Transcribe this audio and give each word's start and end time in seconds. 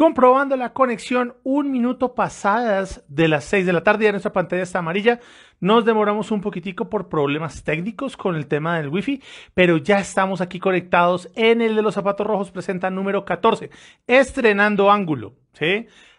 Comprobando 0.00 0.56
la 0.56 0.72
conexión 0.72 1.34
un 1.42 1.70
minuto 1.70 2.14
pasadas 2.14 3.04
de 3.08 3.28
las 3.28 3.44
6 3.44 3.66
de 3.66 3.74
la 3.74 3.82
tarde, 3.82 4.06
ya 4.06 4.12
nuestra 4.12 4.32
pantalla 4.32 4.62
está 4.62 4.78
amarilla. 4.78 5.20
Nos 5.60 5.84
demoramos 5.84 6.30
un 6.30 6.40
poquitico 6.40 6.88
por 6.88 7.10
problemas 7.10 7.64
técnicos 7.64 8.16
con 8.16 8.34
el 8.34 8.46
tema 8.46 8.78
del 8.78 8.88
wifi, 8.88 9.22
pero 9.52 9.76
ya 9.76 9.98
estamos 9.98 10.40
aquí 10.40 10.58
conectados 10.58 11.30
en 11.36 11.60
el 11.60 11.76
de 11.76 11.82
los 11.82 11.92
zapatos 11.92 12.26
rojos, 12.26 12.50
presenta 12.50 12.88
número 12.88 13.26
14, 13.26 13.68
estrenando 14.06 14.90
ángulo. 14.90 15.34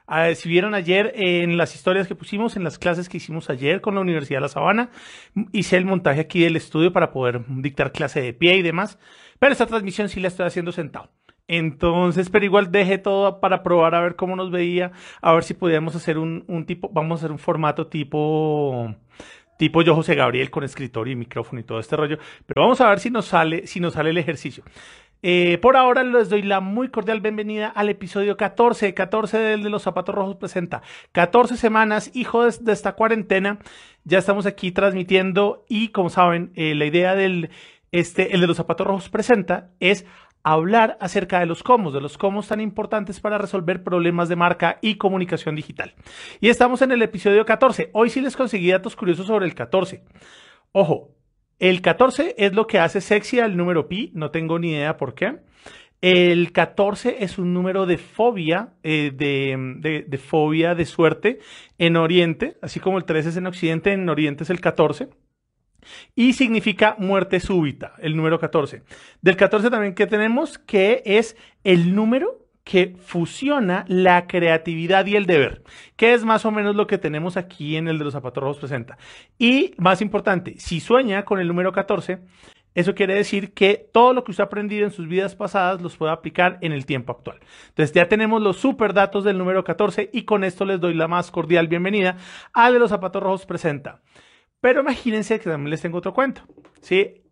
Ah, 0.06 0.32
si 0.36 0.48
vieron 0.48 0.76
ayer 0.76 1.14
en 1.16 1.58
las 1.58 1.74
historias 1.74 2.08
que 2.08 2.14
pusimos, 2.14 2.56
en 2.56 2.64
las 2.64 2.78
clases 2.78 3.10
que 3.10 3.18
hicimos 3.18 3.50
ayer 3.50 3.82
con 3.82 3.96
la 3.96 4.02
Universidad 4.02 4.38
de 4.38 4.42
La 4.42 4.50
Sabana, 4.50 4.92
hice 5.54 5.78
el 5.78 5.86
montaje 5.86 6.20
aquí 6.20 6.44
del 6.44 6.56
estudio 6.56 6.94
para 6.94 7.12
poder 7.12 7.46
dictar 7.48 7.92
clase 7.92 8.22
de 8.22 8.34
pie 8.34 8.58
y 8.58 8.62
demás, 8.62 9.00
pero 9.40 9.54
esta 9.54 9.66
transmisión 9.66 10.08
sí 10.08 10.20
la 10.20 10.28
estoy 10.28 10.46
haciendo 10.46 10.72
sentado. 10.72 11.10
Entonces, 11.52 12.30
pero 12.30 12.46
igual 12.46 12.72
dejé 12.72 12.98
todo 12.98 13.42
para 13.42 13.62
probar 13.62 13.94
a 13.94 14.00
ver 14.00 14.16
cómo 14.16 14.38
nos 14.38 14.52
veía, 14.52 14.94
a 15.22 15.34
ver 15.34 15.44
si 15.44 15.54
podíamos 15.54 15.94
hacer 15.98 16.18
un, 16.18 16.66
tipo, 16.66 16.90
vamos 16.94 17.20
a 17.20 17.26
hacer 17.26 17.32
un 17.34 17.40
formato 17.40 17.88
tipo, 17.88 18.96
tipo 19.58 19.82
yo 19.82 19.94
José 19.94 20.16
Gabriel 20.16 20.50
con 20.50 20.64
escritorio 20.64 21.12
y 21.12 21.18
micrófono 21.18 21.60
y 21.60 21.66
todo 21.66 21.82
este 21.82 21.98
rollo. 21.98 22.20
Pero 22.46 22.62
vamos 22.62 22.80
a 22.80 22.88
ver 22.88 23.02
si 23.02 23.10
nos 23.10 23.26
sale, 23.26 23.68
si 23.68 23.82
nos 23.82 23.96
sale 23.96 24.12
el 24.12 24.18
ejercicio. 24.18 24.64
Eh, 25.24 25.58
por 25.62 25.76
ahora 25.76 26.06
les 26.06 26.30
doy 26.30 26.42
la 26.42 26.62
muy 26.62 26.88
cordial 26.88 27.20
bienvenida 27.20 27.68
al 27.68 27.90
episodio 27.90 28.38
14, 28.38 28.94
14 28.94 29.38
del 29.38 29.62
de 29.62 29.70
los 29.70 29.84
zapatos 29.84 30.16
rojos 30.16 30.38
presenta 30.38 30.82
14 31.12 31.58
semanas, 31.58 32.12
hijo 32.14 32.46
de, 32.46 32.72
esta 32.72 32.94
cuarentena. 32.94 33.60
Ya 34.06 34.20
estamos 34.20 34.46
aquí 34.46 34.72
transmitiendo 34.72 35.66
y 35.68 35.90
como 35.90 36.10
saben, 36.10 36.54
eh, 36.56 36.76
la 36.76 36.86
idea 36.86 37.14
del, 37.14 37.50
este, 37.92 38.34
el 38.34 38.40
de 38.40 38.48
los 38.48 38.56
zapatos 38.56 38.88
rojos 38.88 39.10
presenta 39.10 39.70
es 39.82 40.06
hablar 40.44 40.98
acerca 41.00 41.40
de 41.40 41.46
los 41.46 41.64
cómo, 41.64 41.92
de 41.92 42.02
los 42.02 42.18
cómo 42.18 42.42
tan 42.44 42.62
importantes 42.62 43.20
para 43.20 43.38
resolver 43.38 43.84
problemas 43.84 44.30
de 44.30 44.36
marca 44.36 44.80
y 44.82 44.96
comunicación 44.96 45.56
digital. 45.56 45.94
Y 46.40 46.50
estamos 46.50 46.82
en 46.82 46.92
el 46.92 47.02
episodio 47.02 47.46
14. 47.46 47.90
Hoy 47.94 48.10
sí 48.10 48.22
les 48.22 48.36
conseguí 48.36 48.72
datos 48.72 48.96
curiosos 48.96 49.28
sobre 49.28 49.46
el 49.46 49.56
14. 49.56 50.04
Ojo, 50.72 51.12
el 51.60 51.82
14 51.82 52.36
es 52.38 52.54
lo 52.54 52.66
que 52.68 52.80
hace 52.80 53.02
sexy 53.02 53.40
al 53.40 53.56
número 53.56 53.88
pi, 53.88 54.12
no 54.16 54.32
tengo 54.32 54.58
ni 54.58 54.72
idea 54.72 54.98
por 54.98 55.14
qué. 55.14 55.38
El 56.02 56.52
14 56.52 57.24
es 57.24 57.38
un 57.38 57.54
número 57.54 57.86
de 57.86 58.00
fobia, 58.00 58.74
eh, 58.82 59.12
de, 59.14 60.18
fobia 60.18 60.74
de 60.74 60.86
suerte 60.86 61.40
en 61.78 61.96
Oriente, 61.96 62.58
así 62.64 62.80
como 62.80 62.98
el 62.98 63.06
13 63.06 63.30
es 63.30 63.38
en 63.38 63.46
Occidente, 63.46 63.92
en 63.92 64.10
Oriente 64.10 64.44
es 64.44 64.50
el 64.50 64.60
14 64.60 65.10
y 66.16 66.34
significa 66.34 66.96
muerte 66.98 67.40
súbita, 67.40 67.94
el 68.00 68.16
número 68.16 68.40
14. 68.40 68.84
Del 69.22 69.36
14 69.36 69.70
también 69.70 69.96
que 69.96 70.08
tenemos 70.08 70.58
que 70.58 71.02
es 71.06 71.36
el 71.64 71.96
número 71.96 72.42
que 72.64 72.96
fusiona 73.04 73.86
la 73.88 74.28
creatividad 74.28 75.06
y 75.06 75.16
el 75.16 75.26
deber, 75.26 75.64
que 75.96 76.14
es 76.14 76.24
más 76.24 76.46
o 76.46 76.52
menos 76.52 76.76
lo 76.76 76.88
que 76.88 76.98
tenemos 76.98 77.36
aquí 77.38 77.76
en 77.76 77.88
el 77.88 77.98
de 77.98 78.06
los 78.06 78.14
zapatos 78.14 78.44
rojos 78.44 78.60
presenta. 78.60 78.98
Y 79.38 79.74
más 79.78 80.02
importante, 80.02 80.56
si 80.60 80.80
sueña 80.80 81.26
con 81.26 81.40
el 81.40 81.48
número 81.48 81.72
14, 81.72 82.20
eso 82.74 82.96
quiere 82.96 83.16
decir 83.16 83.54
que 83.54 83.90
todo 83.92 84.14
lo 84.14 84.24
que 84.24 84.32
usted 84.32 84.44
ha 84.44 84.48
aprendido 84.48 84.86
en 84.86 84.92
sus 84.92 85.08
vidas 85.08 85.36
pasadas 85.36 85.82
los 85.82 85.98
puede 85.98 86.14
aplicar 86.14 86.58
en 86.62 86.72
el 86.72 86.86
tiempo 86.86 87.12
actual. 87.12 87.40
Entonces 87.70 87.94
ya 87.94 88.08
tenemos 88.08 88.42
los 88.42 88.58
super 88.58 88.94
datos 88.94 89.26
del 89.26 89.38
número 89.38 89.64
14 89.64 90.10
y 90.14 90.24
con 90.24 90.46
esto 90.46 90.64
les 90.64 90.80
doy 90.80 90.94
la 90.94 91.10
más 91.10 91.32
cordial 91.32 91.68
bienvenida 91.68 92.18
al 92.54 92.74
de 92.74 92.80
los 92.80 92.92
zapatos 92.92 93.22
rojos 93.22 93.46
presenta. 93.46 94.02
Pero 94.62 94.82
imagínense 94.82 95.40
que 95.40 95.50
también 95.50 95.72
les 95.72 95.82
tengo 95.82 95.98
otro 95.98 96.14
cuento. 96.14 96.44
¿sí? 96.82 97.24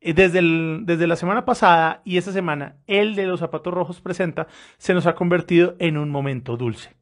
Desde, 0.00 0.40
desde 0.82 1.06
la 1.06 1.16
semana 1.16 1.44
pasada 1.44 2.02
y 2.04 2.18
esta 2.18 2.32
semana, 2.32 2.76
el 2.86 3.14
de 3.16 3.26
los 3.26 3.40
zapatos 3.40 3.74
rojos 3.74 4.00
presenta, 4.00 4.46
se 4.78 4.94
nos 4.94 5.06
ha 5.06 5.14
convertido 5.14 5.74
en 5.78 5.96
un 5.96 6.10
momento 6.10 6.56
dulce. 6.56 6.94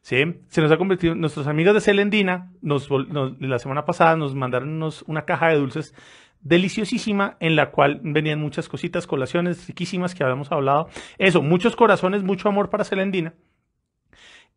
¿sí? 0.00 0.24
Se 0.48 0.60
nos 0.60 0.72
ha 0.72 0.78
convertido, 0.78 1.14
nuestros 1.14 1.46
amigos 1.46 1.74
de 1.74 1.80
Celendina, 1.80 2.52
nos, 2.60 2.88
la 2.90 3.58
semana 3.58 3.84
pasada 3.84 4.16
nos 4.16 4.34
mandaron 4.34 4.82
una 5.06 5.24
caja 5.24 5.48
de 5.48 5.56
dulces 5.56 5.94
deliciosísima 6.40 7.36
en 7.40 7.56
la 7.56 7.70
cual 7.70 8.00
venían 8.02 8.38
muchas 8.38 8.68
cositas, 8.68 9.06
colaciones 9.06 9.66
riquísimas 9.66 10.14
que 10.14 10.22
habíamos 10.22 10.52
hablado. 10.52 10.88
Eso, 11.18 11.42
muchos 11.42 11.76
corazones, 11.76 12.22
mucho 12.22 12.48
amor 12.48 12.70
para 12.70 12.84
Celendina. 12.84 13.34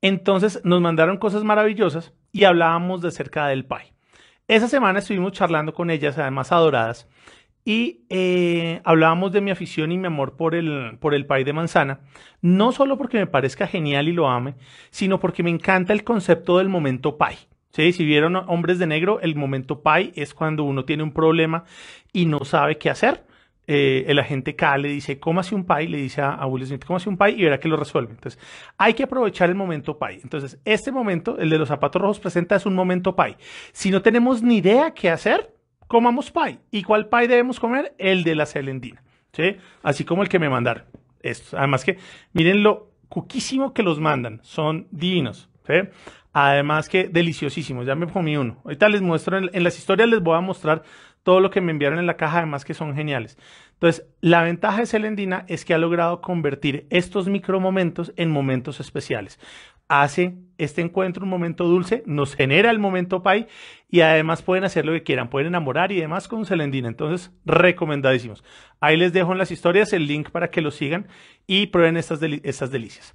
Entonces 0.02 0.62
nos 0.63 0.81
mandaron 0.81 1.18
cosas 1.18 1.44
maravillosas 1.44 2.13
y 2.31 2.44
hablábamos 2.44 3.02
de 3.02 3.12
cerca 3.12 3.47
del 3.47 3.66
pie. 3.66 3.97
Esa 4.47 4.69
semana 4.69 5.00
estuvimos 5.00 5.34
charlando 5.34 5.74
con 5.74 5.90
ellas, 5.90 6.18
además 6.18 6.53
adoradas, 6.53 7.09
y 7.66 8.06
eh, 8.09 8.80
hablábamos 8.85 9.34
de 9.34 9.41
mi 9.41 9.52
afición 9.52 9.91
y 9.91 9.97
mi 9.97 10.08
amor 10.08 10.38
por 10.38 10.56
el, 10.56 10.97
por 11.02 11.13
el 11.13 11.25
pay 11.25 11.44
de 11.44 11.52
manzana, 11.52 12.00
no 12.41 12.72
solo 12.72 12.97
porque 12.97 13.18
me 13.18 13.28
parezca 13.28 13.68
genial 13.68 14.07
y 14.07 14.13
lo 14.13 14.30
ame, 14.30 14.56
sino 14.90 15.19
porque 15.19 15.44
me 15.44 15.50
encanta 15.50 15.91
el 15.91 16.06
concepto 16.06 16.59
del 16.59 16.69
momento 16.69 17.18
pay. 17.18 17.36
¿Sí? 17.72 17.91
Si 17.91 18.06
vieron 18.06 18.38
Hombres 18.38 18.80
de 18.80 18.88
Negro, 18.88 19.19
el 19.19 19.36
momento 19.36 19.81
pay 19.81 20.13
es 20.16 20.34
cuando 20.34 20.63
uno 20.63 20.86
tiene 20.86 21.03
un 21.03 21.12
problema 21.12 21.66
y 22.13 22.25
no 22.25 22.40
sabe 22.46 22.78
qué 22.78 22.90
hacer. 22.90 23.27
Eh, 23.70 24.06
el 24.08 24.18
agente 24.18 24.56
K 24.56 24.78
le 24.78 24.88
dice, 24.88 25.20
hace 25.38 25.54
un 25.54 25.66
pay? 25.66 25.88
Le 25.88 25.98
dice 25.98 26.22
a, 26.22 26.46
Will 26.46 26.66
Smith, 26.66 26.86
hace 26.90 27.10
un 27.10 27.18
pay? 27.18 27.40
Y 27.40 27.44
verá 27.44 27.60
que 27.60 27.68
lo 27.68 27.76
resuelve. 27.76 28.14
Entonces, 28.14 28.42
hay 28.78 28.94
que 28.94 29.04
aprovechar 29.04 29.50
el 29.50 29.56
momento 29.56 29.98
pay. 29.98 30.22
Entonces, 30.24 30.60
este 30.64 30.92
momento, 30.92 31.38
el 31.38 31.50
de 31.50 31.58
los 31.58 31.68
zapatos 31.68 32.02
rojos 32.02 32.20
presenta 32.20 32.56
es 32.56 32.66
un 32.66 32.76
momento 32.76 33.16
pay. 33.16 33.36
Si 33.74 33.92
no 33.92 34.02
tenemos 34.02 34.42
ni 34.42 34.58
idea 34.58 34.92
qué 34.92 35.10
hacer, 35.10 35.54
comamos 35.88 36.32
pay. 36.32 36.60
¿Y 36.72 36.84
cuál 36.84 37.10
pay 37.10 37.28
debemos 37.28 37.60
comer? 37.60 37.94
El 37.98 38.24
de 38.24 38.36
la 38.36 38.46
celendina. 38.46 39.04
¿sí? 39.34 39.58
Así 39.84 40.06
como 40.06 40.24
el 40.24 40.30
que 40.30 40.40
me 40.40 40.50
mandaron. 40.50 40.86
Esto. 41.22 41.58
Además 41.58 41.84
que, 41.84 41.98
miren 42.32 42.64
lo 42.64 42.92
cuquísimo 43.10 43.74
que 43.74 43.84
los 43.84 44.00
mandan. 44.00 44.40
Son 44.44 44.88
divinos. 44.92 45.50
¿sí? 45.68 45.74
Además 46.32 46.88
que 46.88 47.10
deliciosísimos. 47.10 47.86
Ya 47.86 47.96
me 47.96 48.08
comí 48.08 48.38
uno. 48.38 48.62
Ahorita 48.64 48.88
les 48.88 49.02
muestro, 49.02 49.38
en 49.38 49.64
las 49.64 49.78
historias 49.78 50.08
les 50.08 50.22
voy 50.22 50.38
a 50.38 50.42
mostrar 50.42 50.84
todo 51.28 51.42
lo 51.42 51.50
que 51.50 51.60
me 51.60 51.74
enviaron 51.74 52.00
en 52.00 52.06
la 52.06 52.16
caja, 52.16 52.38
además 52.38 52.64
que 52.64 52.74
son 52.74 52.96
geniales. 52.96 53.38
Entonces, 53.74 54.06
la 54.22 54.44
ventaja 54.44 54.80
de 54.80 54.86
Celendina 54.86 55.44
es 55.50 55.66
que 55.66 55.74
ha 55.74 55.78
logrado 55.78 56.22
convertir 56.22 56.88
estos 56.90 57.28
micromomentos 57.28 58.14
en 58.16 58.32
momentos 58.32 58.80
especiales. 58.80 59.38
Hace 59.90 60.36
este 60.58 60.80
encuentro 60.80 61.26
un 61.26 61.30
momento 61.30 61.66
dulce, 61.66 62.02
nos 62.06 62.34
genera 62.34 62.72
el 62.72 62.80
momento 62.80 63.24
pay 63.24 63.48
y 63.90 64.00
además 64.00 64.42
pueden 64.42 64.64
hacer 64.64 64.86
lo 64.86 64.94
que 64.94 65.04
quieran, 65.04 65.30
pueden 65.30 65.48
enamorar 65.48 65.92
y 65.92 66.00
demás 66.00 66.30
con 66.30 66.46
Celendina. 66.46 66.88
Entonces, 66.88 67.30
recomendadísimos. 67.44 68.42
Ahí 68.80 68.96
les 68.96 69.12
dejo 69.12 69.34
en 69.34 69.38
las 69.38 69.52
historias 69.52 69.92
el 69.92 70.08
link 70.08 70.30
para 70.30 70.50
que 70.50 70.62
lo 70.62 70.72
sigan 70.72 71.10
y 71.46 71.68
prueben 71.68 71.98
estas, 71.98 72.22
estas 72.24 72.72
delicias. 72.72 73.14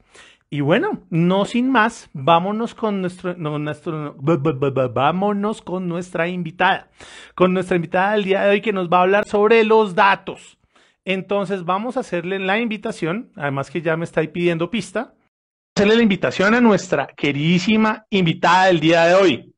Y 0.52 0.60
bueno, 0.60 1.00
no 1.08 1.46
sin 1.46 1.70
más, 1.70 2.10
vámonos 2.12 2.74
con 2.74 3.00
nuestro, 3.00 3.34
nuestro, 3.34 4.14
vámonos 4.92 5.62
con 5.62 5.88
nuestra 5.88 6.28
invitada, 6.28 6.90
con 7.34 7.54
nuestra 7.54 7.76
invitada 7.76 8.12
del 8.12 8.24
día 8.24 8.42
de 8.42 8.50
hoy 8.50 8.60
que 8.60 8.74
nos 8.74 8.90
va 8.90 8.98
a 8.98 9.02
hablar 9.04 9.26
sobre 9.26 9.64
los 9.64 9.94
datos. 9.94 10.58
Entonces 11.06 11.64
vamos 11.64 11.96
a 11.96 12.00
hacerle 12.00 12.38
la 12.38 12.58
invitación, 12.58 13.32
además 13.34 13.70
que 13.70 13.80
ya 13.80 13.96
me 13.96 14.04
está 14.04 14.20
pidiendo 14.30 14.68
pista, 14.68 15.14
hacerle 15.74 15.96
la 15.96 16.02
invitación 16.02 16.52
a 16.52 16.60
nuestra 16.60 17.06
queridísima 17.06 18.04
invitada 18.10 18.66
del 18.66 18.80
día 18.80 19.06
de 19.06 19.14
hoy. 19.14 19.54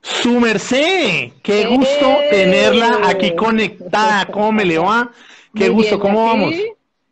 Su 0.00 0.40
merced, 0.40 1.32
qué 1.42 1.66
gusto 1.66 2.16
tenerla 2.30 3.00
aquí 3.04 3.36
conectada. 3.36 4.24
¿Cómo 4.24 4.52
me 4.52 4.64
le 4.64 4.78
va? 4.78 5.12
Qué 5.56 5.68
gusto, 5.68 5.98
¿cómo 5.98 6.26
vamos? 6.26 6.54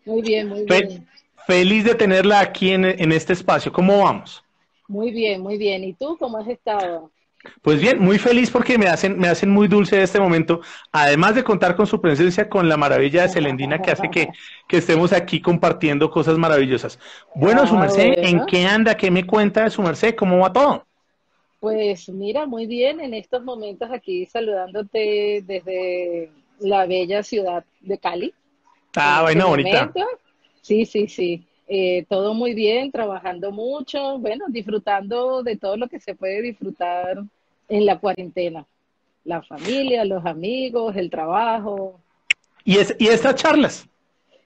Muy 0.04 0.22
bien, 0.22 0.48
muy 0.48 0.64
bien. 0.64 1.06
Feliz 1.46 1.84
de 1.84 1.94
tenerla 1.94 2.40
aquí 2.40 2.70
en, 2.70 3.12
este 3.12 3.32
espacio. 3.32 3.72
¿Cómo 3.72 4.02
vamos? 4.02 4.42
Muy 4.88 5.10
bien, 5.10 5.40
muy 5.40 5.56
bien. 5.58 5.84
¿Y 5.84 5.92
tú 5.94 6.16
cómo 6.18 6.38
has 6.38 6.48
estado? 6.48 7.10
Pues 7.60 7.78
bien, 7.80 7.98
muy 7.98 8.18
feliz 8.18 8.50
porque 8.50 8.78
me 8.78 8.86
hacen, 8.86 9.18
me 9.18 9.28
hacen 9.28 9.50
muy 9.50 9.68
dulce 9.68 10.02
este 10.02 10.18
momento, 10.18 10.62
además 10.90 11.34
de 11.34 11.44
contar 11.44 11.76
con 11.76 11.86
su 11.86 12.00
presencia, 12.00 12.48
con 12.48 12.70
la 12.70 12.78
maravilla 12.78 13.22
de 13.22 13.28
Celendina 13.28 13.82
que 13.82 13.90
hace 13.90 14.10
que, 14.10 14.28
estemos 14.70 15.12
aquí 15.12 15.42
compartiendo 15.42 16.10
cosas 16.10 16.38
maravillosas. 16.38 16.98
Bueno, 17.34 17.62
ah, 17.64 17.66
su 17.66 17.76
merced, 17.76 18.14
¿en 18.16 18.46
qué 18.46 18.64
anda? 18.64 18.96
¿Qué 18.96 19.10
me 19.10 19.26
cuenta 19.26 19.64
de 19.64 19.70
su 19.70 19.82
merced? 19.82 20.14
¿Cómo 20.14 20.38
va 20.38 20.52
todo? 20.52 20.86
Pues 21.60 22.08
mira, 22.08 22.46
muy 22.46 22.66
bien, 22.66 23.00
en 23.00 23.12
estos 23.12 23.44
momentos 23.44 23.90
aquí 23.90 24.24
saludándote 24.24 25.44
desde 25.46 26.30
la 26.58 26.86
bella 26.86 27.22
ciudad 27.22 27.64
de 27.80 27.98
Cali. 27.98 28.34
Ah, 28.96 29.22
bueno, 29.22 29.48
bonita. 29.48 29.92
Sí, 30.62 30.86
sí, 30.86 31.08
sí. 31.08 31.46
Eh, 31.66 32.04
todo 32.08 32.34
muy 32.34 32.54
bien, 32.54 32.92
trabajando 32.92 33.50
mucho, 33.50 34.18
bueno, 34.18 34.46
disfrutando 34.48 35.42
de 35.42 35.56
todo 35.56 35.76
lo 35.76 35.88
que 35.88 35.98
se 35.98 36.14
puede 36.14 36.42
disfrutar 36.42 37.22
en 37.68 37.86
la 37.86 37.98
cuarentena. 37.98 38.66
La 39.24 39.42
familia, 39.42 40.04
los 40.04 40.24
amigos, 40.26 40.94
el 40.96 41.10
trabajo. 41.10 42.00
¿Y, 42.64 42.78
es, 42.78 42.94
y 42.98 43.08
estas 43.08 43.36
charlas? 43.36 43.88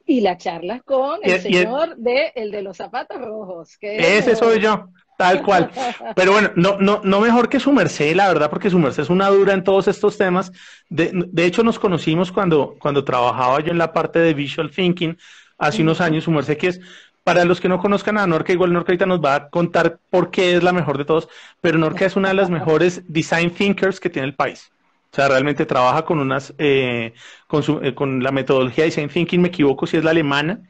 Y 0.07 0.21
las 0.21 0.39
charlas 0.39 0.83
con 0.85 1.19
el 1.23 1.41
señor 1.41 1.97
de 1.97 2.33
el 2.35 2.51
de 2.51 2.63
los 2.63 2.77
zapatos 2.77 3.21
rojos. 3.21 3.77
Que 3.77 4.19
Ese 4.19 4.37
soy 4.37 4.61
yo. 4.61 4.89
Tal 5.19 5.43
cual. 5.43 5.69
Pero 6.15 6.31
bueno, 6.31 6.53
no, 6.55 6.79
no, 6.79 7.01
no 7.03 7.21
mejor 7.21 7.49
que 7.49 7.59
su 7.59 7.73
merced, 7.73 8.15
la 8.15 8.29
verdad, 8.29 8.49
porque 8.49 8.71
su 8.71 8.79
merced 8.79 9.03
es 9.03 9.11
una 9.11 9.29
dura 9.29 9.53
en 9.53 9.65
todos 9.65 9.89
estos 9.89 10.17
temas. 10.17 10.53
De, 10.89 11.11
de 11.13 11.45
hecho, 11.45 11.65
nos 11.65 11.81
conocimos 11.81 12.31
cuando, 12.31 12.77
cuando 12.79 13.03
trabajaba 13.03 13.59
yo 13.59 13.73
en 13.73 13.79
la 13.79 13.93
parte 13.93 14.21
de 14.21 14.33
Visual 14.33 14.71
Thinking 14.71 15.19
hace 15.59 15.83
unos 15.83 16.01
años, 16.01 16.23
su 16.23 16.31
merced 16.31 16.57
que 16.57 16.69
es 16.69 16.81
para 17.25 17.45
los 17.45 17.61
que 17.61 17.69
no 17.69 17.81
conozcan 17.81 18.17
a 18.17 18.29
Norca, 18.29 18.53
igual 18.53 18.73
Norca 18.73 18.93
ahorita 18.93 19.07
nos 19.07 19.21
va 19.23 19.35
a 19.35 19.49
contar 19.51 19.99
por 20.09 20.31
qué 20.31 20.55
es 20.55 20.63
la 20.63 20.73
mejor 20.73 20.97
de 20.97 21.05
todos, 21.05 21.29
pero 21.61 21.79
Norca 21.79 22.07
es 22.07 22.15
una 22.15 22.29
de 22.29 22.35
las 22.35 22.49
mejores 22.49 23.03
design 23.09 23.51
thinkers 23.51 23.99
que 23.99 24.11
tiene 24.11 24.29
el 24.29 24.37
país. 24.37 24.71
O 25.13 25.17
sea, 25.17 25.27
realmente 25.27 25.67
trabaja 25.67 26.05
con 26.05 26.21
unas, 26.21 26.55
eh, 26.59 27.13
con, 27.49 27.65
su, 27.65 27.81
eh, 27.83 27.93
con 27.93 28.23
la 28.23 28.31
metodología 28.31 28.85
de 28.85 28.91
design 28.91 29.09
thinking, 29.09 29.43
me 29.43 29.49
equivoco 29.49 29.85
si 29.87 29.97
es 29.97 30.05
la 30.05 30.13
alemana, 30.13 30.61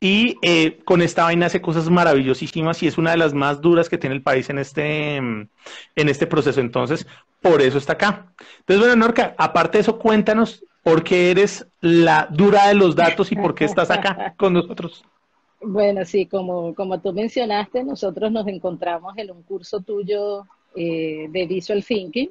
y 0.00 0.38
eh, 0.40 0.80
con 0.84 1.02
esta 1.02 1.24
vaina 1.24 1.46
hace 1.46 1.60
cosas 1.60 1.90
maravillosísimas 1.90 2.82
y 2.82 2.86
es 2.86 2.96
una 2.96 3.10
de 3.10 3.18
las 3.18 3.34
más 3.34 3.60
duras 3.60 3.90
que 3.90 3.98
tiene 3.98 4.16
el 4.16 4.22
país 4.22 4.48
en 4.48 4.58
este, 4.58 5.16
en 5.16 5.48
este 5.94 6.26
proceso. 6.26 6.60
Entonces, 6.60 7.06
por 7.42 7.60
eso 7.60 7.76
está 7.76 7.92
acá. 7.92 8.32
Entonces, 8.60 8.80
bueno, 8.80 8.96
Norca, 8.96 9.34
aparte 9.36 9.78
de 9.78 9.82
eso, 9.82 9.98
cuéntanos 9.98 10.64
por 10.82 11.04
qué 11.04 11.30
eres 11.30 11.66
la 11.80 12.26
dura 12.30 12.68
de 12.68 12.74
los 12.74 12.96
datos 12.96 13.30
y 13.30 13.36
por 13.36 13.54
qué 13.54 13.66
estás 13.66 13.90
acá 13.90 14.34
con 14.36 14.54
nosotros. 14.54 15.04
Bueno, 15.62 16.06
sí, 16.06 16.24
como, 16.24 16.74
como 16.74 17.02
tú 17.02 17.12
mencionaste, 17.12 17.84
nosotros 17.84 18.32
nos 18.32 18.46
encontramos 18.46 19.12
en 19.18 19.30
un 19.30 19.42
curso 19.42 19.80
tuyo 19.80 20.46
eh, 20.74 21.26
de 21.28 21.46
Visual 21.46 21.84
Thinking, 21.84 22.30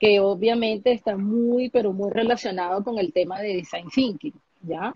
que 0.00 0.18
obviamente 0.18 0.90
está 0.90 1.16
muy, 1.16 1.70
pero 1.70 1.92
muy 1.92 2.10
relacionado 2.10 2.82
con 2.82 2.98
el 2.98 3.12
tema 3.12 3.40
de 3.40 3.54
Design 3.54 3.88
Thinking, 3.94 4.34
¿ya? 4.62 4.92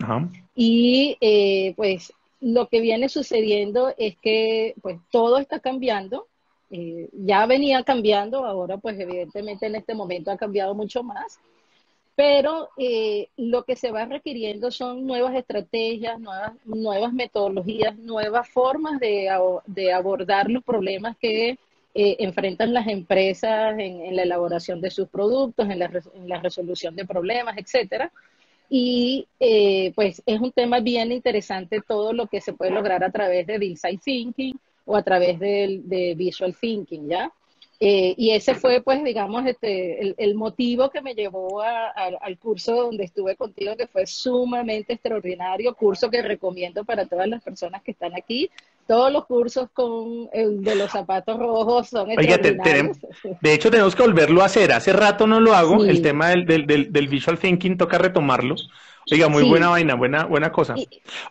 Y 0.55 1.17
eh, 1.21 1.75
pues 1.77 2.13
lo 2.41 2.69
que 2.69 2.81
viene 2.81 3.09
sucediendo 3.09 3.95
es 3.97 4.17
que 4.19 4.75
pues 4.83 4.99
todo 5.11 5.39
está 5.39 5.61
cambiando, 5.61 6.27
eh, 6.71 7.09
ya 7.13 7.47
venía 7.47 7.83
cambiando, 7.85 8.45
ahora 8.45 8.79
pues 8.79 8.99
evidentemente 8.99 9.67
en 9.67 9.77
este 9.77 9.95
momento 9.95 10.31
ha 10.31 10.37
cambiado 10.37 10.75
mucho 10.75 11.03
más, 11.03 11.39
pero 12.15 12.69
eh, 12.77 13.29
lo 13.37 13.65
que 13.65 13.77
se 13.77 13.91
va 13.91 14.05
requiriendo 14.05 14.71
son 14.71 15.07
nuevas 15.07 15.35
estrategias, 15.35 16.21
nuevas, 16.21 16.53
nuevas 16.65 17.13
metodologías, 17.13 17.97
nuevas 17.97 18.49
formas 18.49 19.01
de, 19.01 19.31
abordar 19.93 20.51
los 20.51 20.63
problemas 20.63 21.17
que 21.17 21.59
eh, 21.95 22.17
enfrentan 22.19 22.75
las 22.75 22.87
empresas 22.87 23.75
en, 23.79 24.15
la 24.15 24.23
elaboración 24.23 24.81
de 24.81 24.91
sus 24.91 25.09
productos, 25.09 25.69
en 25.69 25.79
la, 25.79 26.41
resolución 26.41 26.95
de 26.97 27.07
problemas, 27.07 27.57
etcétera. 27.57 28.13
Y 28.69 29.29
eh, 29.39 29.93
pues 29.95 30.23
es 30.25 30.41
un 30.41 30.53
tema 30.53 30.81
bien 30.81 31.13
interesante 31.13 31.81
todo 31.87 32.13
lo 32.13 32.27
que 32.27 32.41
se 32.41 32.53
puede 32.53 32.71
lograr 32.71 33.05
a 33.05 33.11
través 33.11 33.47
de 33.47 33.59
Design 33.59 33.99
Thinking 33.99 34.59
o 34.85 34.97
a 34.97 35.03
través 35.03 35.39
de 35.39 36.15
Visual 36.17 36.57
Thinking, 36.59 37.09
¿ya? 37.09 37.33
Eh, 37.85 38.15
y 38.17 38.31
ese 38.31 38.55
fue, 38.55 38.81
pues, 38.81 39.03
digamos, 39.03 39.45
este, 39.45 40.15
el, 40.17 40.35
motivo 40.37 40.89
que 40.89 41.03
me 41.03 41.17
llevó 41.17 41.61
al 41.63 42.39
curso 42.39 42.77
donde 42.77 43.03
estuve 43.03 43.35
contigo, 43.35 43.77
que 43.77 43.89
fue 43.89 44.07
sumamente 44.07 44.93
extraordinario, 44.93 45.75
curso 45.75 46.09
que 46.09 46.23
recomiendo 46.23 46.85
para 46.85 47.07
todas 47.07 47.27
las 47.27 47.43
personas 47.43 47.83
que 47.83 47.91
están 47.91 48.15
aquí. 48.15 48.49
Todos 48.87 49.13
los 49.13 49.27
cursos 49.27 49.69
con 49.73 50.29
el 50.33 50.63
de 50.63 50.77
los 50.77 50.93
zapatos 50.93 51.37
rojos 51.41 51.89
son 51.89 52.09
extraordinarios. 52.13 52.99
de 53.41 53.53
hecho, 53.53 53.69
tenemos 53.69 53.97
que 53.97 54.03
volverlo 54.03 54.43
a 54.43 54.47
hacer. 54.47 54.71
Hace 54.73 54.93
rato 54.93 55.27
no 55.27 55.41
lo 55.41 55.53
hago. 55.53 55.85
El 55.85 56.03
tema 56.03 56.29
del, 56.29 56.47
del, 56.47 56.93
del, 56.93 57.09
visual 57.09 57.37
thinking 57.37 57.77
toca 57.77 57.99
retomarlo. 57.99 58.55
Oiga, 59.11 59.27
muy 59.27 59.43
buena 59.43 59.71
vaina, 59.71 59.97
buena, 59.97 60.27
buena 60.27 60.53
cosa. 60.53 60.77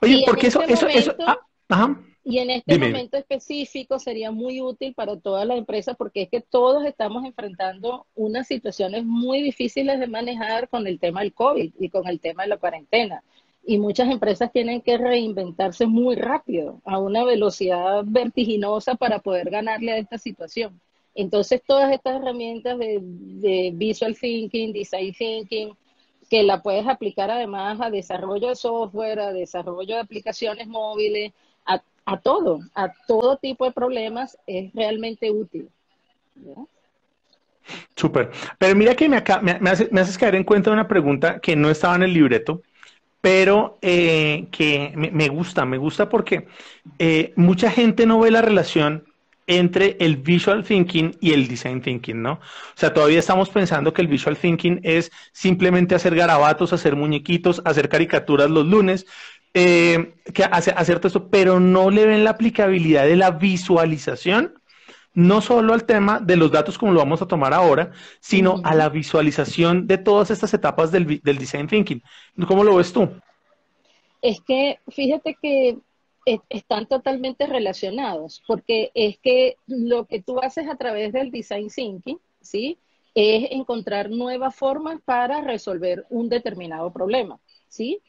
Oye, 0.01 0.23
porque 0.25 0.47
eso, 0.47 0.61
este 0.63 0.73
eso, 0.73 0.87
eso, 0.89 1.15
ah, 1.25 1.39
ajá. 1.69 1.97
Y 2.23 2.37
en 2.37 2.51
este 2.51 2.77
momento 2.77 3.17
específico 3.17 3.97
sería 3.97 4.29
muy 4.29 4.61
útil 4.61 4.93
para 4.93 5.17
todas 5.17 5.45
las 5.47 5.57
empresas 5.57 5.95
porque 5.97 6.23
es 6.23 6.29
que 6.29 6.41
todos 6.41 6.85
estamos 6.85 7.25
enfrentando 7.25 8.05
unas 8.15 8.47
situaciones 8.47 9.05
muy 9.05 9.41
difíciles 9.41 9.99
de 9.99 10.05
manejar 10.05 10.69
con 10.69 10.85
el 10.85 10.99
tema 10.99 11.21
del 11.21 11.33
COVID 11.33 11.73
y 11.79 11.89
con 11.89 12.07
el 12.07 12.19
tema 12.19 12.43
de 12.43 12.49
la 12.49 12.57
cuarentena. 12.57 13.23
Y 13.65 13.79
muchas 13.79 14.09
empresas 14.09 14.51
tienen 14.51 14.81
que 14.81 14.97
reinventarse 14.97 15.87
muy 15.87 16.15
rápido, 16.15 16.79
a 16.85 16.99
una 16.99 17.23
velocidad 17.23 18.03
vertiginosa 18.05 18.95
para 18.95 19.19
poder 19.19 19.49
ganarle 19.49 19.91
a 19.91 19.97
esta 19.97 20.17
situación. 20.19 20.79
Entonces, 21.15 21.61
todas 21.65 21.91
estas 21.91 22.21
herramientas 22.21 22.77
de, 22.77 22.99
de 23.01 23.71
visual 23.73 24.15
thinking, 24.15 24.73
design 24.73 25.13
thinking, 25.13 25.73
que 26.29 26.43
la 26.43 26.61
puedes 26.61 26.87
aplicar 26.87 27.29
además 27.29 27.81
a 27.81 27.89
desarrollo 27.89 28.47
de 28.49 28.55
software, 28.55 29.19
a 29.19 29.33
desarrollo 29.33 29.95
de 29.95 30.01
aplicaciones 30.01 30.67
móviles, 30.67 31.33
a 32.13 32.17
todo, 32.17 32.59
a 32.75 32.91
todo 33.07 33.37
tipo 33.37 33.65
de 33.65 33.71
problemas 33.71 34.37
es 34.45 34.73
realmente 34.73 35.31
útil. 35.31 35.69
Súper. 37.95 38.31
Pero 38.57 38.75
mira 38.75 38.95
que 38.95 39.07
me, 39.07 39.21
me, 39.59 39.69
haces 40.01 40.17
caer 40.17 40.35
en 40.35 40.43
cuenta 40.43 40.71
una 40.71 40.87
pregunta 40.87 41.39
que 41.39 41.55
no 41.55 41.69
estaba 41.69 41.95
en 41.95 42.03
el 42.03 42.13
libreto, 42.13 42.61
pero 43.21 43.77
eh, 43.81 44.47
que 44.51 44.93
me, 44.95 45.29
gusta, 45.29 45.65
me 45.65 45.77
gusta 45.77 46.09
porque 46.09 46.47
eh, 46.97 47.33
mucha 47.35 47.69
gente 47.69 48.05
no 48.05 48.19
ve 48.19 48.31
la 48.31 48.41
relación 48.41 49.05
entre 49.47 49.97
el 49.99 50.17
visual 50.17 50.63
thinking 50.63 51.17
y 51.19 51.33
el 51.33 51.47
design 51.47 51.81
thinking, 51.81 52.21
¿no? 52.21 52.33
O 52.33 52.39
sea, 52.75 52.93
todavía 52.93 53.19
estamos 53.19 53.49
pensando 53.49 53.93
que 53.93 54.01
el 54.01 54.07
visual 54.07 54.37
thinking 54.37 54.79
es 54.83 55.11
simplemente 55.33 55.93
hacer 55.93 56.15
garabatos, 56.15 56.73
hacer 56.73 56.95
muñequitos, 56.95 57.61
hacer 57.65 57.89
caricaturas 57.89 58.49
los 58.49 58.65
lunes, 58.65 59.05
eh, 59.53 60.15
que 60.33 60.43
hace, 60.43 60.71
hacer 60.71 60.99
todo 60.99 61.07
esto, 61.07 61.29
pero 61.29 61.59
no 61.59 61.89
le 61.89 62.05
ven 62.05 62.23
la 62.23 62.31
aplicabilidad 62.31 63.05
de 63.05 63.15
la 63.15 63.31
visualización, 63.31 64.53
no 65.13 65.41
solo 65.41 65.73
al 65.73 65.85
tema 65.85 66.19
de 66.19 66.37
los 66.37 66.51
datos 66.51 66.77
como 66.77 66.93
lo 66.93 66.99
vamos 66.99 67.21
a 67.21 67.27
tomar 67.27 67.53
ahora, 67.53 67.91
sino 68.21 68.61
a 68.63 68.75
la 68.75 68.89
visualización 68.89 69.87
de 69.87 69.97
todas 69.97 70.31
estas 70.31 70.53
etapas 70.53 70.91
del, 70.91 71.19
del 71.21 71.37
design 71.37 71.67
thinking. 71.67 72.01
¿Cómo 72.47 72.63
lo 72.63 72.75
ves 72.75 72.93
tú? 72.93 73.09
Es 74.21 74.39
que 74.41 74.79
fíjate 74.87 75.35
que 75.41 75.77
están 76.49 76.85
totalmente 76.85 77.47
relacionados, 77.47 78.43
porque 78.47 78.91
es 78.93 79.17
que 79.17 79.55
lo 79.67 80.05
que 80.05 80.21
tú 80.21 80.39
haces 80.39 80.67
a 80.67 80.75
través 80.75 81.13
del 81.13 81.31
design 81.31 81.69
thinking, 81.69 82.19
¿sí? 82.41 82.77
Es 83.15 83.51
encontrar 83.51 84.09
nuevas 84.09 84.55
formas 84.55 85.01
para 85.03 85.41
resolver 85.41 86.05
un 86.09 86.29
determinado 86.29 86.91
problema, 86.93 87.39
¿sí? 87.67 88.01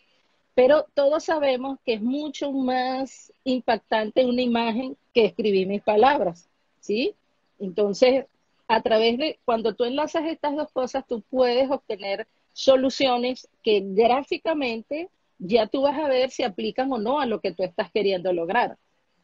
Pero 0.55 0.87
todos 0.95 1.25
sabemos 1.25 1.79
que 1.85 1.95
es 1.95 2.03
mucho 2.03 2.53
más 2.53 3.33
impactante 3.45 4.25
una 4.25 4.43
imagen 4.43 4.97
que 5.15 5.25
escribir 5.25 5.67
mis 5.67 5.83
palabras, 5.83 6.49
¿sí? 6.81 7.15
Entonces, 7.59 8.27
a 8.69 8.83
través 8.83 9.19
de, 9.19 9.39
cuando 9.45 9.75
tú 9.75 9.85
enlazas 9.85 10.25
estas 10.27 10.57
dos 10.57 10.71
cosas, 10.73 11.07
tú 11.07 11.23
puedes 11.31 11.71
obtener 11.71 12.27
soluciones 12.53 13.49
que 13.63 13.81
gráficamente 13.83 15.09
ya 15.39 15.67
tú 15.67 15.83
vas 15.83 15.99
a 15.99 16.09
ver 16.09 16.31
si 16.31 16.43
aplican 16.43 16.93
o 16.93 16.99
no 16.99 17.21
a 17.21 17.27
lo 17.27 17.41
que 17.41 17.53
tú 17.53 17.63
estás 17.63 17.91
queriendo 17.91 18.33
lograr, 18.33 18.77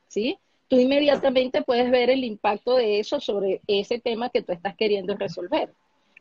¿sí? 0.09 0.39
Tú 0.69 0.79
inmediatamente 0.79 1.63
puedes 1.63 1.91
ver 1.91 2.11
el 2.11 2.25
impacto 2.25 2.75
de 2.75 3.01
eso 3.01 3.21
sobre 3.21 3.63
ese 3.67 3.99
tema 3.99 4.29
que 4.29 4.43
tú 4.43 4.53
estás 4.53 4.77
queriendo 4.77 5.17
resolver. 5.17 5.73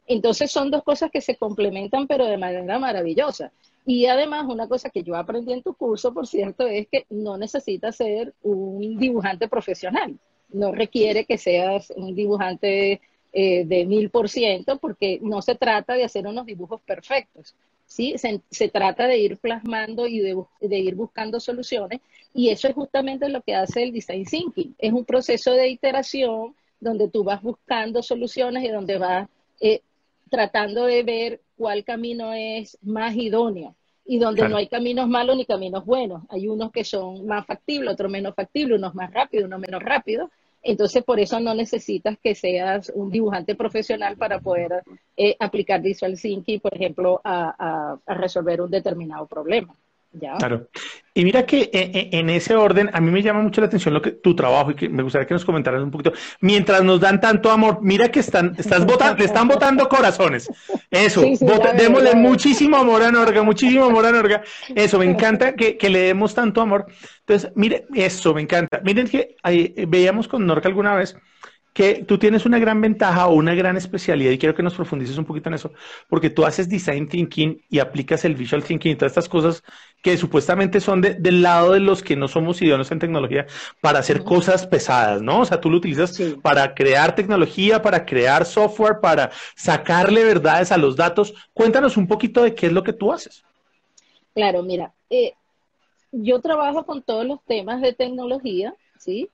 Entonces 0.06 0.52
son 0.52 0.72
dos 0.72 0.84
cosas 0.84 1.12
que 1.12 1.20
se 1.20 1.36
complementan, 1.36 2.08
pero 2.08 2.26
de 2.26 2.38
manera 2.38 2.80
maravillosa. 2.80 3.52
Y 3.90 4.06
además, 4.08 4.46
una 4.50 4.68
cosa 4.68 4.90
que 4.90 5.02
yo 5.02 5.16
aprendí 5.16 5.54
en 5.54 5.64
tu 5.64 5.74
curso, 5.74 6.14
por 6.14 6.28
cierto, 6.28 6.68
es 6.68 6.90
que 6.92 7.06
no 7.10 7.38
necesitas 7.38 7.96
ser 7.96 8.34
un 8.44 8.98
dibujante 8.98 9.48
profesional. 9.48 10.20
No 10.50 10.74
requiere 10.74 11.24
que 11.24 11.38
seas 11.38 11.94
un 11.96 12.14
dibujante 12.14 13.00
eh, 13.32 13.64
de 13.66 13.86
mil 13.86 14.10
por 14.10 14.28
ciento, 14.28 14.78
porque 14.78 15.20
no 15.22 15.42
se 15.42 15.56
trata 15.56 15.94
de 15.94 16.04
hacer 16.04 16.28
unos 16.28 16.46
dibujos 16.46 16.82
perfectos. 16.82 17.56
¿sí? 17.86 18.16
Se, 18.18 18.68
trata 18.68 19.08
de 19.08 19.20
ir 19.20 19.38
plasmando 19.38 20.06
y 20.06 20.20
de, 20.20 20.80
ir 20.80 20.96
buscando 20.96 21.40
soluciones. 21.40 22.02
Y 22.34 22.50
eso 22.50 22.68
es 22.68 22.76
justamente 22.76 23.30
lo 23.30 23.42
que 23.42 23.56
hace 23.56 23.84
el 23.84 23.94
design 23.94 24.26
thinking. 24.26 24.76
Es 24.80 24.92
un 24.92 25.06
proceso 25.06 25.54
de 25.54 25.70
iteración 25.70 26.54
donde 26.82 27.08
tú 27.08 27.24
vas 27.24 27.42
buscando 27.42 28.04
soluciones 28.04 28.66
y 28.66 28.68
donde 28.68 28.98
vas 28.98 29.30
eh, 29.62 29.80
tratando 30.30 30.86
de 30.86 31.04
ver 31.04 31.42
cuál 31.56 31.84
camino 31.84 32.34
es 32.34 32.78
más 32.82 33.16
idóneo 33.16 33.76
y 34.06 34.20
donde 34.20 34.48
no 34.48 34.56
hay 34.56 34.68
caminos 34.68 35.08
malos 35.10 35.36
ni 35.36 35.46
caminos 35.46 35.86
buenos. 35.86 36.24
Hay 36.30 36.48
unos 36.48 36.72
que 36.72 36.86
son 36.86 37.26
más 37.26 37.46
factibles, 37.46 37.94
otros 37.94 38.10
menos 38.10 38.34
factibles, 38.36 38.78
unos 38.78 38.96
más 38.96 39.12
rápidos, 39.14 39.46
unos 39.48 39.60
menos 39.60 39.84
rápidos. 39.84 40.30
Entonces, 40.64 41.04
por 41.04 41.20
eso 41.20 41.40
no 41.40 41.54
necesitas 41.54 42.18
que 42.22 42.34
seas 42.34 42.92
un 42.96 43.12
dibujante 43.12 43.56
profesional 43.56 44.18
para 44.18 44.40
poder 44.40 44.84
eh, 45.16 45.36
aplicar 45.40 45.82
Visual 45.82 46.20
Thinking, 46.20 46.60
por 46.60 46.74
ejemplo, 46.74 47.22
a, 47.24 47.98
resolver 48.08 48.62
un 48.62 48.72
determinado 48.72 49.28
problema. 49.28 49.76
Claro. 50.40 50.68
Y 51.14 51.24
mira 51.24 51.46
que 51.46 51.62
eh, 51.62 51.70
eh, 51.74 52.10
en 52.14 52.30
ese 52.30 52.56
orden, 52.56 52.90
a 52.94 53.02
mí 53.02 53.12
me 53.12 53.22
llama 53.22 53.42
mucho 53.42 53.62
la 53.62 53.68
atención 53.68 53.94
lo 53.94 54.02
que 54.02 54.12
tu 54.12 54.36
trabajo 54.36 54.72
y 54.72 54.76
que 54.76 54.90
me 54.90 55.04
gustaría 55.04 55.28
que 55.28 55.34
nos 55.34 55.46
comentaras 55.46 55.82
un 55.82 55.92
poquito. 55.92 56.14
Mientras 56.42 56.84
nos 56.84 57.00
dan 57.00 57.20
tanto 57.20 57.52
amor, 57.52 57.80
mira 57.82 58.10
que 58.10 58.20
están, 58.20 58.56
estás 58.58 58.86
votando, 58.86 59.18
le 59.18 59.26
están 59.26 59.48
votando 59.48 59.88
corazones. 59.90 60.50
Eso, 60.90 61.22
démosle 61.78 62.16
muchísimo 62.16 62.78
amor 62.78 63.04
a 63.04 63.12
Norga, 63.12 63.44
muchísimo 63.44 63.86
amor 63.86 64.06
a 64.06 64.12
Norga. 64.12 64.44
Eso, 64.76 65.00
me 65.00 65.06
encanta 65.06 65.54
que, 65.54 65.78
que 65.78 65.90
le 65.90 66.00
demos 66.00 66.34
tanto 66.34 66.62
amor. 66.62 66.86
Entonces, 67.20 67.52
mire, 67.56 67.86
eso 67.94 68.34
me 68.34 68.42
encanta. 68.42 68.82
Miren 68.84 69.08
que 69.08 69.36
veíamos 69.88 70.28
con 70.28 70.46
Norga 70.46 70.68
alguna 70.68 70.96
vez 70.96 71.16
que 71.78 72.04
tú 72.04 72.18
tienes 72.18 72.48
una 72.48 72.58
gran 72.58 72.82
ventaja 72.82 73.28
o 73.28 73.36
una 73.36 73.54
gran 73.54 73.78
especialidad 73.78 74.32
y 74.32 74.40
quiero 74.40 74.56
que 74.56 74.64
nos 74.64 74.74
profundices 74.74 75.16
un 75.20 75.26
poquito 75.26 75.50
en 75.50 75.54
eso, 75.54 75.74
porque 76.10 76.32
tú 76.32 76.44
haces 76.44 76.68
design 76.68 77.08
thinking 77.08 77.62
y 77.70 77.78
aplicas 77.78 78.26
el 78.26 78.34
visual 78.34 78.64
thinking 78.64 78.94
y 78.94 78.96
todas 78.96 79.12
estas 79.12 79.30
cosas 79.30 79.64
que 80.02 80.18
supuestamente 80.18 80.80
son 80.80 81.02
del 81.02 81.44
lado 81.44 81.74
de 81.74 81.80
los 81.80 82.02
que 82.02 82.16
no 82.16 82.28
somos 82.28 82.60
idóneos 82.64 82.92
en 82.92 82.98
tecnología 82.98 83.46
para 83.80 84.00
hacer 84.00 84.24
cosas 84.24 84.66
pesadas, 84.66 85.22
¿no? 85.22 85.42
O 85.42 85.46
sea, 85.46 85.62
tú 85.62 85.70
lo 85.70 85.78
utilizas 85.78 86.20
para 86.42 86.74
crear 86.74 87.14
tecnología, 87.14 87.80
para 87.84 88.08
crear 88.08 88.44
software, 88.46 89.00
para 89.00 89.30
sacarle 89.56 90.24
verdades 90.24 90.72
a 90.72 90.78
los 90.78 90.96
datos. 90.96 91.36
Cuéntanos 91.54 91.96
un 91.96 92.08
poquito 92.08 92.42
de 92.42 92.56
qué 92.56 92.66
es 92.66 92.74
lo 92.74 92.82
que 92.82 92.94
tú 92.94 93.14
haces. 93.14 93.46
Claro, 94.34 94.64
mira, 94.64 94.96
eh, 95.12 95.34
yo 96.12 96.42
trabajo 96.42 96.88
con 96.88 97.04
todos 97.04 97.24
los 97.24 97.40
temas 97.46 97.82
de 97.82 97.94
tecnología, 97.94 98.74
¿sí? 98.98 99.30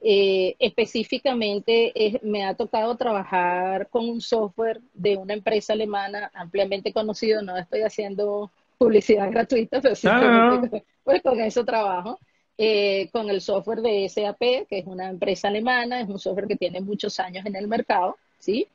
Eh, 0.00 0.54
específicamente 0.60 1.92
me 2.22 2.44
ha 2.44 2.54
tocado 2.54 2.96
trabajar 2.96 3.88
con 3.88 4.08
un 4.08 4.20
software 4.20 4.80
de 4.94 5.16
una 5.16 5.34
empresa 5.34 5.72
alemana 5.72 6.30
ampliamente 6.34 6.92
conocido, 6.92 7.42
no 7.42 7.56
estoy 7.56 7.82
haciendo 7.82 8.50
publicidad 8.78 9.30
gratuita, 9.30 9.80
pero 9.80 9.94
pues 11.04 11.22
con 11.22 11.40
eso 11.40 11.64
trabajo, 11.64 12.18
eh, 12.56 13.08
con 13.12 13.28
el 13.28 13.40
software 13.40 13.82
de 13.82 14.08
SAP, 14.08 14.66
que 14.68 14.78
es 14.78 14.86
una 14.86 15.10
empresa 15.10 15.48
alemana, 15.48 16.00
es 16.00 16.08
un 16.08 16.18
software 16.18 16.48
que 16.48 16.56
tiene 16.56 16.80
muchos 16.80 17.18
años 17.20 17.44
en 17.44 17.56
el 17.56 17.66
mercado, 17.68 18.16
¿sí? 18.38 18.68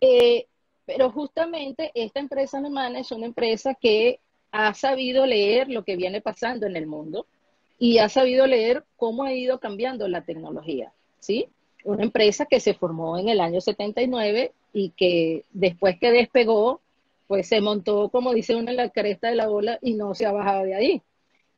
Eh, 0.00 0.46
pero 0.86 1.10
justamente 1.10 1.90
esta 1.94 2.20
empresa 2.20 2.58
alemana 2.58 3.00
es 3.00 3.12
una 3.12 3.26
empresa 3.26 3.74
que 3.74 4.20
ha 4.52 4.72
sabido 4.72 5.26
leer 5.26 5.68
lo 5.68 5.84
que 5.84 5.96
viene 5.96 6.20
pasando 6.20 6.66
en 6.66 6.76
el 6.76 6.86
mundo, 6.86 7.26
y 7.78 7.98
ha 7.98 8.08
sabido 8.08 8.46
leer 8.46 8.84
cómo 8.96 9.24
ha 9.24 9.32
ido 9.32 9.60
cambiando 9.60 10.08
la 10.08 10.22
tecnología, 10.22 10.92
¿sí? 11.20 11.48
Una 11.84 12.02
empresa 12.02 12.46
que 12.46 12.60
se 12.60 12.74
formó 12.74 13.18
en 13.18 13.28
el 13.28 13.40
año 13.40 13.60
79 13.60 14.52
y 14.72 14.90
que 14.90 15.44
después 15.52 15.98
que 15.98 16.10
despegó, 16.10 16.80
pues 17.28 17.46
se 17.46 17.60
montó, 17.60 18.08
como 18.08 18.34
dice 18.34 18.56
uno, 18.56 18.70
en 18.70 18.76
la 18.76 18.90
cresta 18.90 19.28
de 19.28 19.36
la 19.36 19.48
ola 19.50 19.78
y 19.80 19.94
no 19.94 20.14
se 20.14 20.26
ha 20.26 20.32
bajado 20.32 20.64
de 20.64 20.74
ahí. 20.74 21.02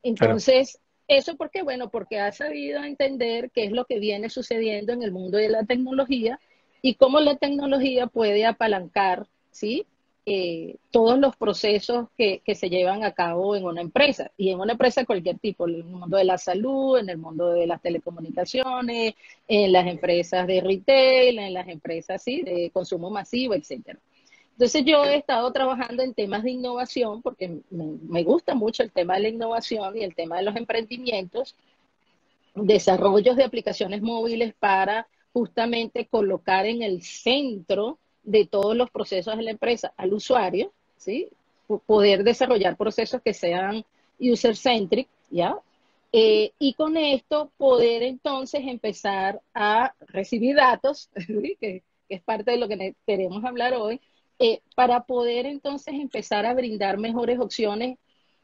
Entonces, 0.03 0.79
¿eso 1.07 1.35
por 1.35 1.49
qué? 1.49 1.63
Bueno, 1.63 1.89
porque 1.89 2.19
ha 2.19 2.31
sabido 2.31 2.83
entender 2.83 3.49
qué 3.51 3.65
es 3.65 3.71
lo 3.71 3.85
que 3.85 3.99
viene 3.99 4.29
sucediendo 4.29 4.93
en 4.93 5.01
el 5.01 5.11
mundo 5.11 5.37
de 5.37 5.49
la 5.49 5.63
tecnología 5.63 6.39
y 6.81 6.95
cómo 6.95 7.19
la 7.19 7.35
tecnología 7.35 8.07
puede 8.07 8.45
apalancar, 8.45 9.27
¿sí? 9.51 9.85
Eh, 10.25 10.75
todos 10.91 11.17
los 11.17 11.35
procesos 11.35 12.07
que, 12.15 12.41
se 12.53 12.69
llevan 12.69 13.03
a 13.03 13.11
cabo 13.11 13.55
en 13.55 13.65
una 13.65 13.81
empresa 13.81 14.31
y 14.37 14.51
en 14.51 14.59
una 14.59 14.73
empresa 14.73 15.01
de 15.01 15.07
cualquier 15.07 15.39
tipo, 15.39 15.67
en 15.67 15.75
el 15.75 15.83
mundo 15.83 16.17
de 16.17 16.25
la 16.25 16.37
salud, 16.37 16.99
en 16.99 17.09
el 17.09 17.17
mundo 17.17 17.49
de 17.53 17.65
las 17.65 17.81
telecomunicaciones, 17.81 19.15
en 19.47 19.71
las 19.71 19.87
empresas 19.87 20.45
de 20.45 20.61
retail, 20.61 21.39
en 21.39 21.53
las 21.53 21.67
empresas 21.67 22.21
¿sí? 22.21 22.43
de 22.43 22.69
consumo 22.71 23.09
masivo, 23.09 23.55
etcétera. 23.55 23.99
Entonces 24.51 24.85
yo 24.85 25.03
he 25.05 25.15
estado 25.15 25.51
trabajando 25.51 26.03
en 26.03 26.13
temas 26.13 26.43
de 26.43 26.51
innovación 26.51 27.23
porque 27.23 27.61
me, 27.71 28.23
gusta 28.23 28.53
mucho 28.53 28.83
el 28.83 28.91
tema 28.91 29.15
de 29.15 29.21
la 29.21 29.29
innovación 29.29 29.97
y 29.97 30.03
el 30.03 30.13
tema 30.13 30.37
de 30.37 30.43
los 30.43 30.55
emprendimientos, 30.55 31.55
desarrollos 32.53 33.37
de 33.37 33.43
aplicaciones 33.43 34.03
móviles 34.03 34.53
para 34.53 35.07
justamente 35.33 36.05
colocar 36.05 36.67
en 36.67 36.83
el 36.83 37.01
centro 37.01 37.97
de 38.23 38.45
todos 38.45 38.75
los 38.75 38.89
procesos 38.91 39.37
de 39.37 39.43
la 39.43 39.51
empresa 39.51 39.93
al 39.97 40.13
usuario, 40.13 40.71
¿sí? 40.97 41.29
Poder 41.85 42.23
desarrollar 42.23 42.75
procesos 42.75 43.21
que 43.21 43.33
sean 43.33 43.83
user-centric, 44.19 45.07
¿ya? 45.29 45.57
Eh, 46.13 46.51
y 46.59 46.73
con 46.73 46.97
esto 46.97 47.51
poder 47.57 48.03
entonces 48.03 48.61
empezar 48.65 49.41
a 49.53 49.93
recibir 50.07 50.55
datos, 50.55 51.09
que, 51.59 51.83
es 52.09 52.21
parte 52.21 52.51
de 52.51 52.57
lo 52.57 52.67
que 52.67 52.95
queremos 53.07 53.43
hablar 53.45 53.73
hoy, 53.73 54.01
eh, 54.37 54.59
para 54.75 55.03
poder 55.03 55.45
entonces 55.45 55.93
empezar 55.93 56.45
a 56.45 56.53
brindar 56.53 56.97
mejores 56.97 57.39
opciones, 57.39 57.97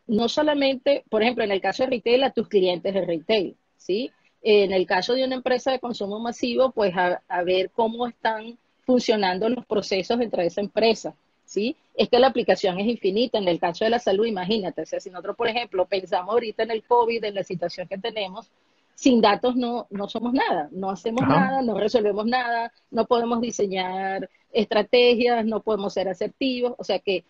no 0.05 0.29
solamente, 0.29 1.03
por 1.09 1.21
ejemplo, 1.21 1.43
en 1.43 1.51
el 1.51 1.59
caso 1.59 1.83
de 1.83 1.89
retail, 1.89 2.23
a 2.23 2.31
tus 2.31 2.47
clientes 2.47 2.93
de 2.93 3.05
retail, 3.05 3.57
¿sí? 3.75 4.11
En 4.41 4.71
el 4.71 4.85
caso 4.85 5.13
de 5.13 5.25
una 5.25 5.35
empresa 5.35 5.71
de 5.71 5.79
consumo 5.79 6.19
masivo, 6.19 6.71
pues 6.71 6.93
a 6.95 7.43
ver 7.43 7.71
cómo 7.71 8.07
están 8.07 8.57
funcionando 8.87 9.49
los 9.49 9.65
procesos 9.65 10.17
dentro 10.17 10.41
de 10.41 10.47
esa 10.47 10.61
empresa. 10.61 11.13
¿sí? 11.45 11.75
Es 11.93 12.07
que 12.09 12.19
la 12.19 12.27
aplicación 12.27 12.79
es 12.79 12.87
infinita. 12.87 13.37
En 13.37 13.47
el 13.47 13.59
caso 13.59 13.83
de 13.83 13.91
la 13.91 13.99
salud, 13.99 14.25
imagínate, 14.25 14.81
o 14.81 14.85
sea, 14.85 15.01
si 15.01 15.09
nosotros, 15.09 15.35
por 15.35 15.49
ejemplo, 15.49 15.85
pensamos 15.85 16.33
ahorita 16.33 16.63
en 16.63 16.71
el 16.71 16.83
COVID, 16.83 17.23
en 17.23 17.35
la 17.35 17.43
situación 17.43 17.87
que 17.87 17.97
tenemos, 17.97 18.49
sin 18.95 19.21
datos 19.21 19.55
no, 19.55 19.87
no 19.91 20.07
somos 20.07 20.33
nada, 20.33 20.69
no 20.71 20.89
hacemos 20.89 21.21
nada, 21.27 21.61
no 21.61 21.77
resolvemos 21.77 22.25
nada, 22.25 22.71
no 22.89 23.05
podemos 23.05 23.41
diseñar 23.41 24.27
estrategias, 24.51 25.45
no 25.45 25.61
podemos 25.61 25.93
ser 25.93 26.07
asertivos, 26.07 26.73
o 26.77 26.83
sea 26.83 26.97
que 26.97 27.23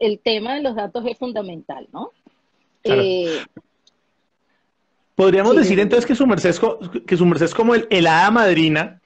el 0.00 0.18
tema 0.18 0.54
de 0.54 0.62
los 0.62 0.74
datos 0.74 1.04
es 1.06 1.16
fundamental, 1.16 1.86
¿no? 1.92 2.10
Eh, 2.82 3.44
Podríamos 5.14 5.54
decir 5.54 5.78
entonces 5.78 6.04
que 6.04 6.16
su 6.16 6.26
merced 6.26 6.50
es, 6.50 6.60
que 7.06 7.16
su 7.16 7.24
merced 7.24 7.44
es 7.44 7.54
como 7.54 7.74
el, 7.76 7.86
el 7.90 8.08
hada 8.08 8.32
madrina 8.32 9.00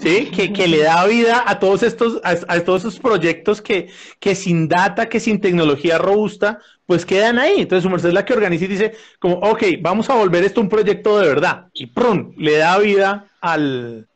¿sí? 0.00 0.26
Que, 0.26 0.52
que, 0.52 0.68
le 0.68 0.82
da 0.82 1.06
vida 1.06 1.44
a 1.46 1.58
todos 1.58 1.82
estos, 1.82 2.20
a, 2.24 2.60
todos 2.60 2.82
esos 2.82 2.98
proyectos 2.98 3.62
que, 3.62 3.88
que, 4.18 4.34
sin 4.34 4.68
data, 4.68 5.08
que 5.08 5.20
sin 5.20 5.40
tecnología 5.40 5.98
robusta, 5.98 6.60
pues 6.86 7.06
quedan 7.06 7.38
ahí. 7.38 7.54
Entonces 7.58 7.82
su 7.82 7.90
merced 7.90 8.08
es 8.08 8.14
la 8.14 8.24
que 8.24 8.32
organiza 8.32 8.64
y 8.64 8.68
dice, 8.68 8.92
como, 9.18 9.36
ok, 9.36 9.62
vamos 9.80 10.10
a 10.10 10.14
volver 10.14 10.44
esto 10.44 10.60
un 10.60 10.68
proyecto 10.68 11.18
de 11.18 11.28
verdad. 11.28 11.66
Y 11.72 11.86
¡prum! 11.86 12.32
le 12.36 12.58
da 12.58 12.78
vida 12.78 13.30
al... 13.40 14.06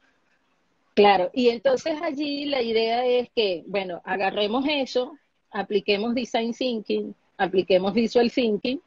Claro, 0.94 1.30
y 1.32 1.48
entonces 1.48 1.94
allí 2.02 2.44
la 2.46 2.62
idea 2.62 3.06
es 3.06 3.28
que, 3.34 3.62
bueno, 3.66 4.02
agarremos 4.04 4.64
eso, 4.68 5.16
apliquemos 5.50 6.14
design 6.14 6.52
thinking, 6.52 7.14
apliquemos 7.38 7.94
visual 7.94 8.30
thinking 8.30 8.80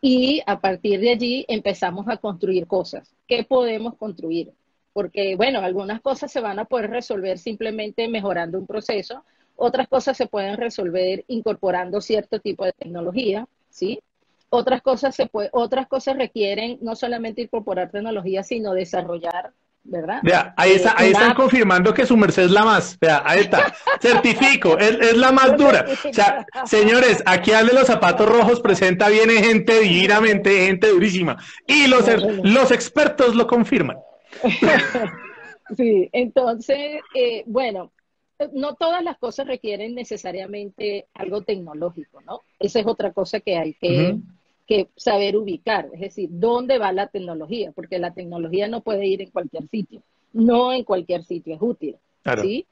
y 0.00 0.42
a 0.46 0.58
partir 0.60 1.00
de 1.00 1.10
allí 1.10 1.44
empezamos 1.48 2.08
a 2.08 2.16
construir 2.16 2.66
cosas. 2.66 3.14
¿Qué 3.28 3.44
podemos 3.44 3.94
construir? 3.94 4.50
Porque, 4.92 5.36
bueno, 5.36 5.60
algunas 5.60 6.00
cosas 6.00 6.32
se 6.32 6.40
van 6.40 6.58
a 6.58 6.64
poder 6.64 6.90
resolver 6.90 7.38
simplemente 7.38 8.08
mejorando 8.08 8.58
un 8.58 8.66
proceso, 8.66 9.24
otras 9.56 9.88
cosas 9.88 10.16
se 10.16 10.26
pueden 10.26 10.56
resolver 10.56 11.24
incorporando 11.28 12.00
cierto 12.00 12.40
tipo 12.40 12.64
de 12.64 12.72
tecnología, 12.72 13.46
¿sí? 13.68 14.00
Otras 14.48 14.82
cosas, 14.82 15.14
se 15.14 15.26
puede, 15.26 15.50
otras 15.52 15.86
cosas 15.86 16.16
requieren 16.16 16.78
no 16.80 16.96
solamente 16.96 17.42
incorporar 17.42 17.90
tecnología, 17.90 18.42
sino 18.42 18.72
desarrollar 18.72 19.52
¿verdad? 19.82 20.20
Vea, 20.22 20.54
ahí, 20.56 20.72
está, 20.72 20.94
ahí 20.96 21.10
están 21.10 21.34
confirmando 21.34 21.94
que 21.94 22.06
su 22.06 22.16
merced 22.16 22.44
es 22.44 22.50
la 22.50 22.64
más. 22.64 22.98
Vea, 23.00 23.22
ahí 23.24 23.40
está. 23.40 23.72
Certifico, 24.00 24.78
es, 24.78 24.90
es, 25.00 25.16
la 25.16 25.32
más 25.32 25.56
dura. 25.56 25.86
O 25.88 26.12
sea, 26.12 26.46
señores, 26.64 27.22
aquí 27.26 27.52
al 27.52 27.66
de 27.66 27.72
los 27.72 27.86
zapatos 27.86 28.28
rojos 28.28 28.60
presenta, 28.60 29.08
viene 29.08 29.42
gente 29.42 29.80
divinamente, 29.80 30.66
gente 30.66 30.88
durísima. 30.88 31.38
Y 31.66 31.86
los, 31.86 32.04
los 32.42 32.70
expertos 32.70 33.34
lo 33.34 33.46
confirman. 33.46 33.96
sí, 35.76 36.08
entonces, 36.12 37.00
eh, 37.14 37.44
bueno, 37.46 37.92
no 38.52 38.74
todas 38.74 39.02
las 39.02 39.18
cosas 39.18 39.46
requieren 39.46 39.94
necesariamente 39.94 41.06
algo 41.14 41.42
tecnológico, 41.42 42.20
¿no? 42.22 42.40
Esa 42.58 42.80
es 42.80 42.86
otra 42.86 43.12
cosa 43.12 43.40
que 43.40 43.56
hay 43.56 43.74
que, 43.74 44.18
saber 44.94 45.36
ubicar, 45.36 45.90
es 45.92 46.00
decir, 46.00 46.28
¿dónde 46.30 46.78
va 46.78 46.92
la 46.92 47.08
tecnología? 47.08 47.72
Porque 47.72 47.98
la 47.98 48.14
tecnología 48.14 48.68
no 48.68 48.82
puede 48.82 49.04
ir 49.04 49.20
en 49.20 49.30
cualquier 49.30 49.66
sitio, 49.68 50.00
no 50.32 50.72
en 50.72 50.84
cualquier 50.84 51.24
sitio 51.24 51.56
es 51.56 51.60
útil, 51.60 51.96
¿sí? 52.40 52.66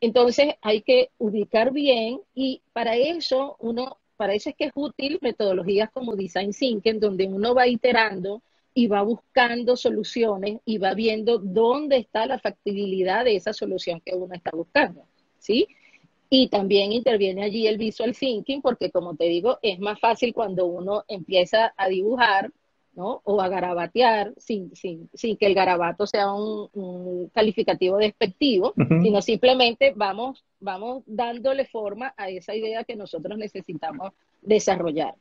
Entonces 0.00 0.54
hay 0.62 0.82
que 0.82 1.10
ubicar 1.18 1.72
bien 1.72 2.20
y 2.36 2.62
para 2.72 2.94
eso 2.94 3.56
uno, 3.58 3.98
para 4.16 4.34
eso 4.34 4.50
es 4.50 4.54
que 4.54 4.66
es 4.66 4.72
útil 4.76 5.18
metodologías 5.22 5.90
como 5.90 6.14
Design 6.14 6.52
Thinking, 6.52 7.00
donde 7.00 7.26
uno 7.26 7.52
va 7.52 7.66
iterando 7.66 8.42
y 8.80 8.86
va 8.86 9.02
buscando 9.02 9.76
soluciones 9.76 10.60
y 10.64 10.78
va 10.78 10.94
viendo 10.94 11.36
dónde 11.36 11.98
está 11.98 12.24
la 12.24 12.38
factibilidad 12.38 13.26
de 13.26 13.36
esa 13.36 13.52
solución 13.52 14.00
que 14.00 14.14
uno 14.14 14.32
está 14.32 14.52
buscando, 14.54 15.04
¿sí? 15.38 15.68
Y 16.30 16.48
también 16.48 16.90
interviene 16.90 17.44
allí 17.44 17.66
el 17.66 17.76
visual 17.76 18.16
thinking, 18.16 18.62
porque 18.62 18.90
como 18.90 19.16
te 19.16 19.24
digo, 19.24 19.58
es 19.60 19.78
más 19.80 20.00
fácil 20.00 20.32
cuando 20.32 20.64
uno 20.64 21.04
empieza 21.08 21.74
a 21.76 21.88
dibujar, 21.88 22.52
¿no? 22.94 23.20
O 23.24 23.42
a 23.42 23.48
garabatear, 23.48 24.32
sin, 24.38 24.74
sin, 24.74 25.10
sin 25.12 25.36
que 25.36 25.44
el 25.44 25.54
garabato 25.54 26.06
sea 26.06 26.32
un, 26.32 27.30
calificativo 27.34 27.98
despectivo, 27.98 28.72
sino 29.02 29.20
simplemente 29.20 29.92
vamos, 29.94 30.42
vamos 30.58 31.02
dándole 31.04 31.66
forma 31.66 32.14
a 32.16 32.30
esa 32.30 32.54
idea 32.54 32.84
que 32.84 32.96
nosotros 32.96 33.36
necesitamos 33.36 34.14
desarrollar. 34.40 35.16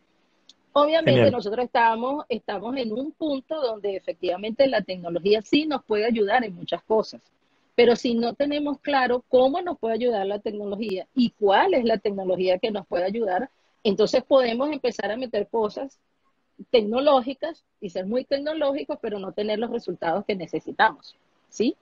Obviamente 0.81 1.31
nosotros 1.31 1.65
estamos, 1.65 2.25
estamos 2.29 2.75
en 2.77 2.91
un 2.91 3.11
punto 3.11 3.61
donde 3.61 3.95
efectivamente 3.95 4.67
la 4.67 4.81
tecnología 4.81 5.41
sí 5.41 5.65
nos 5.65 5.83
puede 5.83 6.05
ayudar 6.05 6.43
en 6.43 6.55
muchas 6.55 6.81
cosas, 6.83 7.21
pero 7.75 7.95
si 7.95 8.13
no 8.13 8.33
tenemos 8.33 8.79
claro 8.79 9.23
cómo 9.29 9.61
nos 9.61 9.77
puede 9.77 9.95
ayudar 9.95 10.25
la 10.25 10.39
tecnología 10.39 11.07
y 11.15 11.31
cuál 11.31 11.73
es 11.73 11.85
la 11.85 11.97
tecnología 11.97 12.59
que 12.59 12.71
nos 12.71 12.85
puede 12.87 13.05
ayudar, 13.05 13.49
entonces 13.83 14.23
podemos 14.23 14.71
empezar 14.71 15.11
a 15.11 15.17
meter 15.17 15.47
cosas 15.47 15.97
tecnológicas 16.71 17.63
y 17.79 17.89
ser 17.89 18.05
muy 18.05 18.25
tecnológicos, 18.25 18.97
pero 19.01 19.19
no 19.19 19.31
tener 19.31 19.59
los 19.59 19.69
resultados 19.69 20.25
que 20.25 20.35
necesitamos, 20.35 21.15
¿sí? 21.49 21.75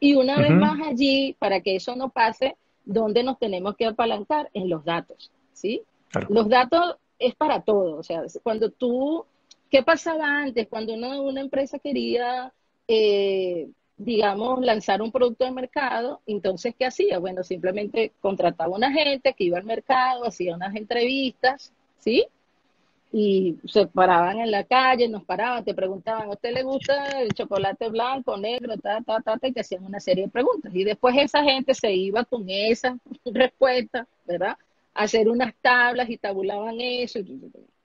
Y 0.00 0.14
una 0.14 0.36
vez 0.36 0.50
más 0.52 0.78
allí, 0.86 1.34
para 1.38 1.60
que 1.60 1.76
eso 1.76 1.96
no 1.96 2.10
pase, 2.10 2.56
¿dónde 2.84 3.22
nos 3.22 3.38
tenemos 3.38 3.74
que 3.76 3.86
apalancar? 3.86 4.48
En 4.54 4.68
los 4.68 4.84
datos, 4.84 5.30
¿sí? 5.52 5.82
Los 6.28 6.48
datos 6.48 6.96
es 7.18 7.34
para 7.34 7.62
todo, 7.62 7.96
o 7.98 8.02
sea, 8.02 8.22
cuando 8.42 8.70
tú, 8.70 9.24
¿qué 9.70 9.82
pasaba 9.82 10.42
antes? 10.42 10.68
Cuando 10.68 10.94
una, 10.94 11.20
una 11.20 11.40
empresa 11.40 11.78
quería, 11.78 12.52
eh, 12.86 13.68
digamos, 13.96 14.64
lanzar 14.64 15.02
un 15.02 15.12
producto 15.12 15.44
de 15.44 15.50
mercado, 15.52 16.20
entonces, 16.26 16.74
¿qué 16.78 16.86
hacía? 16.86 17.18
Bueno, 17.18 17.42
simplemente 17.42 18.12
contrataba 18.20 18.76
una 18.76 18.92
gente 18.92 19.34
que 19.34 19.44
iba 19.44 19.58
al 19.58 19.64
mercado, 19.64 20.26
hacía 20.26 20.54
unas 20.54 20.74
entrevistas, 20.76 21.72
¿sí? 21.98 22.26
y 23.12 23.56
se 23.66 23.86
paraban 23.86 24.38
en 24.40 24.50
la 24.50 24.64
calle, 24.64 25.08
nos 25.08 25.24
paraban, 25.24 25.64
te 25.64 25.74
preguntaban, 25.74 26.28
¿a 26.28 26.32
usted 26.32 26.52
le 26.52 26.62
gusta 26.62 27.20
el 27.20 27.32
chocolate 27.32 27.88
blanco, 27.88 28.36
negro, 28.36 28.76
ta, 28.76 29.00
ta, 29.00 29.20
ta, 29.20 29.38
ta? 29.38 29.48
y 29.48 29.52
te 29.52 29.60
hacían 29.60 29.84
una 29.84 30.00
serie 30.00 30.24
de 30.24 30.30
preguntas. 30.30 30.74
Y 30.74 30.84
después 30.84 31.14
esa 31.16 31.42
gente 31.42 31.74
se 31.74 31.92
iba 31.92 32.24
con 32.24 32.44
esa 32.48 32.98
respuesta, 33.24 34.06
¿verdad? 34.26 34.56
Hacer 34.98 35.28
unas 35.28 35.54
tablas 35.62 36.10
y 36.10 36.18
tabulaban 36.18 36.80
eso. 36.80 37.20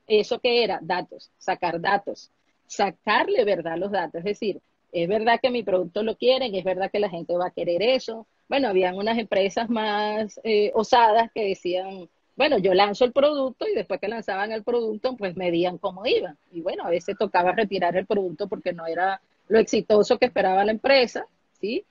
¿Eso 0.07 0.39
qué 0.39 0.63
era? 0.63 0.79
Datos, 0.81 1.29
sacar 1.37 1.79
datos, 1.79 2.31
sacarle 2.65 3.45
verdad 3.45 3.73
a 3.73 3.77
los 3.77 3.91
datos. 3.91 4.19
Es 4.19 4.25
decir, 4.25 4.59
es 4.91 5.07
verdad 5.07 5.39
que 5.39 5.51
mi 5.51 5.61
producto 5.61 6.01
lo 6.01 6.15
quieren, 6.17 6.55
es 6.55 6.63
verdad 6.63 6.89
que 6.91 6.99
la 6.99 7.09
gente 7.09 7.37
va 7.37 7.47
a 7.47 7.51
querer 7.51 7.83
eso. 7.83 8.25
Bueno, 8.49 8.67
habían 8.67 8.97
unas 8.97 9.19
empresas 9.19 9.69
más 9.69 10.39
eh, 10.43 10.71
osadas 10.73 11.31
que 11.33 11.45
decían, 11.45 12.09
bueno, 12.35 12.57
yo 12.57 12.73
lanzo 12.73 13.05
el 13.05 13.13
producto 13.13 13.67
y 13.67 13.75
después 13.75 13.99
que 13.99 14.07
lanzaban 14.07 14.51
el 14.51 14.63
producto, 14.63 15.15
pues 15.15 15.35
medían 15.35 15.77
cómo 15.77 16.05
iba. 16.07 16.35
Y 16.51 16.61
bueno, 16.61 16.83
a 16.83 16.89
veces 16.89 17.15
tocaba 17.17 17.51
retirar 17.51 17.95
el 17.95 18.07
producto 18.07 18.47
porque 18.47 18.73
no 18.73 18.87
era 18.87 19.21
lo 19.49 19.59
exitoso 19.59 20.17
que 20.17 20.25
esperaba 20.25 20.65
la 20.65 20.71
empresa, 20.71 21.27
¿sí? 21.61 21.85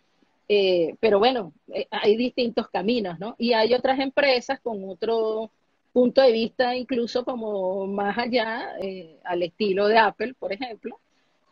Eh, 0.49 0.97
pero 1.01 1.19
bueno, 1.19 1.53
eh, 1.73 1.87
hay 1.91 2.17
distintos 2.17 2.69
caminos, 2.69 3.19
¿no? 3.19 3.35
Y 3.39 3.53
hay 3.53 3.75
otras 3.75 3.99
empresas 4.01 4.61
con 4.61 4.89
otro 4.89 5.51
punto 5.93 6.23
de 6.23 6.33
vista, 6.33 6.75
incluso 6.77 7.25
como 7.25 7.87
más 7.87 8.19
allá, 8.19 8.77
eh, 8.81 9.19
al 9.25 9.43
estilo 9.43 9.89
de 9.89 9.99
Apple, 9.99 10.35
por 10.39 10.53
ejemplo, 10.53 10.99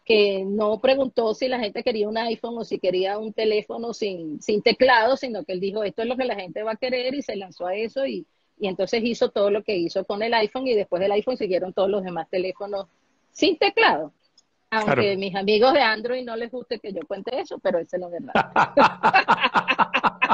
que 0.05 0.45
no 0.45 0.81
preguntó 0.81 1.35
si 1.35 1.49
la 1.49 1.61
gente 1.61 1.83
quería 1.85 2.09
un 2.09 2.19
iPhone 2.19 2.59
o 2.59 2.65
si 2.65 2.79
quería 2.79 3.19
un 3.19 3.33
teléfono 3.33 3.95
sin, 3.95 4.43
sin 4.43 4.63
teclado, 4.63 5.17
sino 5.17 5.45
que 5.45 5.53
él 5.53 5.61
dijo, 5.61 5.85
esto 5.85 6.03
es 6.03 6.09
lo 6.09 6.17
que 6.17 6.25
la 6.25 6.37
gente 6.37 6.63
va 6.63 6.73
a 6.73 6.77
querer 6.77 7.15
y 7.15 7.23
se 7.23 7.37
lanzó 7.37 7.67
a 7.67 7.75
eso 7.77 8.07
y, 8.07 8.27
y 8.59 8.69
entonces 8.69 9.03
hizo 9.05 9.31
todo 9.31 9.51
lo 9.51 9.63
que 9.63 9.77
hizo 9.77 10.05
con 10.05 10.23
el 10.23 10.35
iPhone 10.35 10.67
y 10.67 10.75
después 10.75 11.01
del 11.01 11.13
iPhone 11.13 11.37
siguieron 11.37 11.73
todos 11.73 11.91
los 11.91 12.03
demás 12.03 12.29
teléfonos 12.29 12.87
sin 13.33 13.57
teclado. 13.57 14.13
Aunque 14.71 15.17
mis 15.17 15.35
amigos 15.35 15.73
de 15.73 15.81
Android 15.81 16.25
no 16.25 16.37
les 16.37 16.51
guste 16.51 16.79
que 16.79 16.93
yo 16.93 17.01
cuente 17.07 17.41
eso, 17.41 17.59
pero 17.59 17.79
esa 17.79 17.97
es 17.97 18.01
la 18.01 18.09
verdad. 18.09 18.35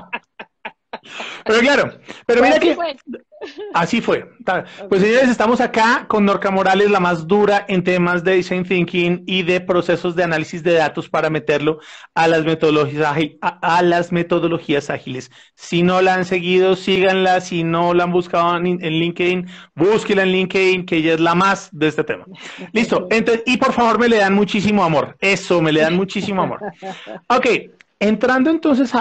Pero 1.46 1.60
claro, 1.60 1.98
pero 2.26 2.42
mira 2.42 2.58
que 2.58 2.76
así 3.74 4.00
fue. 4.00 4.30
Pues 4.88 5.02
señores, 5.02 5.28
estamos 5.28 5.60
acá 5.60 6.06
con 6.08 6.24
Norca 6.24 6.50
Morales, 6.50 6.90
la 6.90 7.00
más 7.00 7.26
dura 7.26 7.64
en 7.68 7.84
temas 7.84 8.24
de 8.24 8.36
design 8.36 8.64
thinking 8.64 9.24
y 9.26 9.42
de 9.42 9.60
procesos 9.60 10.16
de 10.16 10.24
análisis 10.24 10.62
de 10.62 10.74
datos 10.74 11.08
para 11.08 11.30
meterlo 11.30 11.78
a 12.14 12.28
las 12.28 12.44
metodologías 12.44 13.16
a, 13.40 13.82
las 13.82 14.12
metodologías 14.12 14.90
ágiles. 14.90 15.30
Si 15.54 15.82
no 15.82 16.00
la 16.00 16.14
han 16.14 16.24
seguido, 16.24 16.76
síganla. 16.76 17.40
Si 17.40 17.64
no 17.64 17.94
la 17.94 18.04
han 18.04 18.12
buscado 18.12 18.56
en, 18.56 18.78
LinkedIn, 18.78 19.46
búsquela 19.74 20.22
en 20.22 20.30
LinkedIn, 20.30 20.86
que 20.86 20.96
ella 20.96 21.14
es 21.14 21.20
la 21.20 21.34
más 21.34 21.68
de 21.72 21.88
este 21.88 22.04
tema. 22.04 22.24
Listo. 22.72 23.06
Entonces, 23.10 23.42
y 23.46 23.56
por 23.56 23.72
favor 23.72 23.98
me 23.98 24.08
le 24.08 24.18
dan 24.18 24.34
muchísimo 24.34 24.84
amor. 24.84 25.16
Eso, 25.20 25.60
me 25.60 25.72
le 25.72 25.80
dan 25.80 25.94
muchísimo 25.94 26.42
amor. 26.42 26.60
Ok, 27.28 27.46
Entrando 27.98 28.50
entonces 28.50 28.92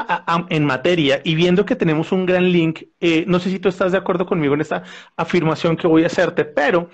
en 0.49 0.63
materia 0.63 1.19
y 1.25 1.35
viendo 1.35 1.65
que 1.65 1.75
tenemos 1.75 2.13
un 2.13 2.25
gran 2.25 2.49
link, 2.49 2.83
eh, 3.01 3.25
no 3.27 3.39
sé 3.39 3.49
si 3.49 3.59
tú 3.59 3.67
estás 3.67 3.91
de 3.91 3.97
acuerdo 3.97 4.25
conmigo 4.25 4.53
en 4.53 4.61
esta 4.61 4.83
afirmación 5.17 5.75
que 5.75 5.85
voy 5.85 6.03
a 6.03 6.07
hacerte, 6.07 6.45
pero 6.45 6.89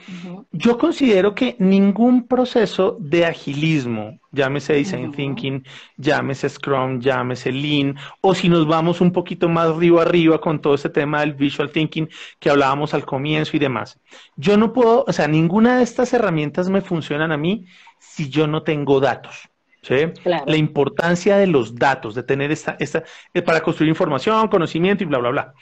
yo 0.52 0.80
considero 0.80 1.36
que 1.36 1.56
ningún 1.60 2.28
proceso 2.28 2.98
de 3.00 3.28
agilismo, 3.28 4.20
llámese 4.32 4.74
Design 4.74 5.12
Thinking, 5.12 5.64
llámese 5.96 6.50
Scrum, 6.50 7.00
llámese 7.00 7.52
Lean, 7.52 7.96
o 8.22 8.34
si 8.34 8.50
nos 8.50 8.66
vamos 8.66 9.00
un 9.00 9.12
poquito 9.12 9.48
más 9.48 9.68
arriba 9.68 10.02
arriba 10.02 10.42
con 10.42 10.60
todo 10.60 10.74
ese 10.74 10.90
tema 10.90 11.20
del 11.20 11.36
Visual 11.36 11.72
Thinking 11.72 12.10
que 12.40 12.50
hablábamos 12.50 12.96
al 12.96 13.06
comienzo 13.06 13.56
y 13.56 13.60
demás, 13.60 14.00
yo 14.36 14.58
no 14.58 14.74
puedo, 14.74 15.06
o 15.08 15.14
sea, 15.14 15.28
ninguna 15.28 15.78
de 15.78 15.84
estas 15.84 16.14
herramientas 16.14 16.68
me 16.68 16.82
funcionan 16.82 17.32
a 17.32 17.38
mí 17.38 17.68
si 18.00 18.28
yo 18.28 18.48
no 18.48 18.64
tengo 18.64 19.00
datos. 19.00 19.51
¿Sí? 19.82 19.96
La 20.24 20.58
importancia 20.58 21.38
de 21.38 21.48
los 21.48 21.76
datos, 21.76 22.16
de 22.16 22.24
tener 22.24 22.52
esta, 22.52 22.76
esta, 22.80 23.04
eh, 23.34 23.42
para 23.42 23.62
construir 23.62 23.90
información, 23.90 24.48
conocimiento 24.48 25.04
y 25.04 25.08
bla, 25.08 25.20
bla, 25.20 25.30
bla. 25.30 25.54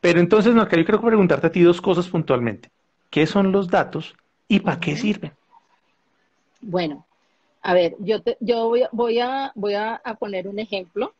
Pero 0.00 0.20
entonces, 0.20 0.54
no, 0.54 0.68
yo 0.68 0.84
quiero 0.84 1.00
preguntarte 1.00 1.46
a 1.46 1.52
ti 1.52 1.62
dos 1.62 1.80
cosas 1.80 2.08
puntualmente. 2.08 2.70
¿Qué 3.10 3.26
son 3.26 3.52
los 3.52 3.68
datos 3.68 4.14
y 4.46 4.60
para 4.60 4.80
qué 4.80 4.96
sirven? 4.96 5.32
Bueno, 6.60 7.06
a 7.62 7.74
ver, 7.74 7.96
yo, 7.98 8.22
te, 8.22 8.36
yo 8.40 8.68
voy, 8.68 8.84
voy, 8.92 9.20
a, 9.20 9.52
voy 9.54 9.74
a, 9.74 10.00
poner 10.18 10.48
un 10.48 10.58
ejemplo. 10.58 11.14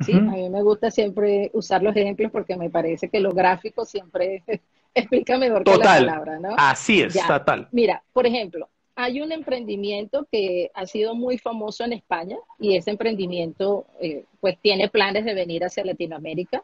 ¿sí? 0.00 0.12
A 0.12 0.20
mí 0.20 0.50
me 0.50 0.62
gusta 0.62 0.90
siempre 0.90 1.50
usar 1.52 1.82
los 1.82 1.94
ejemplos 1.96 2.30
porque 2.30 2.56
me 2.56 2.70
parece 2.70 3.08
que 3.08 3.20
los 3.20 3.34
gráficos 3.34 3.88
siempre 3.88 4.42
explica 4.94 5.38
mejor 5.38 5.64
que 5.64 5.76
la 5.76 5.84
palabra, 5.84 6.38
¿no? 6.38 6.54
Así 6.56 7.02
es, 7.02 7.14
total. 7.26 7.68
Mira, 7.72 8.02
por 8.12 8.26
ejemplo, 8.26 8.68
hay 8.94 9.20
un 9.20 9.32
emprendimiento 9.32 10.26
que 10.30 10.70
ha 10.74 10.86
sido 10.86 11.14
muy 11.14 11.38
famoso 11.38 11.84
en 11.84 11.94
España 11.94 12.36
y 12.58 12.76
ese 12.76 12.90
emprendimiento 12.90 13.86
eh, 14.00 14.24
pues 14.40 14.58
tiene 14.60 14.88
planes 14.88 15.24
de 15.24 15.34
venir 15.34 15.64
hacia 15.64 15.84
Latinoamérica. 15.84 16.62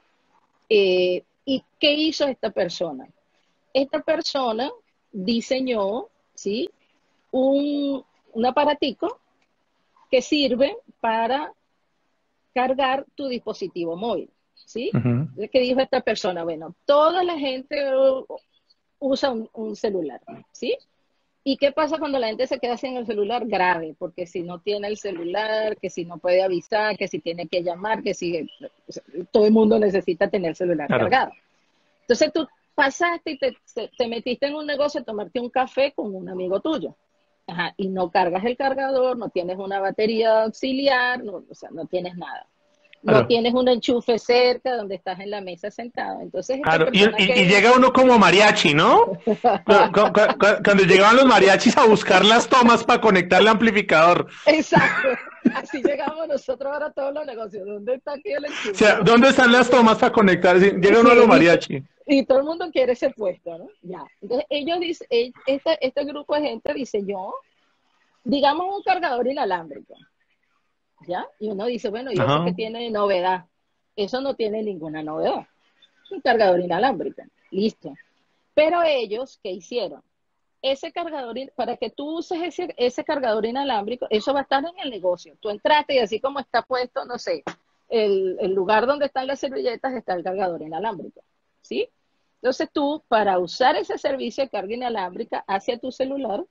Eh, 0.68 1.22
¿Y 1.44 1.64
qué 1.78 1.94
hizo 1.94 2.26
esta 2.26 2.50
persona? 2.50 3.08
Esta 3.72 4.00
persona 4.00 4.70
diseñó, 5.10 6.08
¿sí? 6.34 6.68
Un, 7.30 8.04
un 8.32 8.46
aparatico 8.46 9.18
que 10.10 10.20
sirve 10.20 10.76
para 11.00 11.52
cargar 12.54 13.06
tu 13.14 13.28
dispositivo 13.28 13.96
móvil, 13.96 14.30
¿sí? 14.54 14.90
¿Qué 15.50 15.60
dijo 15.60 15.80
esta 15.80 16.00
persona? 16.02 16.44
Bueno, 16.44 16.74
toda 16.84 17.22
la 17.24 17.38
gente 17.38 17.82
usa 18.98 19.30
un, 19.30 19.48
un 19.54 19.76
celular, 19.76 20.20
¿sí? 20.52 20.76
¿Y 21.50 21.56
qué 21.56 21.72
pasa 21.72 21.96
cuando 21.96 22.18
la 22.18 22.26
gente 22.26 22.46
se 22.46 22.58
queda 22.58 22.76
sin 22.76 22.98
el 22.98 23.06
celular? 23.06 23.46
Grave, 23.46 23.96
porque 23.98 24.26
si 24.26 24.42
no 24.42 24.60
tiene 24.60 24.86
el 24.86 24.98
celular, 24.98 25.78
que 25.78 25.88
si 25.88 26.04
no 26.04 26.18
puede 26.18 26.42
avisar, 26.42 26.98
que 26.98 27.08
si 27.08 27.20
tiene 27.20 27.48
que 27.48 27.62
llamar, 27.62 28.02
que 28.02 28.12
si 28.12 28.46
todo 29.30 29.46
el 29.46 29.52
mundo 29.52 29.78
necesita 29.78 30.28
tener 30.28 30.50
el 30.50 30.56
celular 30.56 30.88
cargado. 30.88 31.32
Entonces 32.02 32.30
tú 32.34 32.46
pasaste 32.74 33.30
y 33.30 33.38
te, 33.38 33.56
te, 33.96 34.08
metiste 34.08 34.46
en 34.46 34.56
un 34.56 34.66
negocio 34.66 35.00
a 35.00 35.04
tomarte 35.04 35.40
un 35.40 35.48
café 35.48 35.94
con 35.96 36.14
un 36.14 36.28
amigo 36.28 36.60
tuyo. 36.60 36.94
Ajá, 37.46 37.72
y 37.78 37.88
no 37.88 38.10
cargas 38.10 38.44
el 38.44 38.58
cargador, 38.58 39.16
no 39.16 39.30
tienes 39.30 39.56
una 39.56 39.80
batería 39.80 40.42
auxiliar, 40.42 41.24
no, 41.24 41.44
o 41.48 41.54
sea, 41.54 41.70
no 41.70 41.86
tienes 41.86 42.14
nada 42.18 42.46
no 43.02 43.26
tienes 43.26 43.54
un 43.54 43.68
enchufe 43.68 44.18
cerca 44.18 44.76
donde 44.76 44.96
estás 44.96 45.20
en 45.20 45.30
la 45.30 45.40
mesa 45.40 45.70
sentado. 45.70 46.20
Entonces, 46.20 46.60
claro. 46.62 46.88
y, 46.92 47.06
llega 47.46 47.72
uno 47.72 47.92
como 47.92 48.18
mariachi, 48.18 48.74
¿no? 48.74 49.18
cuando, 49.64 50.84
llegaban 50.84 51.16
los 51.16 51.26
mariachis 51.26 51.76
a 51.76 51.86
buscar 51.86 52.24
las 52.24 52.48
tomas 52.48 52.84
para 52.84 53.00
conectar 53.00 53.40
el 53.40 53.48
amplificador. 53.48 54.26
Exacto. 54.46 55.08
Así 55.54 55.82
llegamos 55.82 56.28
nosotros 56.28 56.72
ahora 56.72 56.86
a 56.86 56.92
todos 56.92 57.14
los 57.14 57.24
negocios. 57.24 57.66
¿Dónde 57.66 57.94
está 57.94 58.12
aquí 58.12 58.32
el 58.32 58.44
enchufe? 58.44 58.70
O 58.70 58.74
sea, 58.74 59.00
¿dónde 59.00 59.28
están 59.28 59.52
las 59.52 59.70
tomas 59.70 59.98
para 59.98 60.12
conectar? 60.12 60.58
Llega 60.58 61.00
uno 61.00 61.10
a 61.10 61.14
los 61.14 61.26
mariachi. 61.26 61.82
Y, 62.06 62.24
todo 62.24 62.38
el 62.38 62.44
mundo 62.44 62.70
quiere 62.72 62.92
ese 62.92 63.10
puesto, 63.10 63.58
¿no? 63.58 63.68
Ya. 63.82 64.02
Entonces, 64.22 64.46
ellos 64.50 64.80
dicen, 64.80 65.06
este, 65.10 65.86
este 65.86 66.04
grupo 66.04 66.34
de 66.34 66.42
gente 66.42 66.74
diseñó, 66.74 67.32
digamos, 68.24 68.76
un 68.76 68.82
cargador 68.82 69.26
inalámbrico. 69.28 69.94
¿Ya? 71.06 71.26
Y 71.38 71.50
uno 71.50 71.66
dice, 71.66 71.90
bueno, 71.90 72.10
¿y 72.10 72.14
eso 72.14 72.44
que 72.44 72.52
tiene 72.52 72.90
novedad? 72.90 73.46
Eso 73.96 74.20
no 74.20 74.34
tiene 74.34 74.62
ninguna 74.62 75.02
novedad. 75.02 75.46
Un 76.10 76.20
cargador 76.20 76.60
inalámbrico, 76.60 77.22
listo. 77.50 77.94
Pero 78.54 78.82
ellos, 78.82 79.38
¿qué 79.42 79.52
hicieron? 79.52 80.02
Ese 80.62 80.90
cargador, 80.92 81.36
para 81.54 81.76
que 81.76 81.90
tú 81.90 82.18
uses 82.18 82.42
ese, 82.42 82.74
ese 82.76 83.04
cargador 83.04 83.46
inalámbrico, 83.46 84.06
eso 84.10 84.32
va 84.32 84.40
a 84.40 84.42
estar 84.42 84.64
en 84.64 84.78
el 84.82 84.90
negocio. 84.90 85.36
Tú 85.40 85.50
entraste 85.50 85.94
y 85.94 85.98
así 85.98 86.20
como 86.20 86.40
está 86.40 86.62
puesto, 86.62 87.04
no 87.04 87.18
sé, 87.18 87.44
el, 87.88 88.36
el 88.40 88.52
lugar 88.52 88.86
donde 88.86 89.06
están 89.06 89.26
las 89.26 89.38
servilletas 89.38 89.94
está 89.94 90.14
el 90.14 90.24
cargador 90.24 90.62
inalámbrico, 90.62 91.22
¿sí? 91.62 91.88
Entonces 92.42 92.68
tú, 92.72 93.02
para 93.08 93.38
usar 93.38 93.76
ese 93.76 93.98
servicio 93.98 94.44
de 94.44 94.50
carga 94.50 94.74
inalámbrica 94.74 95.44
hacia 95.46 95.78
tu 95.78 95.90
celular, 95.90 96.44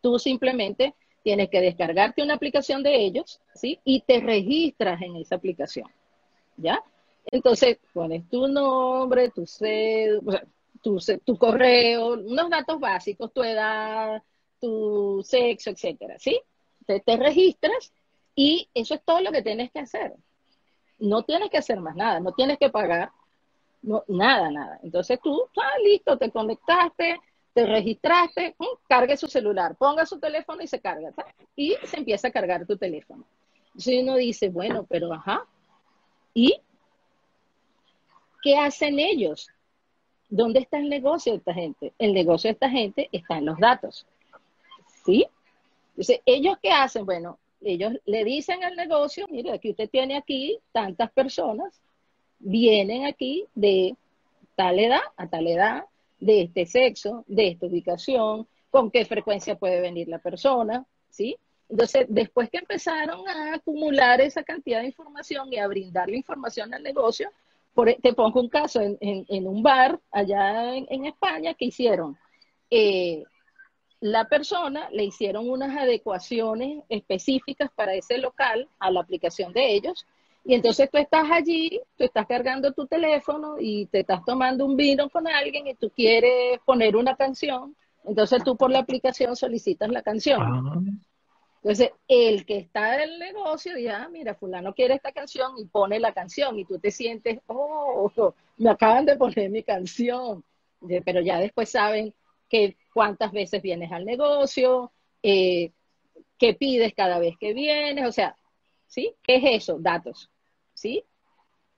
tú 0.00 0.18
simplemente 0.18 0.94
tienes 1.24 1.48
que 1.48 1.60
descargarte 1.60 2.22
una 2.22 2.34
aplicación 2.34 2.82
de 2.82 2.94
ellos, 2.96 3.40
¿sí? 3.54 3.80
Y 3.82 4.02
te 4.02 4.20
registras 4.20 5.00
en 5.02 5.16
esa 5.16 5.36
aplicación, 5.36 5.90
¿ya? 6.58 6.80
Entonces 7.32 7.78
pones 7.94 8.28
tu 8.28 8.46
nombre, 8.46 9.30
tu, 9.30 9.44
tu, 10.82 10.98
tu 11.24 11.38
correo, 11.38 12.12
unos 12.12 12.50
datos 12.50 12.78
básicos, 12.78 13.32
tu 13.32 13.42
edad, 13.42 14.22
tu 14.60 15.22
sexo, 15.24 15.70
etcétera, 15.70 16.18
¿sí? 16.18 16.38
Te, 16.86 17.00
te 17.00 17.16
registras 17.16 17.92
y 18.36 18.68
eso 18.74 18.94
es 18.94 19.02
todo 19.02 19.22
lo 19.22 19.32
que 19.32 19.42
tienes 19.42 19.72
que 19.72 19.80
hacer. 19.80 20.12
No 20.98 21.22
tienes 21.22 21.48
que 21.48 21.58
hacer 21.58 21.80
más 21.80 21.96
nada, 21.96 22.20
no 22.20 22.32
tienes 22.32 22.58
que 22.58 22.68
pagar, 22.68 23.10
no, 23.80 24.04
nada, 24.08 24.50
nada. 24.50 24.78
Entonces 24.82 25.18
tú, 25.22 25.42
ah, 25.56 25.78
listo, 25.82 26.18
te 26.18 26.30
conectaste, 26.30 27.18
te 27.54 27.64
registraste, 27.66 28.56
cargue 28.88 29.16
su 29.16 29.28
celular, 29.28 29.76
ponga 29.76 30.04
su 30.04 30.18
teléfono 30.18 30.60
y 30.60 30.66
se 30.66 30.80
carga, 30.80 31.14
y 31.54 31.76
se 31.84 31.98
empieza 31.98 32.28
a 32.28 32.32
cargar 32.32 32.66
tu 32.66 32.76
teléfono. 32.76 33.24
Entonces 33.68 34.02
uno 34.02 34.16
dice, 34.16 34.48
bueno, 34.48 34.84
pero 34.88 35.12
ajá, 35.12 35.46
¿y 36.34 36.60
qué 38.42 38.58
hacen 38.58 38.98
ellos? 38.98 39.48
¿Dónde 40.28 40.60
está 40.60 40.78
el 40.78 40.88
negocio 40.88 41.32
de 41.32 41.38
esta 41.38 41.54
gente? 41.54 41.92
El 41.98 42.12
negocio 42.12 42.48
de 42.48 42.54
esta 42.54 42.68
gente 42.68 43.08
está 43.12 43.38
en 43.38 43.46
los 43.46 43.58
datos. 43.58 44.06
¿Sí? 45.04 45.26
Entonces, 45.90 46.20
¿ellos 46.26 46.56
qué 46.60 46.70
hacen? 46.70 47.06
Bueno, 47.06 47.38
ellos 47.60 47.92
le 48.04 48.24
dicen 48.24 48.64
al 48.64 48.74
negocio, 48.74 49.26
mire, 49.30 49.52
aquí 49.52 49.70
usted 49.70 49.88
tiene 49.88 50.16
aquí 50.16 50.58
tantas 50.72 51.10
personas, 51.12 51.80
vienen 52.40 53.04
aquí 53.04 53.46
de 53.54 53.96
tal 54.56 54.80
edad 54.80 55.02
a 55.16 55.28
tal 55.28 55.46
edad, 55.46 55.84
de 56.18 56.42
este 56.42 56.66
sexo, 56.66 57.24
de 57.26 57.48
esta 57.48 57.66
ubicación, 57.66 58.46
con 58.70 58.90
qué 58.90 59.04
frecuencia 59.04 59.56
puede 59.56 59.80
venir 59.80 60.08
la 60.08 60.18
persona, 60.18 60.84
¿sí? 61.08 61.36
Entonces, 61.68 62.06
después 62.08 62.50
que 62.50 62.58
empezaron 62.58 63.26
a 63.28 63.54
acumular 63.54 64.20
esa 64.20 64.42
cantidad 64.42 64.80
de 64.80 64.86
información 64.86 65.52
y 65.52 65.58
a 65.58 65.66
brindar 65.66 66.08
la 66.08 66.16
información 66.16 66.74
al 66.74 66.82
negocio, 66.82 67.30
e, 67.86 67.98
te 68.00 68.12
pongo 68.12 68.40
un 68.40 68.48
caso 68.48 68.80
en, 68.80 69.46
un 69.46 69.62
bar 69.62 69.98
allá 70.10 70.76
en, 70.76 71.06
España 71.06 71.54
que 71.54 71.66
hicieron, 71.66 72.16
eh, 72.70 73.24
la 74.00 74.28
persona 74.28 74.88
le 74.90 75.04
hicieron 75.04 75.48
unas 75.48 75.76
adecuaciones 75.76 76.84
específicas 76.88 77.70
para 77.74 77.94
ese 77.94 78.18
local 78.18 78.68
a 78.78 78.90
la 78.90 79.00
aplicación 79.00 79.52
de 79.52 79.74
ellos 79.74 80.06
y 80.44 80.54
entonces 80.54 80.90
tú 80.90 80.98
estás 80.98 81.30
allí, 81.30 81.80
tú 81.96 82.04
estás 82.04 82.26
cargando 82.26 82.72
tu 82.72 82.86
teléfono 82.86 83.56
y 83.58 83.86
te 83.86 84.00
estás 84.00 84.22
tomando 84.24 84.66
un 84.66 84.76
vino 84.76 85.08
con 85.08 85.26
alguien 85.26 85.66
y 85.66 85.74
tú 85.74 85.90
quieres 85.90 86.60
poner 86.66 86.96
una 86.96 87.16
canción. 87.16 87.74
Entonces 88.04 88.44
tú 88.44 88.54
por 88.54 88.70
la 88.70 88.80
aplicación 88.80 89.36
solicitas 89.36 89.88
la 89.88 90.02
canción. 90.02 90.42
Ah. 90.42 90.80
Entonces, 91.62 91.92
el 92.08 92.44
que 92.44 92.58
está 92.58 92.96
en 92.96 93.12
el 93.12 93.18
negocio 93.18 93.78
ya, 93.78 94.02
ah, 94.02 94.08
mira, 94.10 94.34
fulano 94.34 94.74
quiere 94.74 94.92
esta 94.96 95.12
canción 95.12 95.52
y 95.56 95.64
pone 95.64 95.98
la 95.98 96.12
canción 96.12 96.58
y 96.58 96.66
tú 96.66 96.78
te 96.78 96.90
sientes, 96.90 97.38
oh, 97.46 98.12
me 98.58 98.68
acaban 98.68 99.06
de 99.06 99.16
poner 99.16 99.48
mi 99.48 99.62
canción. 99.62 100.44
Pero 101.06 101.22
ya 101.22 101.38
después 101.38 101.70
saben 101.70 102.12
que 102.50 102.76
cuántas 102.92 103.32
veces 103.32 103.62
vienes 103.62 103.90
al 103.92 104.04
negocio, 104.04 104.92
eh, 105.22 105.72
qué 106.36 106.52
pides 106.52 106.92
cada 106.94 107.18
vez 107.18 107.34
que 107.40 107.54
vienes, 107.54 108.06
o 108.06 108.12
sea, 108.12 108.36
¿sí? 108.86 109.14
¿Qué 109.22 109.36
es 109.36 109.62
eso? 109.62 109.78
Datos. 109.80 110.28
¿Sí? 110.74 111.04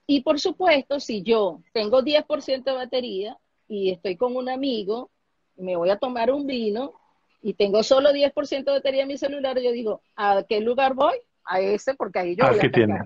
Y 0.06 0.20
por 0.22 0.38
supuesto, 0.38 1.00
si 1.00 1.22
yo 1.22 1.61
tengo 1.72 2.02
10% 2.02 2.64
de 2.64 2.72
batería 2.72 3.37
y 3.68 3.90
estoy 3.90 4.16
con 4.16 4.37
un 4.37 4.48
amigo, 4.48 5.11
me 5.56 5.76
voy 5.76 5.90
a 5.90 5.98
tomar 5.98 6.30
un 6.30 6.46
vino 6.46 6.94
y 7.42 7.54
tengo 7.54 7.82
solo 7.82 8.12
10% 8.12 8.64
de 8.64 8.78
batería 8.78 9.02
en 9.02 9.09
mi 9.09 9.18
celular, 9.18 9.59
yo 9.61 9.72
digo, 9.72 10.02
¿a 10.14 10.44
qué 10.48 10.61
lugar 10.61 10.94
voy? 10.94 11.16
A 11.44 11.61
ese, 11.61 11.94
porque 11.94 12.18
ahí 12.20 12.37
yo 12.37 12.44
ah, 12.44 12.50
voy 12.50 12.61
a 12.61 12.70
tiene. 12.70 13.00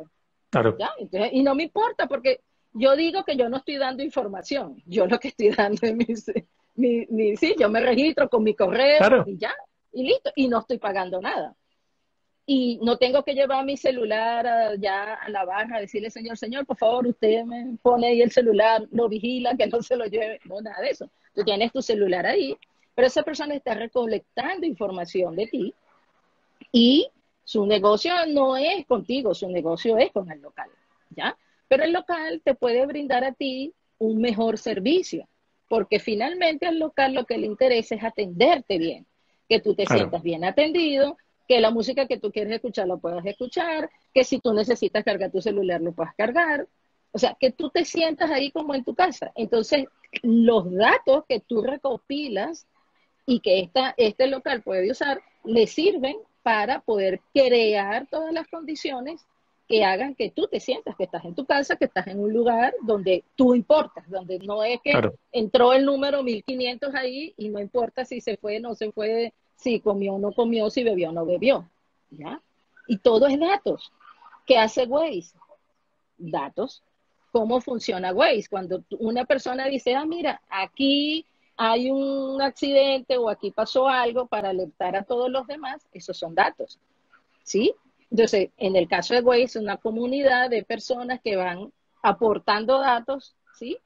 Claro. 0.51 0.77
y 1.31 1.43
no 1.43 1.55
me 1.55 1.65
importa, 1.65 2.09
porque 2.09 2.41
yo 2.73 2.97
digo 2.97 3.25
que 3.25 3.37
yo 3.37 3.49
no 3.49 3.59
estoy 3.59 3.77
dando 3.77 4.03
información, 4.03 4.83
yo 4.85 5.07
lo 5.07 5.19
que 5.19 5.29
estoy 5.29 5.51
dando 5.51 5.87
es 5.87 5.95
mi, 6.75 7.07
mi, 7.09 7.37
sí, 7.37 7.55
yo 7.59 7.69
me 7.69 7.81
registro 7.81 8.29
con 8.29 8.43
mi 8.43 8.55
correo 8.55 9.25
y 9.27 9.39
ya, 9.39 9.55
y 9.93 10.05
listo, 10.05 10.33
y 10.35 10.49
no 10.49 10.59
estoy 10.59 10.79
pagando 10.79 11.21
nada 11.21 11.57
y 12.53 12.81
no 12.83 12.97
tengo 12.97 13.23
que 13.23 13.35
llevar 13.35 13.65
mi 13.65 13.77
celular 13.77 14.77
ya 14.81 15.15
a 15.15 15.29
la 15.29 15.45
barra, 15.45 15.79
decirle, 15.79 16.11
señor, 16.11 16.37
señor, 16.37 16.67
por 16.67 16.77
favor, 16.77 17.07
usted 17.07 17.45
me 17.45 17.77
pone 17.81 18.09
ahí 18.09 18.23
el 18.23 18.33
celular, 18.33 18.89
lo 18.91 19.09
vigila, 19.09 19.57
que 19.57 19.69
no 19.69 19.81
se 19.83 19.95
lo 19.95 20.07
lleve, 20.07 20.41
no, 20.47 20.61
nada 20.61 20.81
de 20.81 20.91
eso. 20.91 21.09
Tú 21.33 21.45
tienes 21.45 21.71
tu 21.71 21.81
celular 21.81 22.27
ahí, 22.27 22.59
pero 22.97 23.07
esa 23.07 23.23
persona 23.23 23.55
está 23.55 23.75
recolectando 23.75 24.67
información 24.67 25.37
de 25.37 25.47
ti 25.47 25.75
y 26.73 27.09
su 27.45 27.67
negocio 27.67 28.13
no 28.27 28.57
es 28.57 28.85
contigo, 28.85 29.33
su 29.33 29.49
negocio 29.49 29.97
es 29.97 30.11
con 30.11 30.29
el 30.33 30.43
local, 30.43 30.71
¿ya? 31.11 31.37
Pero 31.69 31.85
el 31.85 31.93
local 31.93 32.43
te 32.45 32.57
puede 32.57 32.85
brindar 32.85 33.23
a 33.23 33.31
ti 33.31 33.73
un 33.99 34.21
mejor 34.21 34.59
servicio, 34.59 35.29
porque 35.69 36.01
finalmente 36.01 36.67
al 36.67 36.81
local 36.81 37.15
lo 37.15 37.27
que 37.27 37.39
le 37.39 37.47
interesa 37.47 37.95
es 37.95 38.03
atenderte 38.03 38.77
bien, 38.77 39.07
que 39.49 39.61
tú 39.61 39.77
te 39.77 39.87
sientas 39.87 40.21
bien 40.21 40.45
atendido, 40.45 41.17
que 41.51 41.61
la 41.61 41.73
música 41.73 42.07
que 42.07 42.17
tú 42.17 42.31
quieres 42.31 42.53
escuchar 42.53 42.87
la 42.87 42.97
puedas 42.97 43.27
escuchar, 43.27 43.91
que 44.15 44.23
si 44.23 44.39
tú 44.39 44.55
necesitas 44.55 45.03
cargar 45.03 45.33
tu 45.33 45.43
celular 45.43 45.81
lo 45.81 45.91
puedas 45.91 46.15
cargar. 46.15 46.69
O 47.11 47.19
sea, 47.19 47.37
que 47.41 47.51
tú 47.51 47.71
te 47.71 47.85
sientas 47.85 48.31
ahí 48.31 48.53
como 48.53 48.73
en 48.73 48.85
tu 48.85 48.95
casa. 48.95 49.33
Entonces, 49.35 49.87
los 50.23 50.73
datos 50.73 51.25
que 51.29 51.41
tú 51.41 51.61
recopilas 51.61 52.69
y 53.27 53.41
que 53.41 53.59
esta, 53.59 53.95
este 53.97 54.29
local 54.29 54.63
puede 54.63 54.93
usar, 54.93 55.23
le 55.43 55.67
sirven 55.67 56.19
para 56.45 56.83
poder 56.83 57.21
crear 57.35 58.07
todas 58.09 58.33
las 58.33 58.47
condiciones 58.47 59.27
que 59.67 59.83
hagan 59.83 60.15
que 60.15 60.31
tú 60.31 60.47
te 60.47 60.61
sientas 60.61 60.95
que 60.97 61.03
estás 61.03 61.25
en 61.25 61.35
tu 61.35 61.47
casa, 61.47 61.75
que 61.75 61.87
estás 61.87 62.07
en 62.07 62.21
un 62.21 62.33
lugar 62.33 62.75
donde 62.83 63.25
tú 63.35 63.57
importas, 63.57 64.09
donde 64.09 64.39
no 64.39 64.63
es 64.63 64.79
que 64.85 64.93
entró 65.33 65.73
el 65.73 65.85
número 65.85 66.23
1500 66.23 66.95
ahí 66.95 67.35
y 67.37 67.49
no 67.49 67.59
importa 67.59 68.05
si 68.05 68.21
se 68.21 68.37
fue, 68.37 68.61
no 68.61 68.77
se 68.77 68.93
fue, 68.93 69.33
si 69.61 69.81
comió 69.81 70.15
o 70.15 70.19
no 70.19 70.33
comió, 70.33 70.71
si 70.71 70.83
bebió 70.83 71.11
o 71.11 71.13
no 71.13 71.27
bebió. 71.27 71.69
¿Ya? 72.11 72.41
Y 72.89 72.99
todo 72.99 73.27
es 73.27 73.39
datos. 73.39 73.93
¿Qué 74.47 74.57
hace 74.59 74.85
Waze? 74.87 75.37
Datos. 76.19 76.83
¿Cómo 77.31 77.61
funciona 77.61 78.13
Waze? 78.13 78.49
Cuando 78.49 78.83
una 78.99 79.25
persona 79.25 79.67
dice, 79.67 79.95
ah, 79.95 80.05
mira, 80.05 80.41
aquí 80.49 81.27
hay 81.57 81.91
un 81.91 82.41
accidente 82.41 83.19
o 83.19 83.29
aquí 83.29 83.51
pasó 83.51 83.87
algo 83.87 84.27
para 84.27 84.49
alertar 84.49 84.97
a 84.97 85.05
todos 85.05 85.31
los 85.31 85.47
demás, 85.47 85.87
esos 85.93 86.17
son 86.17 86.35
datos. 86.35 86.79
¿Sí? 87.45 87.75
Entonces, 88.11 88.51
en 88.57 88.77
el 88.77 88.89
caso 88.89 89.15
de 89.15 89.21
Waze, 89.21 89.59
una 89.59 89.77
comunidad 89.77 90.51
de 90.51 90.65
personas 90.65 91.21
que 91.23 91.37
van 91.37 91.71
aportando 92.03 92.81
datos, 92.81 93.37
¿sí? 93.55 93.79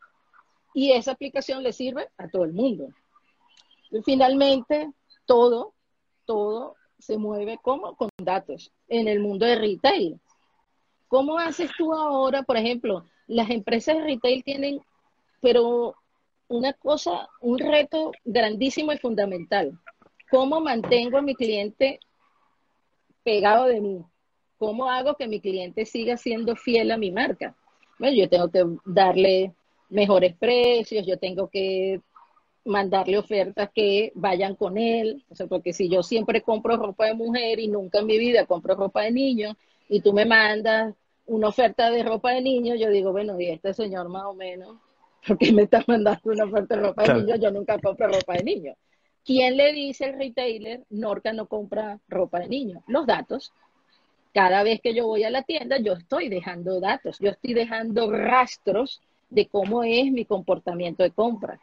Y 0.73 0.93
esa 0.93 1.13
aplicación 1.13 1.63
le 1.63 1.73
sirve 1.73 2.09
a 2.17 2.29
todo 2.29 2.45
el 2.45 2.53
mundo. 2.53 2.89
Y 3.91 4.03
finalmente, 4.03 4.91
todo, 5.27 5.75
todo 6.25 6.77
se 6.99 7.19
mueve 7.19 7.59
como 7.63 7.97
con 7.97 8.09
datos 8.17 8.73
en 8.89 9.09
el 9.09 9.21
mundo 9.21 9.47
de 9.47 9.57
retail. 9.57 10.21
¿Cómo 11.09 11.39
haces 11.39 11.71
tú 11.77 11.93
ahora, 11.93 12.43
por 12.43 12.57
ejemplo, 12.57 13.05
las 13.27 13.51
empresas 13.51 13.97
de 13.97 14.05
retail 14.05 14.43
tienen, 14.43 14.81
pero 15.41 15.95
una 16.49 16.73
cosa, 16.73 17.29
un 17.41 17.59
reto 17.59 18.13
grandísimo 18.25 18.93
y 18.93 18.99
fundamental. 18.99 19.79
¿Cómo 20.31 20.61
mantengo 20.61 21.19
a 21.19 21.23
mi 21.23 21.35
cliente 21.35 22.01
pegado 23.23 23.67
de 23.67 23.81
mí? 23.81 24.05
¿Cómo 24.59 24.89
hago 24.89 25.15
que 25.15 25.29
mi 25.29 25.41
cliente 25.41 25.85
siga 25.85 26.17
siendo 26.17 26.57
fiel 26.57 26.91
a 26.91 26.97
mi 26.97 27.11
marca? 27.11 27.57
Bueno, 27.99 28.17
yo 28.17 28.29
tengo 28.29 28.51
que 28.51 28.65
darle 28.85 29.55
mejores 29.89 30.35
precios, 30.37 31.07
yo 31.07 31.19
tengo 31.19 31.49
que 31.49 32.01
mandarle 32.65 33.19
ofertas 33.19 33.71
que 33.75 34.13
vayan 34.15 34.55
con 34.55 34.79
él, 34.79 35.25
o 35.29 35.35
sea, 35.35 35.47
porque 35.47 35.73
si 35.73 35.89
yo 35.89 36.03
siempre 36.03 36.43
compro 36.43 36.77
ropa 36.77 37.07
de 37.07 37.15
mujer 37.15 37.61
y 37.61 37.69
nunca 37.69 37.99
en 37.99 38.07
mi 38.07 38.19
vida 38.19 38.47
compro 38.47 38.75
ropa 38.75 39.03
de 39.03 39.13
niño, 39.13 39.57
y 39.89 40.01
tú 40.01 40.13
me 40.13 40.25
mandas 40.25 40.95
una 41.27 41.49
oferta 41.49 41.91
de 41.91 42.03
ropa 42.03 42.33
de 42.33 42.41
niño, 42.41 42.75
yo 42.75 42.91
digo, 42.91 43.13
bueno, 43.13 43.39
y 43.41 43.49
este 43.49 43.75
señor 43.75 44.09
más 44.09 44.25
o 44.25 44.35
menos, 44.35 44.77
¿por 45.27 45.39
qué 45.39 45.53
me 45.53 45.63
está 45.63 45.85
mandando 45.87 46.21
una 46.25 46.45
oferta 46.45 46.77
de 46.77 46.83
ropa 46.83 47.03
de 47.05 47.15
niño? 47.15 47.37
Yo 47.37 47.51
nunca 47.51 47.79
compro 47.79 48.09
ropa 48.09 48.35
de 48.35 48.45
niño. 48.45 48.75
¿Quién 49.25 49.57
le 49.57 49.73
dice 49.73 50.05
al 50.05 50.19
retailer, 50.19 50.85
Norca 50.91 51.33
no 51.33 51.47
compra 51.47 51.99
ropa 52.09 52.41
de 52.41 52.49
niño? 52.49 52.83
Los 52.87 53.07
datos. 53.07 53.53
Cada 54.35 54.63
vez 54.63 54.81
que 54.83 54.93
yo 54.95 55.07
voy 55.07 55.25
a 55.25 55.31
la 55.31 55.43
tienda, 55.43 55.79
yo 55.79 55.95
estoy 55.95 56.29
dejando 56.29 56.81
datos, 56.81 57.19
yo 57.21 57.31
estoy 57.31 57.55
dejando 57.55 58.11
rastros 58.11 59.01
de 59.31 59.47
cómo 59.47 59.85
es 59.85 60.11
mi 60.11 60.25
comportamiento 60.25 61.03
de 61.03 61.11
compra. 61.11 61.61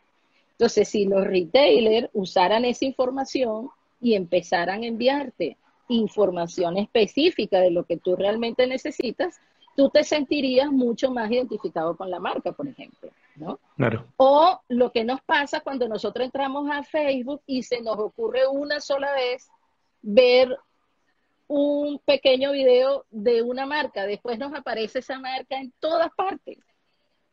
Entonces, 0.62 0.90
si 0.90 1.06
los 1.06 1.26
retailers 1.26 2.08
usaran 2.14 2.66
esa 2.66 2.86
información 2.86 3.72
y 4.00 4.14
empezaran 4.14 4.84
a 4.84 4.86
enviarte 4.86 5.58
información 5.88 6.78
específica 6.78 7.60
de 7.60 7.72
lo 7.72 7.84
que 7.84 7.98
tú 7.98 8.16
realmente 8.16 8.68
necesitas, 8.68 9.42
tú 9.76 9.90
te 9.90 10.04
sentirías 10.04 10.72
mucho 10.72 11.10
más 11.10 11.32
identificado 11.32 11.98
con 11.98 12.12
la 12.12 12.20
marca, 12.20 12.52
por 12.52 12.68
ejemplo. 12.68 13.10
¿no? 13.38 13.60
Claro. 13.76 14.06
O 14.18 14.62
lo 14.68 14.92
que 14.92 15.04
nos 15.04 15.20
pasa 15.22 15.62
cuando 15.62 15.88
nosotros 15.88 16.26
entramos 16.26 16.70
a 16.70 16.84
Facebook 16.84 17.42
y 17.48 17.64
se 17.64 17.82
nos 17.82 17.98
ocurre 17.98 18.48
una 18.48 18.80
sola 18.82 19.12
vez 19.16 19.50
ver 20.04 20.56
un 21.48 21.98
pequeño 22.06 22.52
video 22.52 23.08
de 23.10 23.42
una 23.42 23.66
marca, 23.66 24.06
después 24.06 24.38
nos 24.38 24.54
aparece 24.54 25.00
esa 25.00 25.18
marca 25.18 25.58
en 25.58 25.74
todas 25.80 26.12
partes. 26.16 26.60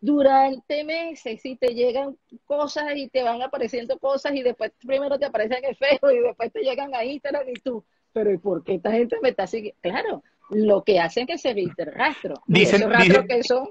Durante 0.01 0.85
meses, 0.85 1.41
si 1.43 1.57
te 1.57 1.75
llegan 1.75 2.17
cosas 2.47 2.85
y 2.95 3.09
te 3.09 3.23
van 3.23 3.43
apareciendo 3.43 3.99
cosas 3.99 4.35
y 4.35 4.43
después 4.43 4.73
primero 4.87 5.19
te 5.19 5.27
aparecen 5.27 5.65
en 5.65 5.75
Facebook 5.75 6.13
y 6.13 6.21
después 6.21 6.53
te 6.53 6.61
llegan 6.61 6.95
a 6.95 7.05
Instagram 7.05 7.49
y 7.49 7.55
tú, 7.55 7.85
pero 8.13 8.33
¿y 8.33 8.39
por 8.39 8.63
qué 8.63 8.75
esta 8.75 8.93
gente 8.93 9.17
me 9.23 9.31
está 9.31 9.47
siguiendo? 9.47 9.81
Claro, 9.81 10.23
lo 10.51 10.83
que 10.85 11.01
hacen 11.01 11.27
que 11.27 11.39
se 11.39 11.53
viste 11.53 11.83
el 11.83 11.93
rastro. 11.93 12.35
Dicen, 12.47 12.89
que 13.29 13.43
son 13.43 13.71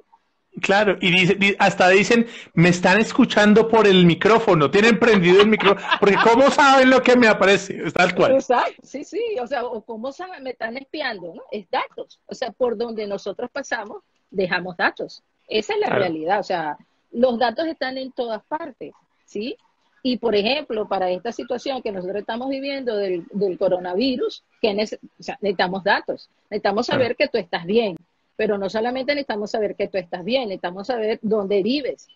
Claro, 0.62 0.98
y 1.00 1.12
dice, 1.12 1.56
hasta 1.60 1.90
dicen, 1.90 2.26
me 2.56 2.70
están 2.70 3.00
escuchando 3.00 3.68
por 3.68 3.86
el 3.86 4.06
micrófono, 4.06 4.72
tienen 4.72 4.98
prendido 4.98 5.42
el 5.42 5.48
micrófono, 5.48 5.86
porque 6.00 6.16
¿cómo 6.24 6.50
saben 6.50 6.90
lo 6.90 7.02
que 7.04 7.16
me 7.16 7.28
aparece? 7.28 7.80
Es 7.86 7.94
tal 7.94 8.16
cual. 8.16 8.34
Exacto, 8.34 8.82
sí, 8.82 9.04
sí, 9.04 9.22
o 9.40 9.46
sea, 9.46 9.66
o 9.66 9.84
cómo 9.86 10.12
saben, 10.12 10.42
me 10.42 10.52
están 10.52 10.76
espiando, 10.78 11.36
¿no? 11.36 11.44
Es 11.52 11.70
datos, 11.70 12.20
o 12.26 12.34
sea, 12.34 12.52
por 12.52 12.76
donde 12.76 13.06
nosotros 13.06 13.52
pasamos, 13.52 14.02
dejamos 14.32 14.76
datos. 14.78 15.24
Esa 15.48 15.74
es 15.74 15.80
la 15.80 15.90
realidad, 15.90 16.40
o 16.40 16.44
sea, 16.44 16.78
los 17.12 17.40
datos 17.40 17.68
están 17.68 17.98
en 17.98 18.12
todas 18.12 18.44
partes, 18.44 18.94
¿sí? 19.26 19.58
Y, 20.04 20.18
por 20.18 20.36
ejemplo, 20.36 20.88
para 20.88 21.10
esta 21.10 21.32
situación 21.32 21.82
que 21.82 21.92
nosotros 21.92 22.18
estamos 22.22 22.50
viviendo 22.50 22.96
del, 22.96 23.26
coronavirus, 23.58 24.44
que 24.62 24.74
necesitamos 24.74 25.84
datos, 25.84 26.30
necesitamos 26.50 26.86
saber 26.86 27.16
que 27.16 27.28
tú 27.28 27.38
estás 27.38 27.66
bien, 27.66 27.98
pero 28.36 28.58
no 28.58 28.70
solamente 28.70 29.14
necesitamos 29.14 29.52
saber 29.52 29.76
que 29.76 29.88
tú 29.88 29.98
estás 29.98 30.24
bien, 30.24 30.44
necesitamos 30.44 30.88
saber 30.88 31.20
dónde 31.22 31.64
vives, 31.64 32.08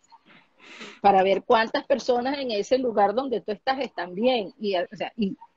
para 1.02 1.24
ver 1.24 1.44
cuántas 1.44 1.86
personas 1.86 2.38
en 2.38 2.52
ese 2.52 2.78
lugar 2.78 3.14
donde 3.14 3.42
tú 3.42 3.52
estás 3.52 3.80
están 3.80 4.14
bien 4.14 4.54
y, 4.60 4.76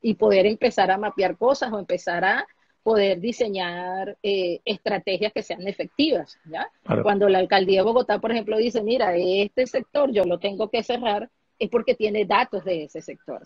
y, 0.00 0.14
poder 0.14 0.46
empezar 0.46 0.90
a 0.90 0.98
mapear 0.98 1.37
cosas 1.37 1.72
o 1.72 1.78
empezar 1.78 2.24
a 2.24 2.46
poder 2.85 3.18
diseñar 3.18 4.16
eh, 4.23 4.61
estrategias 4.64 5.33
que 5.33 5.42
sean 5.42 5.66
efectivas. 5.66 6.38
¿ya? 6.44 6.70
Cuando 7.03 7.29
la 7.29 7.40
alcaldía 7.40 7.81
de 7.81 7.87
Bogotá, 7.87 8.20
por 8.20 8.31
ejemplo, 8.31 8.57
dice, 8.57 8.83
mira, 8.83 9.16
este 9.16 9.66
sector 9.66 10.12
yo 10.12 10.25
lo 10.25 10.38
tengo 10.38 10.70
que 10.70 10.85
cerrar, 10.85 11.29
es 11.59 11.68
porque 11.70 11.97
tiene 11.97 12.25
datos 12.25 12.64
de 12.64 12.85
ese 12.85 13.01
sector. 13.01 13.42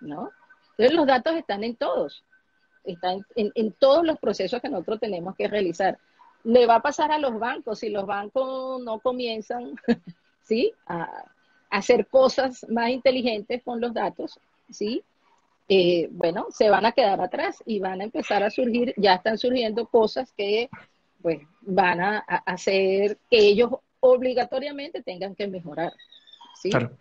¿no? 0.00 0.30
Entonces 0.72 0.94
los 0.94 1.06
datos 1.06 1.34
están 1.36 1.64
en 1.64 1.76
todos, 1.76 2.22
están 2.84 3.24
en, 3.36 3.50
en 3.54 3.72
todos 3.72 4.04
los 4.04 4.18
procesos 4.18 4.60
que 4.60 4.68
nosotros 4.68 5.00
tenemos 5.00 5.34
que 5.36 5.48
realizar 5.48 5.98
le 6.44 6.66
va 6.66 6.76
a 6.76 6.82
pasar 6.82 7.12
a 7.12 7.18
los 7.18 7.38
bancos 7.38 7.78
si 7.78 7.88
los 7.88 8.06
bancos 8.06 8.82
no 8.82 8.98
comienzan 8.98 9.74
¿sí? 10.42 10.72
a, 10.86 11.24
hacer 11.70 12.06
cosas 12.06 12.66
más 12.68 12.90
inteligentes 12.90 13.62
con 13.64 13.80
los 13.80 13.94
datos, 13.94 14.38
¿sí? 14.68 15.02
Eh, 15.74 16.08
bueno, 16.10 16.48
se 16.50 16.68
van 16.68 16.84
a 16.84 16.92
quedar 16.92 17.18
atrás 17.22 17.62
y 17.64 17.78
van 17.78 18.02
a 18.02 18.04
empezar 18.04 18.42
a 18.42 18.50
surgir, 18.50 18.92
ya 18.98 19.14
están 19.14 19.38
surgiendo 19.38 19.86
cosas 19.86 20.30
que 20.36 20.68
pues 21.22 21.40
van 21.62 21.98
a, 21.98 22.18
hacer 22.18 23.16
que 23.30 23.38
ellos 23.38 23.70
obligatoriamente 24.00 25.02
tengan 25.02 25.34
que 25.34 25.48
mejorar. 25.48 25.94
¿sí? 26.60 26.68
Claro. 26.68 26.98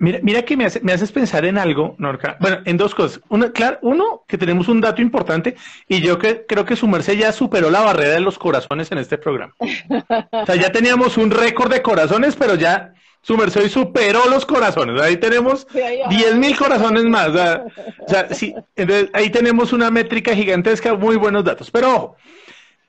Mira, 0.00 0.20
mira 0.22 0.42
que 0.42 0.56
me, 0.56 0.66
me, 0.82 0.92
haces 0.92 1.10
pensar 1.10 1.44
en 1.44 1.58
algo, 1.58 1.96
Norca. 1.98 2.36
Bueno, 2.38 2.58
en 2.64 2.76
dos 2.76 2.94
cosas. 2.94 3.20
Una, 3.28 3.50
claro, 3.50 3.78
uno, 3.82 4.22
que 4.28 4.38
tenemos 4.38 4.68
un 4.68 4.80
dato 4.80 5.02
importante 5.02 5.56
y 5.88 6.00
yo 6.00 6.18
que, 6.18 6.46
creo 6.46 6.64
que 6.64 6.76
su 6.76 6.86
merced 6.86 7.18
ya 7.18 7.32
superó 7.32 7.68
la 7.68 7.80
barrera 7.80 8.14
de 8.14 8.20
los 8.20 8.38
corazones 8.38 8.92
en 8.92 8.98
este 8.98 9.18
programa. 9.18 9.54
O 9.58 10.46
sea, 10.46 10.54
ya 10.54 10.70
teníamos 10.70 11.16
un 11.16 11.32
récord 11.32 11.72
de 11.72 11.82
corazones, 11.82 12.36
pero 12.36 12.54
ya 12.54 12.94
su 13.22 13.36
merced 13.36 13.68
superó 13.68 14.28
los 14.30 14.46
corazones. 14.46 15.00
Ahí 15.00 15.16
tenemos 15.16 15.66
10 15.72 16.36
mil 16.36 16.56
corazones 16.56 17.02
más. 17.04 17.30
O 17.30 18.08
sea, 18.08 18.32
sí, 18.32 18.54
entonces 18.76 19.10
ahí 19.12 19.30
tenemos 19.30 19.72
una 19.72 19.90
métrica 19.90 20.32
gigantesca, 20.32 20.94
muy 20.94 21.16
buenos 21.16 21.42
datos. 21.42 21.72
Pero 21.72 21.94
ojo, 21.94 22.16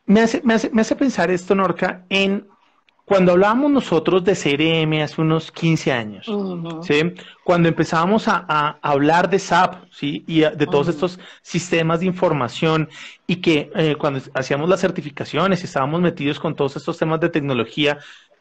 me 0.06 0.22
hace, 0.22 0.42
me 0.44 0.54
hace, 0.54 0.70
me 0.70 0.82
hace 0.82 0.96
pensar 0.96 1.32
esto, 1.32 1.56
Norca, 1.56 2.06
en 2.10 2.48
cuando 3.10 3.32
hablábamos 3.32 3.72
nosotros 3.72 4.24
de 4.24 4.36
CRM 4.36 5.02
hace 5.02 5.20
unos 5.20 5.52
15 5.52 5.92
años, 5.92 6.32
¿sí? 6.84 7.16
cuando 7.44 7.68
empezábamos 7.68 8.28
a, 8.28 8.78
hablar 8.84 9.32
de 9.32 9.40
SAP 9.40 9.86
¿sí? 9.92 10.24
y 10.28 10.42
de 10.42 10.68
todos 10.68 10.90
estos 10.90 11.20
sistemas 11.42 12.02
de 12.02 12.06
información 12.06 12.88
y 13.26 13.38
que 13.38 13.72
eh, 13.74 13.96
cuando 13.98 14.22
hacíamos 14.36 14.70
las 14.70 14.82
certificaciones 14.82 15.62
y 15.62 15.66
estábamos 15.66 16.02
metidos 16.02 16.40
con 16.40 16.56
todos 16.56 16.76
estos 16.76 17.00
temas 17.00 17.20
de 17.20 17.30
tecnología, 17.30 17.98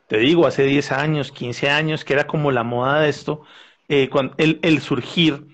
te 0.06 0.18
digo, 0.18 0.46
hace 0.46 0.64
10 0.64 0.92
años, 0.92 1.32
15 1.32 1.70
años, 1.70 2.04
que 2.04 2.12
era 2.12 2.26
como 2.26 2.52
la 2.52 2.62
moda 2.62 3.00
de 3.00 3.08
esto, 3.08 3.40
eh, 3.88 4.10
el, 4.36 4.58
el 4.60 4.82
surgir, 4.82 5.46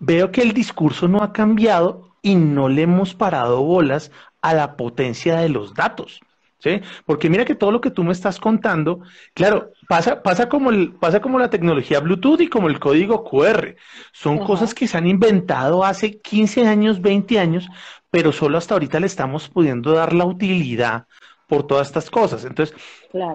veo 0.00 0.32
que 0.32 0.42
el 0.42 0.54
discurso 0.54 1.06
no 1.06 1.22
ha 1.22 1.32
cambiado 1.32 2.16
y 2.20 2.34
no 2.34 2.68
le 2.68 2.82
hemos 2.82 3.14
parado 3.14 3.62
bolas 3.62 4.10
a 4.42 4.54
la 4.54 4.76
potencia 4.76 5.36
de 5.36 5.50
los 5.50 5.72
datos. 5.74 6.20
¿Sí? 6.60 6.80
Porque 7.04 7.28
mira 7.28 7.44
que 7.44 7.54
todo 7.54 7.72
lo 7.72 7.80
que 7.80 7.90
tú 7.90 8.04
me 8.04 8.12
estás 8.12 8.38
contando, 8.38 9.00
claro, 9.34 9.72
pasa, 9.88 10.22
pasa, 10.22 10.48
como, 10.48 10.70
el, 10.70 10.92
pasa 10.94 11.20
como 11.20 11.38
la 11.38 11.50
tecnología 11.50 12.00
Bluetooth 12.00 12.40
y 12.40 12.48
como 12.48 12.68
el 12.68 12.78
código 12.78 13.24
QR. 13.24 13.76
Son 14.12 14.38
cosas 14.38 14.74
que 14.74 14.86
se 14.86 14.96
han 14.96 15.06
inventado 15.06 15.84
hace 15.84 16.20
15 16.20 16.66
años, 16.66 17.00
20 17.00 17.38
años, 17.38 17.68
pero 18.10 18.32
solo 18.32 18.58
hasta 18.58 18.74
ahorita 18.74 19.00
le 19.00 19.06
estamos 19.06 19.48
pudiendo 19.48 19.92
dar 19.92 20.12
la 20.12 20.24
utilidad 20.24 21.06
por 21.46 21.66
todas 21.66 21.88
estas 21.88 22.10
cosas. 22.10 22.44
Entonces, 22.44 22.76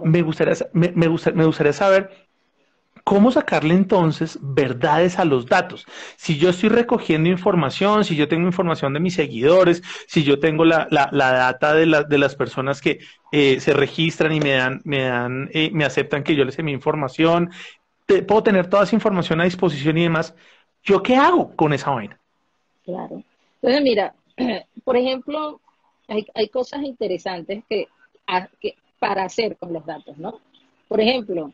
me, 0.03 0.21
gustaría, 0.21 0.55
me, 0.73 0.91
me 0.91 1.07
gustaría 1.45 1.73
saber 1.73 2.24
¿Cómo 3.05 3.29
sacarle 3.29 3.75
entonces 3.75 4.39
verdades 4.41 5.19
a 5.19 5.25
los 5.25 5.45
datos? 5.45 5.85
Si 6.15 6.39
yo 6.39 6.49
estoy 6.49 6.69
recogiendo 6.69 7.29
información, 7.29 8.03
si 8.03 8.15
yo 8.15 8.27
tengo 8.27 8.47
información 8.47 8.93
de 8.93 8.99
mis 8.99 9.13
seguidores, 9.13 9.83
si 10.07 10.23
yo 10.23 10.39
tengo 10.39 10.65
la, 10.65 10.87
la, 10.89 11.11
data 11.11 11.75
de, 11.75 11.85
de, 12.09 12.17
las 12.17 12.35
personas 12.35 12.81
que 12.81 12.97
eh, 13.31 13.59
se 13.59 13.73
registran 13.73 14.33
y 14.33 14.39
me 14.39 14.53
dan, 14.53 14.81
me 14.85 15.03
dan, 15.03 15.51
eh, 15.53 15.69
me 15.71 15.85
aceptan 15.85 16.23
que 16.23 16.35
yo 16.35 16.43
les 16.45 16.57
envíe 16.57 16.73
información, 16.73 17.51
puedo 18.07 18.41
tener 18.41 18.71
toda 18.71 18.85
esa 18.85 18.95
información 18.95 19.39
a 19.39 19.43
disposición 19.43 19.99
y 19.99 20.03
demás. 20.03 20.33
¿Yo 20.83 21.03
qué 21.03 21.15
hago 21.15 21.55
con 21.55 21.73
esa 21.73 21.91
vaina? 21.91 22.19
Claro. 22.85 23.21
Entonces, 23.61 23.83
mira, 23.83 24.15
por 24.83 24.97
ejemplo, 24.97 25.61
hay, 26.07 26.25
hay 26.33 26.49
cosas 26.49 26.81
interesantes 26.81 27.63
que 27.69 27.87
para 28.97 29.25
hacer 29.25 29.57
con 29.57 29.71
los 29.73 29.85
datos, 29.85 30.17
¿no? 30.17 30.39
Por 30.87 30.99
ejemplo, 30.99 31.53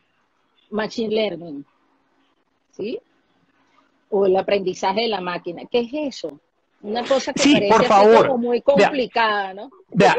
machine 0.71 1.13
learning, 1.13 1.65
¿sí? 2.71 2.99
O 4.09 4.25
el 4.25 4.35
aprendizaje 4.35 5.01
de 5.01 5.07
la 5.07 5.21
máquina. 5.21 5.63
¿Qué 5.69 5.81
es 5.81 6.17
eso? 6.17 6.39
Una 6.83 7.03
cosa 7.03 7.31
que 7.31 7.43
sí, 7.43 7.61
por 7.69 7.85
favor. 7.85 8.37
muy 8.39 8.61
complicada, 8.61 9.53
¿no? 9.53 9.69
Vea, 9.89 10.15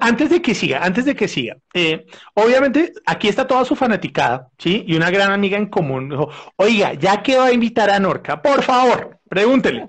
antes 0.00 0.30
de 0.30 0.40
que 0.40 0.54
siga, 0.54 0.84
antes 0.84 1.04
de 1.04 1.16
que 1.16 1.26
siga, 1.26 1.56
eh, 1.74 2.06
obviamente 2.34 2.92
aquí 3.04 3.26
está 3.26 3.46
toda 3.46 3.64
su 3.64 3.74
fanaticada, 3.74 4.48
¿sí? 4.58 4.84
Y 4.86 4.94
una 4.94 5.10
gran 5.10 5.32
amiga 5.32 5.58
en 5.58 5.66
común 5.66 6.10
dijo, 6.10 6.28
oiga, 6.56 6.94
ya 6.94 7.22
que 7.22 7.36
va 7.36 7.46
a 7.46 7.52
invitar 7.52 7.90
a 7.90 7.98
Norca, 7.98 8.40
por 8.40 8.62
favor, 8.62 9.18
pregúntele. 9.28 9.88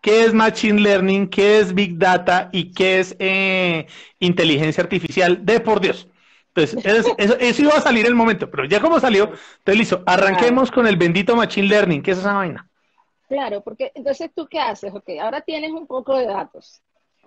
¿Qué 0.00 0.24
es 0.24 0.32
Machine 0.32 0.80
Learning? 0.80 1.28
¿Qué 1.28 1.58
es 1.58 1.74
Big 1.74 1.98
Data? 1.98 2.50
¿Y 2.52 2.72
qué 2.72 3.00
es 3.00 3.16
eh, 3.18 3.86
inteligencia 4.20 4.82
artificial? 4.82 5.44
De 5.44 5.58
por 5.58 5.80
Dios. 5.80 6.08
Entonces, 6.62 7.06
eso, 7.16 7.62
iba 7.62 7.74
a 7.74 7.80
salir 7.80 8.06
el 8.06 8.14
momento, 8.14 8.50
pero 8.50 8.64
ya 8.64 8.80
como 8.80 9.00
salió, 9.00 9.24
entonces 9.24 9.76
listo, 9.76 10.02
arranquemos 10.06 10.70
con 10.70 10.86
el 10.86 10.96
bendito 10.96 11.36
Machine 11.36 11.68
Learning, 11.68 12.02
¿qué 12.02 12.12
es 12.12 12.18
esa 12.18 12.34
vaina? 12.34 12.68
Claro, 13.28 13.60
porque 13.60 13.92
entonces 13.94 14.30
tú 14.34 14.46
qué 14.46 14.58
haces, 14.58 14.92
ok, 14.94 15.10
ahora 15.20 15.40
tienes 15.42 15.70
un 15.72 15.86
poco 15.86 16.16
de 16.16 16.26
datos, 16.26 16.80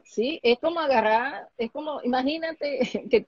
¿sí? 0.04 0.40
Es 0.42 0.58
como 0.60 0.80
agarrar, 0.80 1.48
es 1.58 1.72
como, 1.72 2.02
imagínate 2.04 2.80
que 3.10 3.28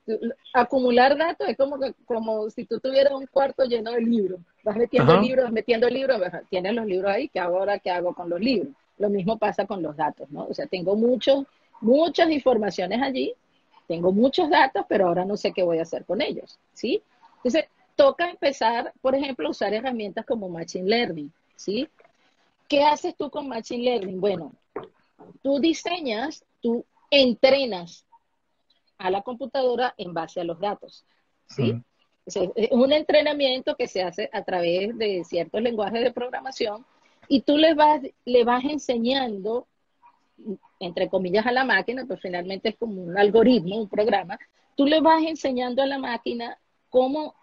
acumular 0.53 1.17
datos 1.17 1.47
es 1.47 1.55
como, 1.55 1.77
como 2.05 2.49
si 2.49 2.65
tú 2.65 2.79
tuvieras 2.79 3.13
un 3.13 3.27
cuarto 3.27 3.63
lleno 3.65 3.91
de 3.91 4.01
libros, 4.01 4.39
vas 4.63 4.75
metiendo 4.75 5.21
libros, 5.21 5.45
vas 5.45 5.53
metiendo 5.53 5.87
libros, 5.87 6.21
tienes 6.49 6.73
los 6.73 6.85
libros 6.85 7.11
ahí, 7.11 7.29
¿qué 7.29 7.39
ahora 7.39 7.79
qué 7.79 7.91
hago 7.91 8.13
con 8.13 8.29
los 8.29 8.39
libros? 8.39 8.73
Lo 8.97 9.09
mismo 9.09 9.37
pasa 9.37 9.65
con 9.65 9.81
los 9.81 9.95
datos, 9.95 10.29
¿no? 10.31 10.45
O 10.45 10.53
sea, 10.53 10.65
tengo 10.65 10.95
muchos, 10.95 11.45
muchas 11.79 12.29
informaciones 12.31 13.01
allí 13.01 13.33
tengo 13.88 14.12
muchos 14.12 14.50
datos, 14.50 14.86
pero 14.88 15.08
ahora 15.08 15.26
no 15.26 15.38
sé 15.38 15.52
qué 15.52 15.63
voy 15.63 15.80
a 15.80 15.84
hacer 15.84 16.06
con 16.06 16.22
ellos, 16.22 16.60
¿sí? 16.74 17.02
Entonces, 17.38 17.65
toca 17.96 18.30
empezar, 18.30 18.93
por 19.02 19.15
ejemplo, 19.15 19.48
a 19.48 19.52
usar 19.52 19.74
herramientas 19.74 20.26
como 20.26 20.50
Machine 20.50 20.89
Learning, 20.89 21.32
¿sí? 21.56 21.88
¿Qué 22.67 22.84
haces 22.84 23.15
tú 23.15 23.30
con 23.30 23.48
Machine 23.48 23.84
Learning? 23.84 24.19
Bueno, 24.19 24.54
tú 25.41 25.60
diseñas, 25.60 26.43
tú 26.62 26.86
entrenas 27.12 28.06
a 28.98 29.10
la 29.10 29.22
computadora 29.22 29.93
en 29.98 30.13
base 30.13 30.39
a 30.39 30.43
los 30.43 30.60
datos, 30.60 31.06
¿sí? 31.48 31.76
es 32.26 32.72
un 32.72 32.93
entrenamiento 32.93 33.76
que 33.76 33.88
se 33.88 34.02
hace 34.02 34.30
a 34.32 34.43
través 34.43 34.98
de 34.98 35.24
ciertos 35.26 35.62
lenguajes 35.62 36.02
de 36.02 36.12
programación 36.12 36.86
y 37.28 37.41
tú 37.41 37.58
le 37.58 37.74
vas, 37.74 38.02
le 38.26 38.43
vas 38.43 38.63
enseñando 38.63 39.67
entre 40.84 41.10
comillas, 41.10 41.46
a 41.46 41.52
la 41.52 41.65
máquina, 41.65 42.06
pues 42.06 42.19
finalmente 42.22 42.69
es 42.69 42.78
como 42.78 43.02
un 43.02 43.17
algoritmo, 43.17 43.78
un 43.78 43.89
programa, 43.89 44.38
tú 44.76 44.86
le 44.86 45.02
vas 45.02 45.24
enseñando 45.24 45.82
a 45.82 45.86
la 45.86 45.98
máquina 45.98 46.58
cómo 46.89 47.36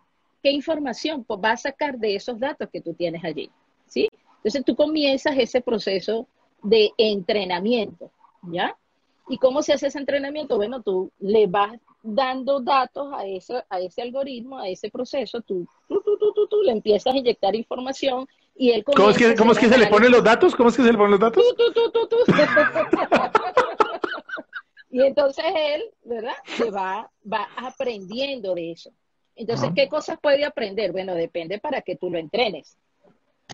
¿qué 0.42 0.50
información 0.50 1.24
pues, 1.24 1.40
va 1.42 1.53
a 1.53 1.57
sacar 1.57 1.98
de 1.98 2.16
esos 2.16 2.38
datos 2.38 2.68
que 2.72 2.81
tú 2.81 2.94
tienes 2.94 3.24
allí? 3.24 3.50
¿Sí? 3.87 4.09
Entonces 4.37 4.64
tú 4.64 4.74
comienzas 4.74 5.37
ese 5.37 5.61
proceso 5.61 6.26
de 6.62 6.90
entrenamiento, 6.96 8.11
¿ya? 8.50 8.76
¿Y 9.29 9.38
cómo 9.38 9.62
se 9.62 9.72
hace 9.72 9.88
ese 9.88 9.98
entrenamiento? 9.98 10.57
Bueno, 10.57 10.83
tú 10.83 11.11
le 11.18 11.46
vas 11.46 11.79
dando 12.03 12.61
datos 12.61 13.12
a 13.14 13.26
ese, 13.26 13.62
a 13.68 13.81
ese 13.81 14.03
algoritmo, 14.03 14.59
a 14.59 14.68
ese 14.68 14.90
proceso, 14.90 15.40
tú, 15.42 15.66
tú, 15.88 16.03
tú, 16.03 16.16
tú, 16.18 16.46
tú, 16.48 16.62
le 16.62 16.72
empiezas 16.72 17.14
a 17.14 17.18
inyectar 17.18 17.55
información 17.55 18.26
y 18.60 18.72
él 18.72 18.84
¿Cómo 18.84 19.08
es 19.08 19.16
que, 19.16 19.34
cómo 19.36 19.52
es 19.52 19.58
que 19.58 19.70
se 19.70 19.78
le 19.78 19.86
ponen 19.86 20.12
los 20.12 20.22
datos? 20.22 20.54
¿Cómo 20.54 20.68
es 20.68 20.76
que 20.76 20.82
se 20.82 20.92
le 20.92 20.98
ponen 20.98 21.12
los 21.12 21.20
datos? 21.20 21.42
y 24.90 25.00
entonces 25.00 25.46
él, 25.56 25.84
¿verdad? 26.04 26.34
Se 26.44 26.70
va, 26.70 27.10
va 27.24 27.48
aprendiendo 27.56 28.54
de 28.54 28.72
eso. 28.72 28.90
Entonces, 29.34 29.70
¿qué 29.74 29.88
cosas 29.88 30.18
puede 30.20 30.44
aprender? 30.44 30.92
Bueno, 30.92 31.14
depende 31.14 31.58
para 31.58 31.80
que 31.80 31.96
tú 31.96 32.10
lo 32.10 32.18
entrenes, 32.18 32.76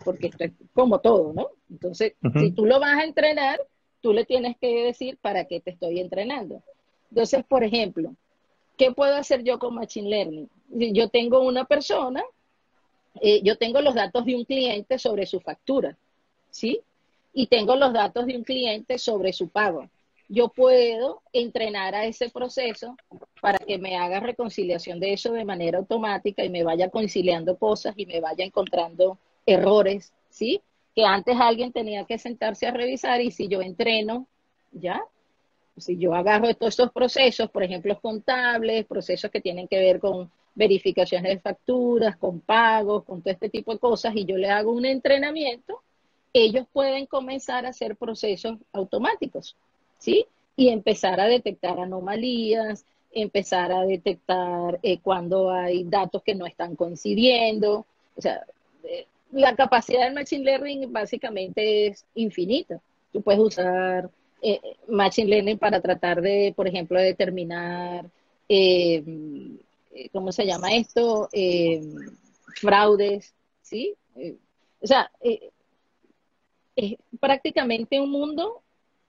porque 0.05 0.27
esto 0.27 0.43
es 0.43 0.51
como 0.73 0.99
todo, 0.99 1.33
¿no? 1.33 1.51
Entonces, 1.71 2.15
si 2.41 2.51
tú 2.51 2.67
lo 2.67 2.81
vas 2.81 2.99
a 2.99 3.05
entrenar, 3.05 3.61
tú 4.01 4.13
le 4.13 4.25
tienes 4.25 4.57
que 4.61 4.87
decir 4.87 5.19
para 5.23 5.45
qué 5.45 5.61
te 5.61 5.71
estoy 5.71 6.01
entrenando. 6.01 6.65
Entonces, 7.11 7.45
por 7.47 7.63
ejemplo, 7.63 8.13
¿qué 8.77 8.91
puedo 8.91 9.15
hacer 9.15 9.45
yo 9.45 9.61
con 9.61 9.77
Machine 9.77 10.11
Learning? 10.11 10.51
Yo 10.69 11.11
tengo 11.11 11.43
una 11.43 11.65
persona, 11.65 12.25
eh, 13.21 13.41
yo 13.43 13.57
tengo 13.57 13.81
los 13.81 13.95
datos 13.95 14.25
de 14.25 14.35
un 14.35 14.45
cliente 14.45 14.99
sobre 14.99 15.27
su 15.27 15.41
factura, 15.41 15.97
¿sí? 16.51 16.81
Y 17.33 17.47
tengo 17.47 17.77
los 17.77 17.93
datos 17.93 18.27
de 18.27 18.37
un 18.37 18.45
cliente 18.45 18.99
sobre 18.99 19.33
su 19.33 19.49
pago. 19.49 19.89
Yo 20.29 20.49
puedo 20.49 21.23
entrenar 21.33 21.95
a 21.95 22.07
ese 22.07 22.31
proceso 22.31 22.97
para 23.41 23.59
que 23.59 23.79
me 23.79 23.97
haga 23.97 24.21
reconciliación 24.21 24.99
de 24.99 25.13
eso 25.13 25.33
de 25.33 25.45
manera 25.45 25.79
automática 25.79 26.45
y 26.45 26.49
me 26.49 26.65
vaya 26.65 26.91
conciliando 26.91 27.57
cosas 27.57 27.95
y 27.97 28.07
me 28.07 28.21
vaya 28.21 28.45
encontrando 28.45 29.19
errores, 29.45 30.13
¿sí? 30.31 30.61
Que 30.95 31.05
antes 31.05 31.37
alguien 31.39 31.73
tenía 31.73 32.05
que 32.05 32.19
sentarse 32.19 32.67
a 32.67 32.73
revisar 32.73 33.21
y 33.21 33.31
si 33.31 33.49
yo 33.49 33.63
entreno, 33.63 34.27
¿ya? 34.73 35.03
si 35.77 35.99
yo 35.99 36.15
agarro 36.15 36.53
todos 36.55 36.73
estos 36.73 36.93
procesos, 36.93 37.51
por 37.51 37.63
ejemplo, 37.63 37.99
contables, 38.01 38.87
procesos 38.87 39.31
que 39.31 39.41
tienen 39.41 39.69
que 39.69 39.79
ver 39.79 40.01
con 40.01 40.31
verificaciones 40.57 41.35
de 41.35 41.39
facturas, 41.39 42.17
con 42.17 42.41
pagos, 42.41 43.05
con 43.05 43.23
todo 43.23 43.33
este 43.33 43.49
tipo 43.49 43.73
de 43.73 43.79
cosas, 43.79 44.17
y 44.17 44.25
yo 44.25 44.37
le 44.37 44.49
hago 44.49 44.73
un 44.73 44.87
entrenamiento, 44.87 45.83
ellos 46.33 46.67
pueden 46.73 47.07
comenzar 47.07 47.65
a 47.65 47.69
hacer 47.69 47.95
procesos 47.97 48.59
automáticos, 48.73 49.55
¿sí? 49.99 50.27
Y 50.57 50.69
empezar 50.69 51.21
a 51.21 51.27
detectar 51.27 51.79
anomalías, 51.79 52.85
empezar 53.13 53.71
a 53.73 53.85
detectar 53.85 54.79
eh, 54.83 54.99
cuando 55.01 55.51
hay 55.51 55.85
datos 55.85 56.23
que 56.23 56.35
no 56.35 56.47
están 56.47 56.75
coincidiendo. 56.75 57.87
O 58.17 58.21
sea, 58.21 58.45
eh, 58.85 59.07
la 59.33 59.55
capacidad 59.55 60.05
del 60.05 60.15
Machine 60.15 60.45
Learning 60.45 60.93
básicamente 60.93 61.89
es 61.89 62.05
infinita. 62.15 62.81
Tú 63.13 63.23
puedes 63.23 63.41
usar 63.41 64.11
eh, 64.43 64.61
Machine 64.89 65.29
Learning 65.29 65.59
para 65.59 65.81
tratar 65.81 66.21
de, 66.21 66.53
por 66.57 66.67
ejemplo, 66.67 66.99
determinar, 67.01 68.07
¿cómo 70.13 70.33
se 70.33 70.47
llama 70.47 70.75
esto? 70.75 71.29
Eh, 71.33 71.83
fraudes, 72.61 73.35
¿sí? 73.63 73.95
Eh, 74.17 74.37
o 74.81 74.87
sea, 74.87 75.11
es 76.77 76.97
prácticamente 77.19 78.01
un 78.01 78.11
mundo 78.11 78.63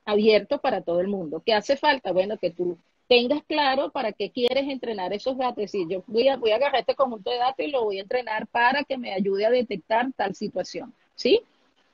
abierto 0.06 0.60
para 0.60 0.82
todo 0.82 1.02
el 1.02 1.08
mundo. 1.08 1.43
¿Qué 1.45 1.54
hace 1.54 1.76
falta? 1.76 2.12
Bueno, 2.12 2.38
que 2.38 2.52
tú 2.52 2.78
tengas 3.08 3.43
claro 3.43 3.91
para 3.91 4.12
qué 4.12 4.32
quieres 4.32 4.67
entrenar 4.67 5.13
esos 5.13 5.38
datos. 5.38 5.63
Es 5.63 5.71
decir, 5.71 5.88
yo 5.89 6.04
voy 6.08 6.28
a, 6.28 6.38
voy 6.38 6.52
a 6.52 6.56
agarrar 6.56 6.82
este 6.82 6.95
conjunto 6.95 7.32
de 7.32 7.38
datos 7.38 7.65
y 7.65 7.71
lo 7.71 7.84
voy 7.84 8.00
a 8.00 8.04
entrenar 8.04 8.47
para 8.47 8.84
que 8.84 8.97
me 8.97 9.13
ayude 9.13 9.45
a 9.45 9.50
detectar 9.50 10.12
tal 10.15 10.36
situación, 10.36 10.93
¿sí? 11.15 11.41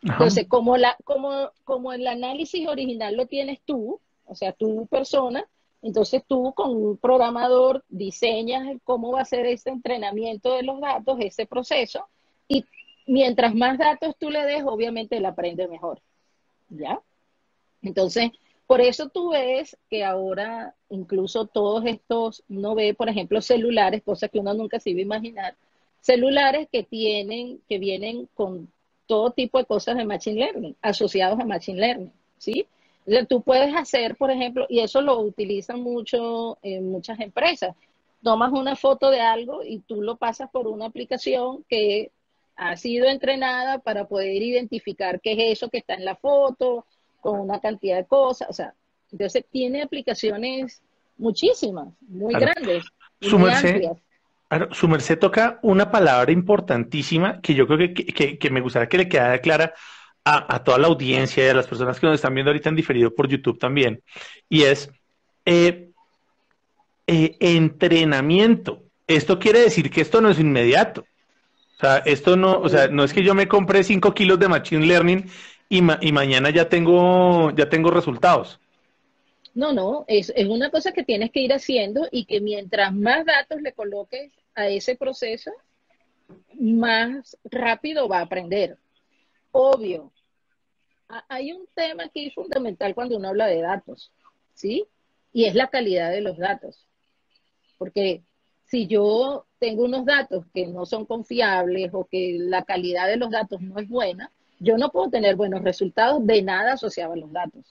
Entonces, 0.02 0.48
como, 0.48 0.76
la, 0.76 0.98
como, 1.06 1.50
como 1.64 1.94
el 1.94 2.06
análisis 2.08 2.68
original 2.68 3.16
lo 3.16 3.26
tienes 3.26 3.62
tú, 3.66 4.00
o 4.26 4.36
sea, 4.36 4.52
tu 4.52 4.86
persona, 4.88 5.48
entonces 5.84 6.24
tú 6.26 6.54
con 6.54 6.76
un 6.76 6.98
programador 6.98 7.84
diseñas 7.90 8.68
cómo 8.84 9.12
va 9.12 9.22
a 9.22 9.26
ser 9.26 9.46
ese 9.46 9.70
entrenamiento 9.70 10.54
de 10.56 10.64
los 10.64 10.80
datos, 10.80 11.18
ese 11.20 11.46
proceso, 11.46 12.08
y 12.48 12.66
mientras 13.06 13.54
más 13.54 13.78
datos 13.78 14.16
tú 14.18 14.30
le 14.30 14.44
des, 14.46 14.64
obviamente 14.66 15.18
él 15.18 15.26
aprende 15.26 15.68
mejor. 15.68 16.02
¿Ya? 16.70 17.00
Entonces, 17.82 18.32
por 18.66 18.82
eso 18.82 19.10
tú 19.10 19.32
ves 19.32 19.78
que 19.90 20.04
ahora 20.04 20.74
incluso 20.90 21.46
todos 21.46 21.86
estos, 21.86 22.44
uno 22.50 22.76
ve, 22.76 22.94
por 22.94 23.10
ejemplo, 23.10 23.42
celulares, 23.42 24.02
cosas 24.04 24.32
que 24.32 24.40
uno 24.40 24.54
nunca 24.54 24.80
se 24.80 24.92
iba 24.92 25.00
a 25.00 25.04
imaginar, 25.04 25.56
celulares 26.00 26.68
que 26.72 26.84
tienen, 26.84 27.60
que 27.68 27.78
vienen 27.78 28.30
con 28.34 28.72
todo 29.06 29.32
tipo 29.32 29.58
de 29.58 29.66
cosas 29.66 29.98
de 29.98 30.06
Machine 30.06 30.40
Learning, 30.40 30.76
asociados 30.82 31.40
a 31.40 31.46
Machine 31.46 31.80
Learning, 31.80 32.12
¿sí? 32.38 32.66
Entonces, 33.06 33.28
tú 33.28 33.42
puedes 33.42 33.76
hacer, 33.76 34.16
por 34.16 34.32
ejemplo, 34.32 34.66
y 34.70 34.80
eso 34.80 35.02
lo 35.02 35.20
utilizan 35.20 35.82
mucho 35.82 36.58
en 36.62 36.90
muchas 36.90 37.20
empresas, 37.20 37.76
tomas 38.22 38.52
una 38.52 38.76
foto 38.76 39.10
de 39.10 39.20
algo 39.20 39.64
y 39.64 39.80
tú 39.80 40.02
lo 40.02 40.16
pasas 40.16 40.50
por 40.50 40.68
una 40.68 40.86
aplicación 40.86 41.66
que 41.68 42.12
ha 42.56 42.78
sido 42.78 43.08
entrenada 43.08 43.80
para 43.80 44.06
poder 44.06 44.42
identificar 44.42 45.20
qué 45.20 45.34
es 45.34 45.58
eso 45.58 45.70
que 45.70 45.80
está 45.80 45.96
en 45.96 46.06
la 46.06 46.16
foto, 46.16 46.86
con 47.20 47.40
una 47.40 47.60
cantidad 47.60 47.98
de 47.98 48.06
cosas, 48.06 48.50
o 48.50 48.54
sea, 48.54 48.74
entonces 49.12 49.46
tiene 49.50 49.82
aplicaciones 49.82 50.82
muchísimas, 51.18 51.88
muy 52.02 52.34
grandes. 52.34 52.84
muy 53.22 53.50
amplias 53.50 53.98
su 54.72 54.88
merced 54.88 55.20
toca 55.20 55.60
una 55.62 55.90
palabra 55.92 56.32
importantísima 56.32 57.42
que 57.42 57.54
yo 57.54 57.68
creo 57.68 57.94
que, 57.94 58.50
me 58.52 58.62
gustaría 58.62 58.88
que 58.88 58.98
le 58.98 59.10
quedara 59.10 59.40
clara 59.40 59.74
a, 60.26 60.64
toda 60.64 60.78
la 60.78 60.88
audiencia 60.88 61.46
y 61.46 61.50
a 61.50 61.54
las 61.54 61.68
personas 61.68 62.00
que 62.00 62.08
nos 62.08 62.16
están 62.16 62.34
viendo 62.34 62.50
ahorita 62.50 62.70
en 62.70 62.76
diferido 62.76 63.14
por 63.14 63.28
YouTube 63.28 63.60
también. 63.60 64.02
Y 64.50 64.64
es 64.64 64.90
eh, 65.46 65.90
eh, 67.08 67.38
entrenamiento. 67.40 68.84
Esto 69.08 69.38
quiere 69.38 69.60
decir 69.60 69.90
que 69.90 70.02
esto 70.02 70.22
no 70.22 70.30
es 70.30 70.40
inmediato. 70.40 71.06
O 71.76 71.80
sea, 71.80 71.98
esto 71.98 72.38
no, 72.38 72.60
o 72.60 72.70
sea, 72.70 72.88
no 72.88 73.04
es 73.04 73.12
que 73.12 73.24
yo 73.24 73.36
me 73.36 73.48
compré 73.48 73.84
5 73.84 74.14
kilos 74.14 74.40
de 74.40 74.48
Machine 74.48 74.86
Learning 74.86 75.30
y, 75.68 75.78
y 75.78 76.12
mañana 76.12 76.50
ya 76.50 76.70
tengo, 76.70 77.52
ya 77.52 77.68
tengo 77.68 77.92
resultados. 77.92 78.60
No, 79.54 79.74
no, 79.74 80.06
es, 80.08 80.32
es, 80.36 80.48
una 80.48 80.72
cosa 80.72 80.94
que 80.94 81.04
tienes 81.04 81.32
que 81.32 81.42
ir 81.42 81.54
haciendo 81.54 82.08
y 82.12 82.26
que 82.26 82.42
mientras 82.42 82.94
más 82.94 83.26
datos 83.26 83.62
le 83.62 83.74
coloques 83.74 84.32
a 84.56 84.68
ese 84.68 84.96
proceso, 84.96 85.52
más 86.60 87.38
rápido 87.44 88.08
va 88.08 88.20
a 88.20 88.24
aprender. 88.24 88.78
Obvio, 89.56 90.12
hay 91.30 91.54
un 91.54 91.68
tema 91.76 92.06
aquí 92.06 92.32
fundamental 92.32 92.96
cuando 92.96 93.18
uno 93.18 93.30
habla 93.30 93.46
de 93.46 93.62
datos, 93.62 94.12
¿sí? 94.56 94.86
Y 95.32 95.46
es 95.46 95.54
la 95.54 95.68
calidad 95.68 96.10
de 96.10 96.22
los 96.22 96.38
datos. 96.40 96.88
Porque 97.78 98.24
si 98.66 98.88
yo 98.88 99.46
tengo 99.60 99.84
unos 99.84 100.06
datos 100.06 100.46
que 100.56 100.66
no 100.66 100.88
son 100.88 101.06
confiables 101.06 101.92
o 101.94 102.06
que 102.06 102.38
la 102.40 102.64
calidad 102.64 103.08
de 103.08 103.18
los 103.18 103.30
datos 103.30 103.62
no 103.62 103.78
es 103.78 103.88
buena, 103.88 104.32
yo 104.60 104.76
no 104.80 104.90
puedo 104.90 105.12
tener 105.12 105.36
buenos 105.36 105.62
resultados 105.62 106.26
de 106.26 106.42
nada 106.42 106.74
asociado 106.74 107.14
a 107.14 107.18
los 107.18 107.32
datos. 107.32 107.64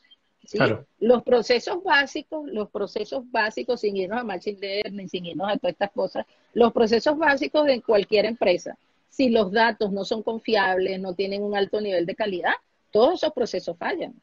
Los 1.00 1.24
procesos 1.24 1.82
básicos, 1.82 2.48
los 2.48 2.70
procesos 2.70 3.28
básicos, 3.28 3.80
sin 3.80 3.96
irnos 3.96 4.20
a 4.20 4.24
Machine 4.24 4.58
Learning, 4.60 5.08
sin 5.08 5.26
irnos 5.26 5.48
a 5.48 5.56
todas 5.56 5.72
estas 5.72 5.90
cosas, 5.90 6.26
los 6.54 6.72
procesos 6.72 7.18
básicos 7.18 7.66
de 7.66 7.82
cualquier 7.82 8.26
empresa, 8.26 8.78
si 9.12 9.28
los 9.28 9.52
datos 9.52 9.92
no 9.92 10.04
son 10.04 10.22
confiables, 10.22 10.98
no 10.98 11.14
tienen 11.14 11.42
un 11.42 11.54
alto 11.54 11.80
nivel 11.80 12.06
de 12.06 12.14
calidad, 12.14 12.54
todos 12.90 13.22
esos 13.22 13.32
procesos 13.34 13.76
fallan. 13.76 14.14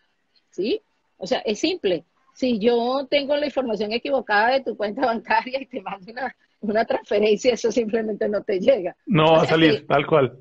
¿Sí? 0.50 0.82
O 1.18 1.28
sea, 1.28 1.40
es 1.40 1.60
simple. 1.60 2.06
Si 2.34 2.58
yo 2.58 3.06
tengo 3.08 3.38
la 3.38 3.46
información 3.46 3.94
equivocada 3.94 4.54
de 4.54 4.64
tu 4.64 4.76
cuenta 4.76 5.06
bancaria 5.06 5.62
y 5.62 5.68
te 5.68 5.82
mando 5.82 6.12
una, 6.12 6.36
una 6.62 6.86
transferencia, 6.86 7.54
eso 7.54 7.72
simplemente 7.72 8.28
no 8.28 8.42
te 8.42 8.60
llega. 8.60 8.96
No 9.06 9.34
va 9.34 9.44
a 9.44 9.46
salir, 9.46 9.86
tal 9.86 10.08
cual. 10.08 10.40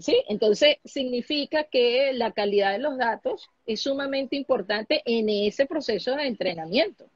¿Sí? 0.00 0.22
Entonces, 0.28 0.78
significa 0.84 1.62
que 1.64 2.12
la 2.14 2.32
calidad 2.32 2.72
de 2.72 2.80
los 2.80 2.98
datos 2.98 3.48
es 3.64 3.80
sumamente 3.80 4.34
importante 4.34 5.02
en 5.04 5.28
ese 5.28 5.66
proceso 5.66 6.16
de 6.16 6.26
entrenamiento, 6.26 7.06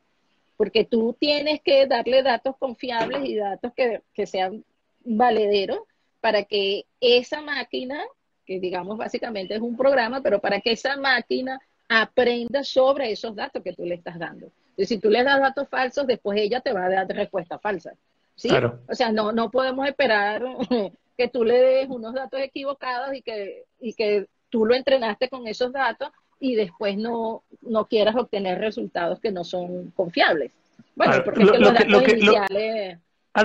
porque 0.57 0.85
tú 0.85 1.17
tienes 1.19 1.61
que 1.61 1.87
darle 1.87 2.23
datos 2.23 2.57
confiables 2.57 3.29
y 3.29 3.35
datos 3.35 3.73
que, 3.75 4.03
que 4.15 4.27
sean 4.27 4.65
valederos 5.05 5.81
para 6.21 6.45
que 6.45 6.87
esa 7.01 7.41
máquina, 7.43 8.03
que 8.47 8.61
digamos 8.61 8.97
básicamente 8.99 9.55
es 9.55 9.61
un 9.61 9.77
programa, 9.77 10.21
pero 10.23 10.41
para 10.41 10.61
que 10.61 10.73
esa 10.73 10.97
máquina 10.97 11.61
aprenda 11.89 12.65
sobre 12.65 13.13
esos 13.13 13.35
datos 13.35 13.63
que 13.63 13.73
tú 13.73 13.85
le 13.85 13.95
estás 13.95 14.19
dando. 14.19 14.51
Y 14.77 14.85
si 14.87 14.99
tú 14.99 15.11
le 15.11 15.25
das 15.25 15.41
datos 15.41 15.69
falsos, 15.69 16.07
después 16.07 16.39
ella 16.41 16.61
te 16.61 16.73
va 16.73 16.85
a 16.85 16.91
dar 16.91 17.09
respuesta 17.09 17.59
falsa. 17.59 17.95
¿sí? 18.37 18.49
O 18.89 18.95
sea, 18.95 19.11
no, 19.11 19.33
no 19.33 19.51
podemos 19.51 19.87
esperar 19.87 20.43
que 21.19 21.29
tú 21.29 21.45
le 21.45 21.61
des 21.61 21.89
unos 21.89 22.15
datos 22.15 22.41
equivocados 22.41 23.15
y 23.15 23.23
que, 23.23 23.65
y 23.81 23.95
que 23.95 24.27
tú 24.51 24.65
lo 24.65 24.75
entrenaste 24.75 25.29
con 25.29 25.47
esos 25.47 25.73
datos 25.73 26.11
y 26.41 26.55
después 26.55 26.97
no, 26.97 27.43
no 27.63 27.87
quieras 27.87 28.15
obtener 28.15 28.59
resultados 28.61 29.19
que 29.21 29.33
no 29.33 29.43
son 29.43 29.91
confiables. 29.97 30.53
Bueno, 30.95 31.25
porque 31.25 31.45
lo, 31.45 31.53
que, 31.53 31.59
los 31.59 31.75
datos 31.75 32.09
iniciales... 32.09 32.99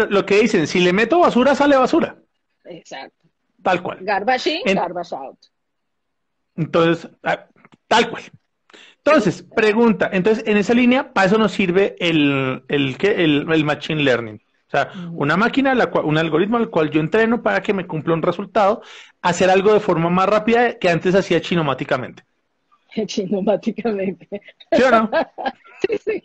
Lo, 0.10 0.26
que 0.26 0.41
dicen, 0.41 0.66
si 0.66 0.80
le 0.80 0.93
meto 0.93 1.20
basura, 1.20 1.56
sale 1.56 1.76
basura. 1.76 2.18
Exacto. 2.66 3.28
Tal 3.61 3.82
cual. 3.82 3.99
Garbage 4.01 4.61
in, 4.66 4.76
garbage 4.76 5.14
out. 5.14 5.39
Entonces, 6.55 7.09
ah, 7.24 7.45
tal 7.88 8.09
cual. 8.09 8.24
Entonces, 9.05 9.45
pregunta, 9.55 10.09
entonces 10.14 10.43
en 10.47 10.57
esa 10.57 10.74
línea, 10.74 11.11
para 11.11 11.28
eso 11.28 11.38
nos 11.38 11.51
sirve 11.51 11.95
el, 11.99 12.64
el, 12.70 12.95
el, 13.01 13.51
el 13.51 13.66
Machine 13.66 14.01
Learning. 14.01 14.41
O 14.68 14.72
sea, 14.72 14.91
una 15.11 15.38
máquina, 15.38 15.76
la 15.76 15.88
cual, 15.88 16.05
un 16.05 16.18
algoritmo 16.18 16.57
al 16.57 16.70
cual 16.70 16.89
yo 16.89 16.99
entreno 16.99 17.43
para 17.43 17.61
que 17.61 17.74
me 17.74 17.86
cumpla 17.86 18.14
un 18.14 18.22
resultado, 18.22 18.82
hacer 19.22 19.49
algo 19.49 19.74
de 19.74 19.80
forma 19.80 20.09
más 20.09 20.28
rápida 20.28 20.80
que 20.80 20.89
antes 20.89 21.14
hacía 21.16 21.41
chinomáticamente. 21.41 22.24
Chinomáticamente. 23.05 24.41
¿Sí 24.72 24.82
o 24.84 24.91
no? 24.91 25.09
sí, 25.82 25.97
sí. 26.03 26.24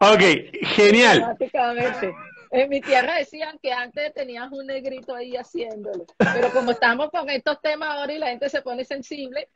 Ok, 0.00 0.22
genial. 0.62 1.16
Chinomáticamente. 1.16 2.14
En 2.56 2.70
mi 2.70 2.80
tierra 2.80 3.16
decían 3.16 3.58
que 3.62 3.72
antes 3.72 4.14
tenías 4.14 4.50
un 4.50 4.66
negrito 4.66 5.14
ahí 5.14 5.36
haciéndolo. 5.36 6.06
Pero 6.16 6.50
como 6.52 6.70
estamos 6.70 7.10
con 7.10 7.28
estos 7.28 7.60
temas 7.60 7.90
ahora 7.90 8.12
y 8.12 8.18
la 8.18 8.28
gente 8.28 8.48
se 8.48 8.62
pone 8.62 8.84
sensible, 8.84 9.48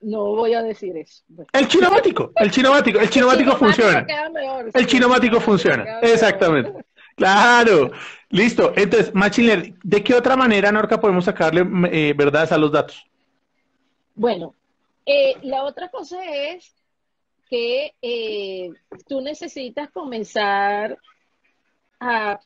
no 0.00 0.34
voy 0.34 0.54
a 0.54 0.62
decir 0.62 0.96
eso. 0.96 1.22
El 1.52 1.68
chinomático, 1.68 2.32
el 2.36 2.50
chinomático, 2.50 2.98
el 2.98 3.08
chinomático 3.08 3.56
funciona. 3.56 4.06
el 4.74 4.86
chinomático 4.86 5.40
funciona, 5.40 6.00
exactamente. 6.00 6.84
Claro, 7.14 7.90
listo. 8.30 8.72
Entonces, 8.74 9.14
Machine 9.14 9.74
¿de 9.82 10.02
qué 10.02 10.14
otra 10.14 10.36
manera, 10.36 10.72
Norca, 10.72 10.98
podemos 10.98 11.26
sacarle 11.26 11.66
eh, 11.92 12.14
verdades 12.16 12.50
a 12.50 12.58
los 12.58 12.72
datos? 12.72 13.04
Bueno, 14.14 14.54
eh, 15.04 15.34
la 15.42 15.64
otra 15.64 15.88
cosa 15.88 16.18
es 16.24 16.74
que 17.48 17.94
eh, 18.00 18.70
tú 19.06 19.20
necesitas 19.20 19.90
comenzar 19.90 20.96
a 22.00 22.40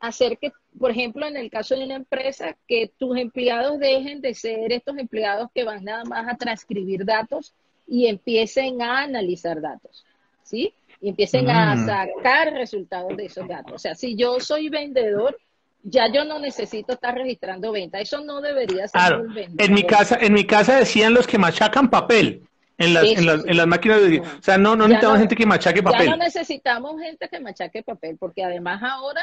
hacer 0.00 0.38
que, 0.38 0.52
por 0.78 0.90
ejemplo, 0.90 1.26
en 1.26 1.36
el 1.36 1.50
caso 1.50 1.76
de 1.76 1.84
una 1.84 1.96
empresa, 1.96 2.56
que 2.66 2.90
tus 2.98 3.16
empleados 3.18 3.78
dejen 3.78 4.20
de 4.20 4.34
ser 4.34 4.72
estos 4.72 4.96
empleados 4.98 5.48
que 5.54 5.64
van 5.64 5.84
nada 5.84 6.04
más 6.04 6.26
a 6.28 6.36
transcribir 6.36 7.04
datos 7.04 7.52
y 7.86 8.06
empiecen 8.06 8.80
a 8.82 9.02
analizar 9.02 9.60
datos, 9.60 10.04
¿sí? 10.42 10.72
Y 11.00 11.10
empiecen 11.10 11.50
a 11.50 11.74
mm. 11.74 11.86
sacar 11.86 12.52
resultados 12.52 13.16
de 13.16 13.26
esos 13.26 13.46
datos. 13.46 13.74
O 13.74 13.78
sea, 13.78 13.94
si 13.94 14.16
yo 14.16 14.40
soy 14.40 14.68
vendedor, 14.68 15.36
ya 15.82 16.10
yo 16.12 16.24
no 16.24 16.38
necesito 16.38 16.92
estar 16.94 17.14
registrando 17.14 17.72
venta. 17.72 18.00
Eso 18.00 18.20
no 18.24 18.40
debería 18.40 18.86
ser 18.88 19.20
un 19.20 19.34
vendedor. 19.34 19.68
En 19.68 19.74
mi 19.74 19.82
casa, 19.84 20.16
en 20.20 20.32
mi 20.32 20.44
casa 20.44 20.78
decían 20.78 21.12
los 21.12 21.26
que 21.26 21.38
machacan 21.38 21.90
papel. 21.90 22.42
En 22.78 22.94
las, 22.94 23.04
en 23.04 23.26
las, 23.26 23.44
en 23.44 23.56
las 23.56 23.66
máquinas 23.66 24.02
de... 24.02 24.20
O 24.20 24.42
sea, 24.42 24.58
no, 24.58 24.74
no 24.74 24.88
necesitamos 24.88 25.18
gente 25.18 25.36
que 25.36 25.46
machaque 25.46 25.82
papel. 25.82 26.06
Ya 26.06 26.10
no 26.10 26.16
necesitamos 26.16 27.00
gente 27.00 27.28
que 27.28 27.40
machaque 27.40 27.82
papel, 27.82 28.16
porque 28.18 28.42
además 28.42 28.82
ahora 28.82 29.22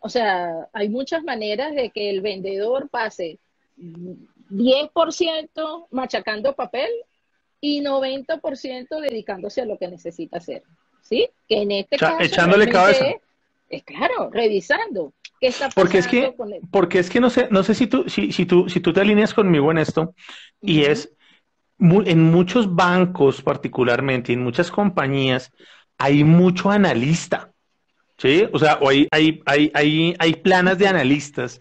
o 0.00 0.08
sea, 0.08 0.68
hay 0.72 0.88
muchas 0.88 1.22
maneras 1.22 1.74
de 1.74 1.90
que 1.90 2.10
el 2.10 2.22
vendedor 2.22 2.88
pase 2.88 3.38
10% 3.78 5.86
machacando 5.90 6.54
papel 6.54 6.88
y 7.60 7.82
90% 7.82 9.00
dedicándose 9.00 9.60
a 9.60 9.66
lo 9.66 9.78
que 9.78 9.88
necesita 9.88 10.38
hacer. 10.38 10.62
¿Sí? 11.02 11.28
Que 11.46 11.62
en 11.62 11.72
este 11.72 11.98
caso. 11.98 12.20
Echándole 12.20 12.68
cabeza. 12.68 13.04
Es, 13.68 13.84
claro, 13.84 14.30
revisando. 14.32 15.12
¿Qué 15.38 15.48
está 15.48 15.68
porque 15.70 15.98
es 15.98 16.06
que, 16.06 16.34
porque 16.70 16.98
es 16.98 17.08
que 17.08 17.20
no 17.20 17.30
sé, 17.30 17.48
no 17.50 17.62
sé 17.62 17.74
si 17.74 17.86
tú, 17.86 18.08
si, 18.08 18.32
si 18.32 18.46
tú, 18.46 18.68
si 18.68 18.80
tú 18.80 18.92
te 18.92 19.00
alineas 19.00 19.32
conmigo 19.32 19.70
en 19.70 19.78
esto, 19.78 20.14
y 20.60 20.84
es 20.84 21.12
en 21.80 22.22
muchos 22.30 22.74
bancos 22.74 23.42
particularmente, 23.42 24.32
en 24.32 24.42
muchas 24.42 24.70
compañías, 24.70 25.52
hay 25.98 26.24
mucho 26.24 26.70
analista. 26.70 27.50
¿sí? 28.18 28.46
O 28.52 28.58
sea, 28.58 28.78
hay, 28.86 29.08
hay, 29.10 29.40
hay, 29.74 30.14
hay, 30.18 30.34
planas 30.34 30.78
de 30.78 30.88
analistas, 30.88 31.60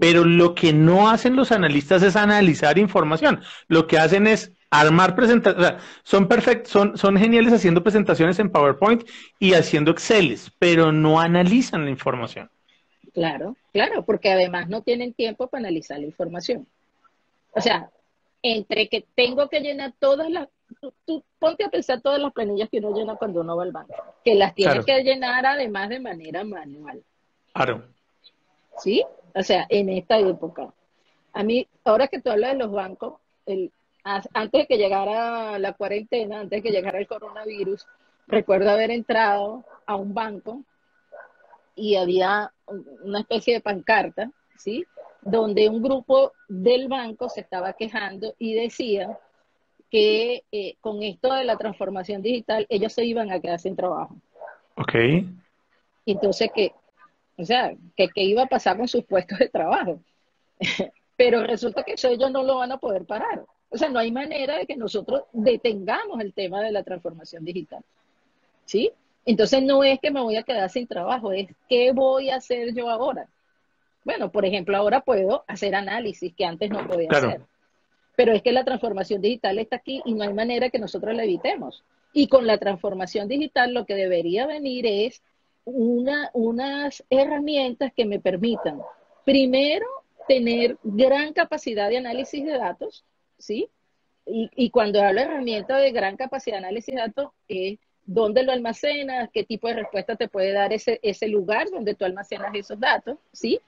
pero 0.00 0.24
lo 0.24 0.54
que 0.54 0.72
no 0.72 1.08
hacen 1.08 1.36
los 1.36 1.52
analistas 1.52 2.02
es 2.02 2.16
analizar 2.16 2.78
información. 2.78 3.40
Lo 3.68 3.86
que 3.86 3.98
hacen 3.98 4.26
es 4.26 4.52
armar 4.70 5.14
presentaciones, 5.14 5.82
son 6.02 6.28
perfectos, 6.28 6.72
son, 6.72 6.96
son 6.96 7.16
geniales 7.16 7.52
haciendo 7.52 7.82
presentaciones 7.82 8.38
en 8.38 8.50
PowerPoint 8.50 9.04
y 9.38 9.52
haciendo 9.52 9.90
Exceles, 9.90 10.50
pero 10.58 10.92
no 10.92 11.20
analizan 11.20 11.84
la 11.84 11.90
información. 11.90 12.50
Claro, 13.12 13.56
claro, 13.72 14.04
porque 14.04 14.32
además 14.32 14.68
no 14.68 14.82
tienen 14.82 15.12
tiempo 15.12 15.48
para 15.48 15.60
analizar 15.60 16.00
la 16.00 16.06
información. 16.06 16.66
O 17.52 17.60
sea, 17.60 17.90
entre 18.42 18.88
que 18.88 19.04
tengo 19.14 19.48
que 19.48 19.60
llenar 19.60 19.92
todas 19.98 20.28
las 20.30 20.48
tú, 21.04 21.22
ponte 21.38 21.64
a 21.64 21.70
pensar 21.70 22.00
todas 22.00 22.20
las 22.20 22.32
planillas 22.32 22.68
que 22.68 22.78
uno 22.78 22.96
llena 22.96 23.16
cuando 23.16 23.40
uno 23.40 23.56
va 23.56 23.62
al 23.62 23.72
banco, 23.72 23.94
que 24.24 24.34
las 24.34 24.54
tiene 24.54 24.84
que 24.84 25.02
llenar 25.02 25.46
además 25.46 25.88
de 25.88 26.00
manera 26.00 26.44
manual. 26.44 27.02
Claro. 27.52 27.84
¿Sí? 28.78 29.04
O 29.34 29.42
sea, 29.42 29.66
en 29.68 29.88
esta 29.90 30.18
época. 30.18 30.72
A 31.32 31.42
mí, 31.42 31.66
ahora 31.84 32.08
que 32.08 32.20
tú 32.20 32.30
hablas 32.30 32.52
de 32.52 32.58
los 32.58 32.72
bancos, 32.72 33.14
el, 33.46 33.70
antes 34.04 34.62
de 34.62 34.66
que 34.66 34.76
llegara 34.76 35.58
la 35.58 35.72
cuarentena, 35.74 36.40
antes 36.40 36.62
de 36.62 36.62
que 36.62 36.74
llegara 36.74 36.98
el 36.98 37.06
coronavirus, 37.06 37.86
recuerdo 38.26 38.70
haber 38.70 38.90
entrado 38.90 39.64
a 39.86 39.96
un 39.96 40.14
banco 40.14 40.62
y 41.74 41.96
había 41.96 42.52
una 43.02 43.20
especie 43.20 43.54
de 43.54 43.60
pancarta, 43.60 44.30
¿sí? 44.56 44.84
Donde 45.22 45.68
un 45.68 45.82
grupo 45.82 46.32
del 46.48 46.88
banco 46.88 47.28
se 47.28 47.40
estaba 47.40 47.72
quejando 47.74 48.34
y 48.38 48.54
decía 48.54 49.18
que 49.90 50.44
eh, 50.50 50.76
con 50.80 51.02
esto 51.02 51.32
de 51.32 51.44
la 51.44 51.56
transformación 51.56 52.22
digital 52.22 52.66
ellos 52.68 52.92
se 52.92 53.04
iban 53.04 53.30
a 53.30 53.40
quedar 53.40 53.60
sin 53.60 53.76
trabajo. 53.76 54.16
Ok. 54.76 54.94
Entonces, 56.06 56.50
¿qué? 56.54 56.72
O 57.36 57.44
sea, 57.44 57.74
¿qué, 57.96 58.08
iba 58.16 58.42
a 58.42 58.46
pasar 58.46 58.76
con 58.76 58.88
sus 58.88 59.04
puestos 59.04 59.38
de 59.38 59.48
trabajo? 59.48 60.00
Pero 61.16 61.42
resulta 61.42 61.82
que 61.82 61.92
eso 61.92 62.08
ellos 62.08 62.30
no 62.30 62.42
lo 62.42 62.56
van 62.56 62.72
a 62.72 62.78
poder 62.78 63.04
parar. 63.04 63.44
O 63.68 63.78
sea, 63.78 63.88
no 63.88 63.98
hay 63.98 64.10
manera 64.10 64.58
de 64.58 64.66
que 64.66 64.76
nosotros 64.76 65.24
detengamos 65.32 66.20
el 66.20 66.32
tema 66.32 66.62
de 66.62 66.72
la 66.72 66.82
transformación 66.82 67.44
digital. 67.44 67.84
¿Sí? 68.64 68.90
Entonces 69.24 69.62
no 69.62 69.84
es 69.84 70.00
que 70.00 70.10
me 70.10 70.20
voy 70.20 70.36
a 70.36 70.42
quedar 70.42 70.68
sin 70.70 70.86
trabajo, 70.86 71.32
es 71.32 71.48
qué 71.68 71.92
voy 71.92 72.30
a 72.30 72.36
hacer 72.36 72.74
yo 72.74 72.88
ahora. 72.88 73.28
Bueno, 74.04 74.32
por 74.32 74.44
ejemplo, 74.44 74.76
ahora 74.76 75.00
puedo 75.00 75.44
hacer 75.46 75.74
análisis 75.74 76.34
que 76.34 76.44
antes 76.44 76.70
no 76.70 76.86
podía 76.86 77.08
hacer. 77.10 77.42
Pero 78.16 78.32
es 78.32 78.42
que 78.42 78.52
la 78.52 78.64
transformación 78.64 79.20
digital 79.20 79.58
está 79.58 79.76
aquí 79.76 80.02
y 80.04 80.14
no 80.14 80.24
hay 80.24 80.34
manera 80.34 80.70
que 80.70 80.78
nosotros 80.78 81.14
la 81.14 81.24
evitemos. 81.24 81.82
Y 82.12 82.28
con 82.28 82.46
la 82.46 82.58
transformación 82.58 83.28
digital 83.28 83.72
lo 83.72 83.86
que 83.86 83.94
debería 83.94 84.46
venir 84.46 84.86
es 84.86 85.22
una, 85.64 86.30
unas 86.34 87.04
herramientas 87.08 87.92
que 87.96 88.04
me 88.04 88.20
permitan, 88.20 88.80
primero, 89.24 89.86
tener 90.28 90.76
gran 90.82 91.32
capacidad 91.32 91.88
de 91.88 91.98
análisis 91.98 92.44
de 92.44 92.58
datos, 92.58 93.04
¿sí? 93.38 93.68
Y, 94.26 94.50
y 94.54 94.70
cuando 94.70 95.00
hablo 95.00 95.20
de 95.20 95.26
herramienta 95.26 95.78
de 95.78 95.90
gran 95.90 96.16
capacidad 96.16 96.56
de 96.56 96.66
análisis 96.66 96.94
de 96.94 97.00
datos, 97.00 97.30
es 97.48 97.78
dónde 98.04 98.42
lo 98.42 98.52
almacenas, 98.52 99.30
qué 99.32 99.44
tipo 99.44 99.68
de 99.68 99.74
respuesta 99.74 100.16
te 100.16 100.28
puede 100.28 100.52
dar 100.52 100.72
ese, 100.72 100.98
ese 101.02 101.28
lugar 101.28 101.70
donde 101.70 101.94
tú 101.94 102.04
almacenas 102.04 102.54
esos 102.54 102.78
datos, 102.78 103.18
¿sí? 103.32 103.60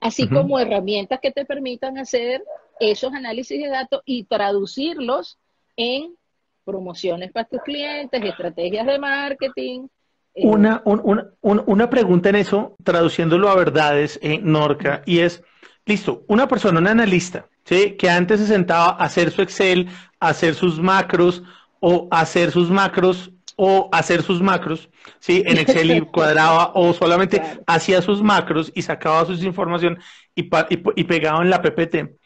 Así 0.00 0.28
como 0.28 0.58
herramientas 0.60 1.18
que 1.20 1.32
te 1.32 1.44
permitan 1.44 1.98
hacer 1.98 2.44
esos 2.78 3.12
análisis 3.12 3.60
de 3.60 3.68
datos 3.68 4.02
y 4.04 4.24
traducirlos 4.24 5.38
en 5.76 6.14
promociones 6.64 7.32
para 7.32 7.48
tus 7.48 7.62
clientes, 7.62 8.22
estrategias 8.22 8.86
de 8.86 8.98
marketing. 8.98 9.88
Eh, 10.34 10.46
una, 10.46 10.82
una 11.42 11.90
pregunta 11.90 12.28
en 12.28 12.36
eso, 12.36 12.76
traduciéndolo 12.84 13.48
a 13.48 13.56
verdades 13.56 14.18
en 14.22 14.52
Norca, 14.52 15.02
y 15.06 15.20
es, 15.20 15.42
listo, 15.86 16.24
una 16.28 16.46
persona, 16.46 16.78
un 16.78 16.86
analista, 16.86 17.48
¿sí? 17.64 17.96
que 17.96 18.10
antes 18.10 18.40
se 18.40 18.46
sentaba 18.46 18.90
a 18.90 19.04
hacer 19.04 19.30
su 19.30 19.42
Excel, 19.42 19.88
a 20.20 20.28
hacer 20.28 20.54
sus 20.54 20.78
macros, 20.78 21.42
o 21.80 22.08
hacer 22.10 22.50
sus 22.50 22.70
macros, 22.70 23.32
o 23.60 23.88
hacer 23.92 24.22
sus 24.22 24.40
macros, 24.40 24.88
¿sí? 25.18 25.42
En 25.44 25.58
Excel 25.58 25.90
y 25.90 26.00
cuadraba, 26.12 26.72
o 26.74 26.94
solamente 26.94 27.42
hacía 27.66 28.00
sus 28.00 28.22
macros 28.22 28.72
y 28.74 28.82
sacaba 28.82 29.26
sus 29.26 29.42
información 29.42 29.98
y, 30.34 30.44
y, 30.44 30.82
y 30.96 31.04
pegaba 31.04 31.42
en 31.42 31.50
la 31.50 31.60
PPT 31.60 32.18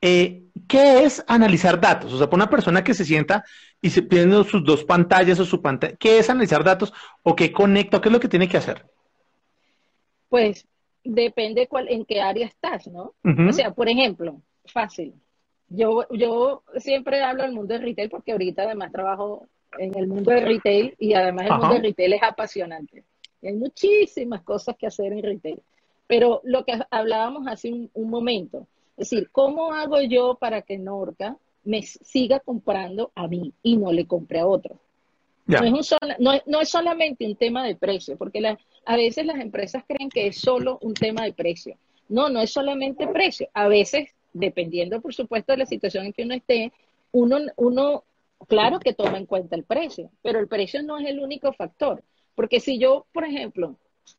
eh, 0.00 0.42
¿qué 0.68 1.04
es 1.04 1.24
analizar 1.26 1.80
datos? 1.80 2.12
O 2.12 2.18
sea, 2.18 2.28
para 2.28 2.44
una 2.44 2.50
persona 2.50 2.84
que 2.84 2.94
se 2.94 3.04
sienta 3.04 3.44
y 3.80 3.90
se 3.90 4.02
tiene 4.02 4.44
sus 4.44 4.64
dos 4.64 4.84
pantallas 4.84 5.40
o 5.40 5.44
su 5.44 5.62
pantalla, 5.62 5.96
¿qué 5.96 6.18
es 6.18 6.28
analizar 6.30 6.62
datos 6.62 6.92
o 7.22 7.34
qué 7.34 7.52
conecta 7.52 7.96
o 7.96 8.00
qué 8.00 8.08
es 8.08 8.12
lo 8.12 8.20
que 8.20 8.28
tiene 8.28 8.48
que 8.48 8.56
hacer? 8.56 8.84
Pues 10.28 10.66
depende 11.02 11.66
cuál, 11.66 11.88
en 11.88 12.04
qué 12.04 12.20
área 12.20 12.46
estás, 12.46 12.86
¿no? 12.88 13.14
O 13.48 13.52
sea, 13.52 13.72
por 13.72 13.88
ejemplo, 13.88 14.42
fácil. 14.66 15.14
Yo, 15.68 16.06
yo 16.10 16.62
siempre 16.76 17.22
hablo 17.22 17.42
del 17.42 17.52
mundo 17.52 17.74
del 17.74 17.82
retail 17.82 18.10
porque 18.10 18.32
ahorita 18.32 18.62
además 18.62 18.92
trabajo 18.92 19.48
en 19.78 19.96
el 19.96 20.06
mundo 20.06 20.30
del 20.30 20.46
retail 20.46 20.94
y 20.98 21.14
además 21.14 21.46
el 21.46 21.52
mundo 21.52 21.74
del 21.74 21.82
retail 21.82 22.12
es 22.14 22.22
apasionante. 22.22 23.04
Hay 23.42 23.54
muchísimas 23.54 24.42
cosas 24.42 24.76
que 24.76 24.86
hacer 24.86 25.12
en 25.12 25.22
retail. 25.22 25.60
Pero 26.06 26.40
lo 26.44 26.64
que 26.64 26.72
hablábamos 26.90 27.46
hace 27.48 27.70
un 27.92 28.10
momento, 28.10 28.66
es 28.96 29.10
decir, 29.10 29.28
¿cómo 29.30 29.72
hago 29.72 30.00
yo 30.00 30.36
para 30.36 30.62
que 30.62 30.78
Norca 30.78 31.36
me 31.64 31.82
siga 31.82 32.40
comprando 32.40 33.10
a 33.14 33.26
mí 33.26 33.52
y 33.62 33.76
no 33.76 33.92
le 33.92 34.06
compre 34.06 34.38
a 34.38 34.46
otro? 34.46 34.78
No, 35.46 35.62
es 35.62 35.94
no, 36.46 36.60
es 36.60 36.68
solamente 36.68 37.24
un 37.24 37.36
tema 37.36 37.64
de 37.64 37.76
precio, 37.76 38.16
porque 38.16 38.56
a 38.84 38.96
veces 38.96 39.26
las 39.26 39.38
empresas 39.38 39.84
creen 39.86 40.10
que 40.10 40.26
es 40.26 40.40
solo 40.40 40.78
un 40.82 40.94
tema 40.94 41.24
de 41.24 41.32
precio. 41.32 41.76
No, 42.08 42.28
no 42.28 42.40
es 42.40 42.50
solamente 42.50 43.06
precio. 43.06 43.48
A 43.54 43.68
veces, 43.68 44.10
dependiendo, 44.32 45.00
por 45.00 45.14
supuesto, 45.14 45.52
de 45.52 45.58
la 45.58 45.66
situación 45.66 46.06
en 46.06 46.12
que 46.12 46.24
uno 46.24 46.34
esté, 46.34 46.72
uno, 47.12 47.38
uno, 47.56 48.04
claro 48.48 48.78
que 48.80 48.94
toma 48.94 49.18
en 49.18 49.26
cuenta 49.26 49.56
el 49.56 49.64
precio, 49.64 50.10
pero 50.22 50.38
el 50.38 50.48
precio 50.48 50.82
no 50.82 50.98
es 50.98 51.06
el 51.06 51.20
único 51.20 51.52
factor. 51.52 52.02
Porque 52.34 52.60
si 52.60 52.78
yo, 52.78 53.06
por 53.12 53.24
ejemplo, 53.24 53.78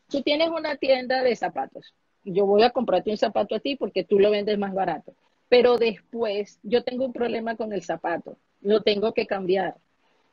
tú 0.09 0.21
tienes 0.21 0.49
una 0.49 0.75
tienda 0.75 1.21
de 1.23 1.35
zapatos, 1.35 1.93
yo 2.23 2.45
voy 2.45 2.63
a 2.63 2.71
comprarte 2.71 3.11
un 3.11 3.17
zapato 3.17 3.55
a 3.55 3.59
ti 3.59 3.75
porque 3.75 4.03
tú 4.03 4.19
lo 4.19 4.31
vendes 4.31 4.57
más 4.57 4.73
barato, 4.73 5.13
pero 5.47 5.77
después 5.77 6.59
yo 6.63 6.83
tengo 6.83 7.05
un 7.05 7.13
problema 7.13 7.55
con 7.55 7.71
el 7.71 7.83
zapato, 7.83 8.37
lo 8.61 8.81
tengo 8.81 9.13
que 9.13 9.27
cambiar. 9.27 9.75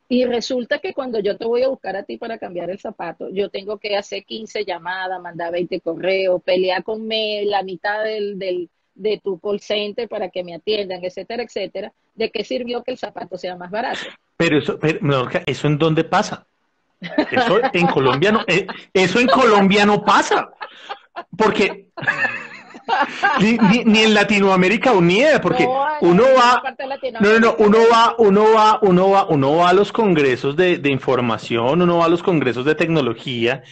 Y 0.08 0.24
resulta 0.26 0.80
que 0.80 0.92
cuando 0.92 1.18
yo 1.18 1.38
te 1.38 1.46
voy 1.46 1.62
a 1.62 1.68
buscar 1.68 1.96
a 1.96 2.02
ti 2.02 2.18
para 2.18 2.38
cambiar 2.38 2.70
el 2.70 2.78
zapato, 2.78 3.30
yo 3.30 3.48
tengo 3.48 3.78
que 3.78 3.96
hacer 3.96 4.24
15 4.24 4.64
llamadas, 4.64 5.20
mandar 5.20 5.52
20 5.52 5.80
correos, 5.80 6.42
pelear 6.42 6.84
con 6.84 7.08
la 7.08 7.62
mitad 7.62 8.04
del, 8.04 8.38
del, 8.38 8.68
de 8.94 9.20
tu 9.22 9.38
call 9.38 9.60
center 9.60 10.08
para 10.08 10.28
que 10.28 10.44
me 10.44 10.54
atiendan, 10.54 11.04
etcétera, 11.04 11.42
etcétera. 11.42 11.92
¿De 12.14 12.30
qué 12.30 12.44
sirvió 12.44 12.82
que 12.82 12.92
el 12.92 12.98
zapato 12.98 13.36
sea 13.36 13.56
más 13.56 13.70
barato? 13.70 14.00
Pero 14.36 14.58
eso, 14.58 14.78
pero, 14.78 15.28
¿eso 15.46 15.66
en 15.66 15.78
dónde 15.78 16.04
pasa? 16.04 16.46
Eso 17.00 17.60
en 17.72 17.86
Colombia 17.86 18.32
no, 18.32 18.44
eh, 18.46 18.66
eso 18.92 19.20
en 19.20 19.26
Colombia 19.26 19.84
no 19.84 20.04
pasa. 20.04 20.50
Porque 21.36 21.88
ni, 23.40 24.04
en 24.04 24.14
Latinoamérica 24.14 24.92
unida, 24.92 25.40
porque 25.40 25.66
uno 26.00 26.24
va, 26.36 26.62
no, 27.20 27.32
no, 27.32 27.40
no, 27.40 27.56
uno 27.58 27.78
va, 27.90 28.14
uno 28.18 28.52
va, 28.52 28.78
uno 28.82 29.10
va, 29.10 29.26
uno 29.26 29.56
va 29.56 29.68
a 29.68 29.72
los 29.72 29.92
congresos 29.92 30.56
de, 30.56 30.78
de 30.78 30.90
información, 30.90 31.82
uno 31.82 31.98
va 31.98 32.06
a 32.06 32.08
los 32.08 32.22
congresos 32.22 32.64
de 32.64 32.74
tecnología 32.74 33.62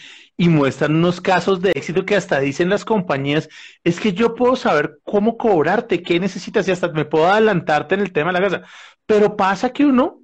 y 0.42 0.48
muestran 0.48 0.96
unos 0.96 1.20
casos 1.20 1.62
de 1.62 1.70
éxito 1.70 2.04
que 2.04 2.16
hasta 2.16 2.40
dicen 2.40 2.68
las 2.68 2.84
compañías, 2.84 3.48
es 3.84 4.00
que 4.00 4.12
yo 4.12 4.34
puedo 4.34 4.56
saber 4.56 4.98
cómo 5.04 5.36
cobrarte, 5.38 6.02
qué 6.02 6.18
necesitas 6.18 6.66
y 6.66 6.72
hasta 6.72 6.88
me 6.88 7.04
puedo 7.04 7.28
adelantarte 7.28 7.94
en 7.94 8.00
el 8.00 8.12
tema 8.12 8.32
de 8.32 8.40
la 8.40 8.50
casa. 8.50 8.66
Pero 9.06 9.36
pasa 9.36 9.72
que 9.72 9.84
uno 9.84 10.20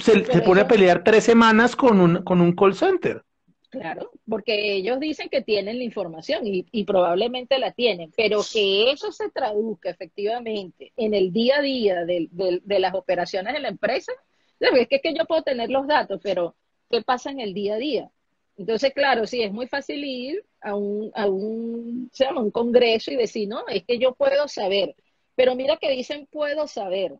se, 0.00 0.24
se 0.24 0.40
pone 0.42 0.60
a 0.60 0.68
pelear 0.68 1.02
tres 1.02 1.24
semanas 1.24 1.74
con 1.74 1.98
un, 1.98 2.22
con 2.22 2.40
un 2.40 2.54
call 2.54 2.76
center. 2.76 3.24
Claro, 3.68 4.12
porque 4.28 4.76
ellos 4.76 5.00
dicen 5.00 5.28
que 5.28 5.42
tienen 5.42 5.78
la 5.78 5.84
información 5.84 6.42
y, 6.44 6.84
probablemente 6.84 7.58
la 7.58 7.72
tienen, 7.72 8.12
pero 8.16 8.42
que 8.52 8.92
eso 8.92 9.10
se 9.10 9.30
traduzca 9.30 9.90
efectivamente 9.90 10.92
en 10.96 11.12
el 11.12 11.32
día 11.32 11.56
a 11.56 11.62
día 11.62 12.04
de, 12.04 12.30
las 12.68 12.94
operaciones 12.94 13.52
de 13.52 13.58
la 13.58 13.68
empresa, 13.68 14.12
es 14.60 14.86
que, 14.86 14.94
es 14.94 15.02
que 15.02 15.12
yo 15.12 15.24
puedo 15.24 15.42
tener 15.42 15.70
los 15.70 15.88
datos, 15.88 16.20
pero 16.22 16.54
¿qué 16.88 17.02
pasa 17.02 17.32
en 17.32 17.40
el 17.40 17.52
día 17.52 17.74
a 17.74 17.78
día? 17.78 18.10
Entonces, 18.56 18.92
claro, 18.94 19.26
sí, 19.26 19.42
es 19.42 19.52
muy 19.52 19.66
fácil 19.66 20.02
ir 20.04 20.44
a 20.62 20.74
un, 20.74 21.10
a 21.14 21.26
un, 21.26 22.10
se 22.12 22.24
llama, 22.24 22.40
un 22.40 22.50
congreso 22.50 23.10
y 23.10 23.16
decir, 23.16 23.48
no, 23.48 23.66
es 23.68 23.84
que 23.84 23.98
yo 23.98 24.14
puedo 24.14 24.48
saber, 24.48 24.94
pero 25.34 25.54
mira 25.54 25.76
que 25.76 25.90
dicen 25.90 26.26
puedo 26.30 26.66
saber, 26.66 27.14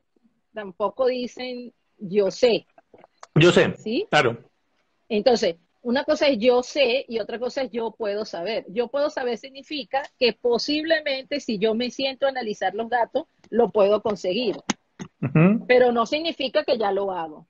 tampoco 0.54 1.06
dicen 1.06 1.74
yo 1.98 2.30
sé. 2.30 2.66
Yo 3.34 3.52
sé, 3.52 3.74
¿sí? 3.76 4.06
Claro. 4.10 4.38
Entonces, 5.08 5.56
una 5.82 6.04
cosa 6.04 6.26
es 6.26 6.38
yo 6.38 6.62
sé 6.62 7.04
y 7.06 7.20
otra 7.20 7.38
cosa 7.38 7.62
es 7.62 7.70
yo 7.70 7.92
puedo 7.92 8.24
saber. 8.24 8.64
Yo 8.70 8.88
puedo 8.88 9.08
saber 9.08 9.38
significa 9.38 10.02
que 10.18 10.32
posiblemente 10.32 11.38
si 11.38 11.58
yo 11.58 11.74
me 11.74 11.90
siento 11.90 12.26
a 12.26 12.30
analizar 12.30 12.74
los 12.74 12.88
datos, 12.88 13.26
lo 13.50 13.70
puedo 13.70 14.02
conseguir. 14.02 14.56
Pero 15.68 15.92
no 15.92 16.06
significa 16.06 16.64
que 16.64 16.78
ya 16.78 16.90
lo 16.90 17.12
hago. 17.12 17.46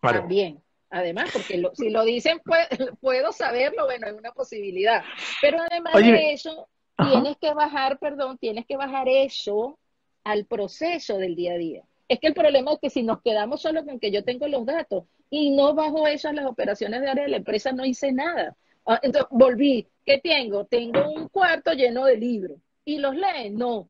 También. 0.00 0.60
Además, 0.90 1.30
porque 1.32 1.62
si 1.74 1.90
lo 1.90 2.04
dicen, 2.04 2.40
puedo 3.00 3.32
saberlo, 3.32 3.84
bueno, 3.84 4.06
es 4.06 4.14
una 4.14 4.32
posibilidad. 4.32 5.02
Pero 5.42 5.58
además 5.60 5.94
de 5.94 6.32
eso, 6.32 6.68
tienes 6.96 7.36
que 7.38 7.52
bajar, 7.52 7.98
perdón, 7.98 8.38
tienes 8.38 8.66
que 8.66 8.76
bajar 8.76 9.08
eso 9.08 9.78
al 10.24 10.46
proceso 10.46 11.18
del 11.18 11.36
día 11.36 11.54
a 11.54 11.58
día. 11.58 11.82
Es 12.08 12.20
que 12.20 12.28
el 12.28 12.34
problema 12.34 12.72
es 12.72 12.78
que 12.80 12.90
si 12.90 13.02
nos 13.02 13.20
quedamos 13.20 13.60
solo 13.60 13.84
con 13.84 14.00
que 14.00 14.10
yo 14.10 14.24
tengo 14.24 14.48
los 14.48 14.64
datos 14.64 15.04
y 15.28 15.50
no 15.50 15.74
bajo 15.74 16.06
eso 16.06 16.28
a 16.28 16.32
las 16.32 16.46
operaciones 16.46 17.02
de 17.02 17.10
área 17.10 17.24
de 17.24 17.30
la 17.30 17.36
empresa, 17.36 17.72
no 17.72 17.84
hice 17.84 18.12
nada. 18.12 18.56
Ah, 18.86 18.98
entonces, 19.02 19.28
volví. 19.30 19.86
¿Qué 20.06 20.18
tengo? 20.18 20.64
Tengo 20.64 21.10
un 21.10 21.28
cuarto 21.28 21.74
lleno 21.74 22.06
de 22.06 22.16
libros. 22.16 22.58
¿Y 22.86 22.96
los 22.96 23.14
leen? 23.14 23.58
No. 23.58 23.86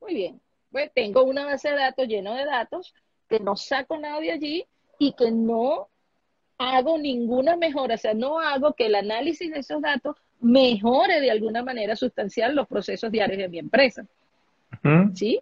Muy 0.00 0.14
bien. 0.14 0.40
Pues 0.72 0.90
tengo 0.92 1.22
una 1.22 1.44
base 1.44 1.70
de 1.70 1.76
datos 1.76 2.08
lleno 2.08 2.34
de 2.34 2.44
datos 2.44 2.92
que 3.28 3.38
no 3.38 3.54
saco 3.54 3.96
nada 3.96 4.18
de 4.18 4.32
allí 4.32 4.66
y 4.98 5.12
que 5.12 5.30
no 5.30 5.88
hago 6.58 6.98
ninguna 6.98 7.56
mejora, 7.56 7.94
o 7.94 7.98
sea, 7.98 8.14
no 8.14 8.38
hago 8.38 8.74
que 8.74 8.86
el 8.86 8.94
análisis 8.94 9.50
de 9.52 9.60
esos 9.60 9.82
datos 9.82 10.16
mejore 10.40 11.20
de 11.20 11.30
alguna 11.30 11.62
manera 11.62 11.96
sustancial 11.96 12.54
los 12.54 12.68
procesos 12.68 13.10
diarios 13.10 13.38
de 13.38 13.48
mi 13.48 13.58
empresa. 13.58 14.06
¿Sí? 15.14 15.40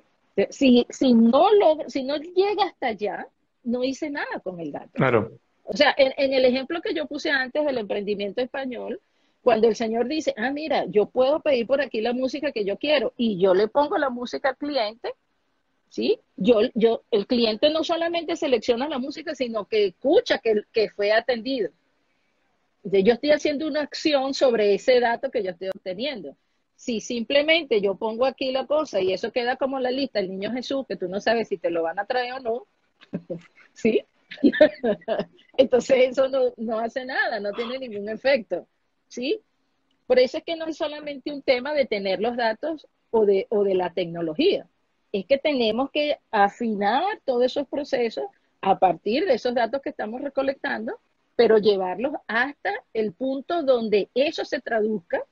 Si, 0.51 0.87
si, 0.89 1.15
no 1.15 1.53
lo, 1.53 1.79
si 1.89 2.05
no 2.05 2.17
llega 2.17 2.65
hasta 2.65 2.89
allá, 2.89 3.27
no 3.65 3.85
hice 3.85 4.11
nada 4.11 4.41
con 4.43 4.61
el 4.61 4.73
dato. 4.73 4.91
Claro. 4.93 5.33
O 5.65 5.77
sea, 5.77 5.95
en, 5.97 6.33
el 6.33 6.45
ejemplo 6.45 6.81
que 6.81 6.95
yo 6.95 7.07
puse 7.07 7.31
antes 7.31 7.65
del 7.65 7.79
emprendimiento 7.79 8.41
español, 8.41 9.01
cuando 9.43 9.69
el 9.69 9.77
señor 9.77 10.07
dice, 10.07 10.35
ah, 10.37 10.51
mira, 10.51 10.85
yo 10.87 11.07
puedo 11.07 11.41
pedir 11.41 11.67
por 11.67 11.81
aquí 11.81 12.01
la 12.01 12.13
música 12.13 12.53
que 12.53 12.65
yo 12.65 12.77
quiero 12.77 13.13
y 13.17 13.39
yo 13.39 13.55
le 13.55 13.69
pongo 13.69 13.99
la 13.99 14.11
música 14.11 14.51
al 14.51 14.57
cliente, 14.57 15.13
¿sí? 15.93 16.19
Yo, 16.37 16.61
yo, 16.75 17.03
el 17.11 17.27
cliente 17.27 17.69
no 17.69 17.85
solamente 17.85 18.35
selecciona 18.35 18.89
la 18.89 18.99
música, 18.99 19.35
sino 19.35 19.67
que 19.67 19.89
escucha 19.89 20.39
que, 20.39 20.63
que 20.73 20.89
fue 20.89 21.13
atendido. 21.13 21.71
Yo 22.83 23.13
estoy 23.13 23.31
haciendo 23.31 23.69
una 23.69 23.83
acción 23.83 24.33
sobre 24.33 24.75
ese 24.75 25.01
dato 25.01 25.31
que 25.31 25.43
yo 25.43 25.51
estoy 25.51 25.69
obteniendo. 25.69 26.35
Si 26.75 27.01
simplemente 27.01 27.83
yo 27.83 27.97
pongo 27.97 28.25
aquí 28.25 28.53
la 28.53 28.67
cosa 28.67 29.03
y 29.03 29.13
eso 29.13 29.33
queda 29.33 29.57
como 29.57 29.79
la 29.81 29.91
lista, 29.91 30.19
el 30.19 30.31
niño 30.31 30.51
Jesús, 30.53 30.87
que 30.89 30.97
tú 30.97 31.09
no 31.09 31.21
sabes 31.21 31.49
si 31.49 31.59
te 31.59 31.71
lo 31.71 31.83
van 31.83 31.99
a 31.99 32.07
traer 32.07 32.33
o 32.33 32.41
no, 32.41 32.67
¿sí? 33.75 34.03
Entonces 35.59 35.97
eso 36.09 36.27
no, 36.57 36.79
hace 36.79 37.05
nada, 37.05 37.39
no 37.39 37.53
tiene 37.53 37.79
ningún 37.79 38.09
efecto, 38.09 38.67
¿sí? 39.09 39.41
Por 40.07 40.19
eso 40.19 40.39
es 40.39 40.45
que 40.45 40.57
no 40.57 40.65
es 40.65 40.79
solamente 40.79 41.31
un 41.31 41.43
tema 41.43 41.75
de 41.75 41.85
tener 41.85 42.19
los 42.19 42.35
datos 42.35 42.89
o 43.11 43.27
de, 43.27 43.47
o 43.51 43.63
de 43.63 43.75
la 43.75 43.93
tecnología, 43.93 44.67
es 45.13 45.27
que 45.27 45.39
tenemos 45.39 45.91
que 45.91 46.19
afinar 46.31 47.03
todos 47.25 47.45
esos 47.45 47.69
procesos 47.69 48.25
a 48.63 48.79
partir 48.79 49.27
de 49.27 49.35
esos 49.35 49.55
datos 49.55 49.83
que 49.83 49.91
estamos 49.91 50.21
recolectando, 50.21 50.99
pero 51.37 51.59
llevarlos 51.59 52.15
hasta 52.27 52.71
el 52.95 53.13
punto 53.13 53.63
donde 53.63 54.09
eso 54.15 54.45
se 54.45 54.61
traduzca 54.61 55.23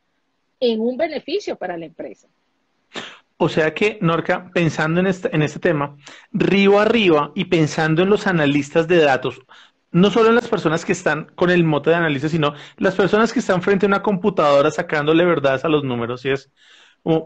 en 0.59 0.81
un 0.81 0.97
beneficio 0.97 1.57
para 1.57 1.77
la 1.77 1.87
empresa. 1.87 2.29
O 3.39 3.49
sea 3.49 3.73
que, 3.73 3.99
Norca, 4.03 4.51
pensando 4.53 5.01
en 5.01 5.07
este, 5.07 5.35
en 5.35 5.43
este 5.43 5.59
tema, 5.59 5.97
río 6.31 6.79
arriba 6.79 7.33
y 7.35 7.47
pensando 7.47 8.03
en 8.03 8.11
los 8.11 8.27
analistas 8.27 8.87
de 8.87 8.99
datos, 8.99 9.41
no 9.93 10.11
solo 10.11 10.29
en 10.29 10.35
las 10.35 10.49
personas 10.49 10.85
que 10.85 10.93
están 10.93 11.33
con 11.35 11.51
el 11.51 11.65
mote 11.65 11.91
de 11.91 11.97
análisis, 11.97 12.31
sino 12.31 12.53
las 12.77 12.95
personas 12.95 13.33
que 13.33 13.39
están 13.39 13.63
frente 13.63 13.87
a 13.87 13.89
una 13.89 14.03
computadora 14.03 14.71
sacándole 14.71 15.25
verdades 15.25 15.65
a 15.65 15.69
los 15.69 15.85
números. 15.85 16.25
Y 16.27 16.31
es, 16.31 16.51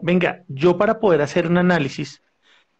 venga, 0.03 0.45
yo 0.47 0.79
para 0.79 1.01
poder 1.01 1.21
hacer 1.21 1.49
un 1.49 1.59
análisis 1.59 2.23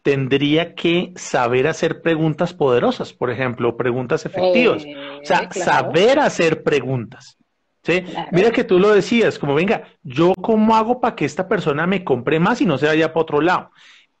tendría 0.05 0.75
que 0.75 1.13
saber 1.15 1.65
hacer 1.65 2.03
preguntas 2.03 2.53
poderosas, 2.53 3.11
por 3.11 3.31
ejemplo, 3.31 3.75
preguntas 3.75 4.23
efectivas. 4.23 4.85
o 4.85 5.25
sea, 5.25 5.39
eh, 5.39 5.59
saber 5.59 6.19
hacer 6.19 6.61
preguntas. 6.61 7.39
¿Sí? 7.81 8.03
Mira 8.31 8.51
que 8.51 8.63
tú 8.63 8.77
lo 8.77 8.93
decías, 8.93 9.39
como 9.39 9.55
venga, 9.55 9.85
yo 10.03 10.33
cómo 10.39 10.75
hago 10.75 11.01
para 11.01 11.15
que 11.15 11.25
esta 11.25 11.47
persona 11.47 11.87
me 11.87 12.03
compre 12.03 12.39
más 12.39 12.61
y 12.61 12.67
no 12.67 12.77
se 12.77 12.85
vaya 12.85 13.13
para 13.13 13.21
otro 13.23 13.41
lado. 13.41 13.71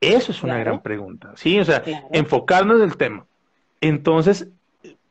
Eso 0.01 0.31
es 0.31 0.41
una 0.41 0.57
gran 0.57 0.81
pregunta, 0.81 1.33
¿sí? 1.35 1.59
O 1.59 1.65
sea, 1.65 1.83
enfocarnos 2.11 2.77
en 2.77 2.83
el 2.83 2.97
tema. 2.97 3.27
Entonces, 3.79 4.47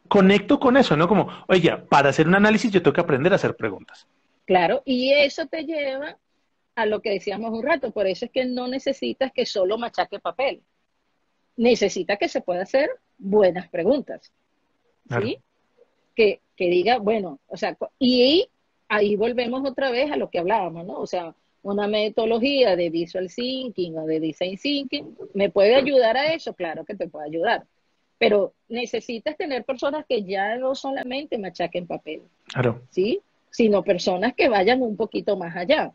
conecto 0.09 0.59
con 0.59 0.77
eso, 0.77 0.97
¿no? 0.97 1.07
Como, 1.07 1.29
oye, 1.47 1.77
para 1.89 2.09
hacer 2.09 2.27
un 2.27 2.35
análisis 2.35 2.73
yo 2.73 2.83
tengo 2.83 2.95
que 2.95 3.01
aprender 3.01 3.33
a 3.33 3.37
hacer 3.37 3.55
preguntas. 3.55 4.09
Claro, 4.45 4.83
y 4.85 5.13
eso 5.13 5.47
te 5.47 5.63
lleva 5.63 6.17
a 6.75 6.87
lo 6.87 7.01
que 7.03 7.11
decíamos 7.11 7.53
un 7.53 7.63
rato, 7.63 7.91
por 7.91 8.07
eso 8.07 8.25
es 8.25 8.31
que 8.31 8.45
no 8.45 8.69
necesitas 8.69 9.33
que 9.33 9.47
solo 9.47 9.79
machaque 9.79 10.19
papel. 10.19 10.63
Necesitas 11.57 12.19
que 12.19 12.29
se 12.29 12.41
pueda 12.41 12.63
hacer 12.63 12.91
buenas 13.19 13.69
preguntas. 13.69 14.33
¿Sí? 15.21 15.39
que, 16.15 16.41
que 16.57 16.69
diga, 16.69 16.99
bueno, 16.99 17.41
o 17.49 17.57
sea, 17.57 17.77
y 17.99 18.49
ahí 18.89 19.17
volvemos 19.17 19.69
otra 19.69 19.91
vez 19.91 20.11
a 20.11 20.17
lo 20.17 20.31
que 20.31 20.39
hablábamos, 20.39 20.87
¿no? 20.87 20.99
O 20.99 21.07
sea, 21.07 21.35
una 21.63 21.89
metodología 21.89 22.77
de 22.77 22.91
visual 22.91 23.29
thinking 23.35 23.99
o 23.99 24.07
de 24.07 24.21
design 24.21 24.57
thinking, 24.57 25.17
¿me 25.35 25.51
puede 25.51 25.75
ayudar 25.75 26.17
a 26.17 26.33
eso? 26.33 26.55
Claro 26.55 26.85
que 26.85 26.95
te 26.95 27.09
puede 27.09 27.27
ayudar. 27.27 27.65
Pero 28.19 28.55
necesitas 28.69 29.37
tener 29.37 29.65
personas 29.65 30.05
que 30.09 30.23
ya 30.23 30.57
no 30.57 30.75
solamente 30.75 31.39
machaquen 31.39 31.87
papel, 31.87 32.23
claro. 32.45 32.83
¿sí? 32.91 33.21
Sino 33.51 33.83
personas 33.83 34.35
que 34.35 34.49
vayan 34.49 34.83
un 34.83 34.97
poquito 34.97 35.37
más 35.37 35.57
allá, 35.57 35.93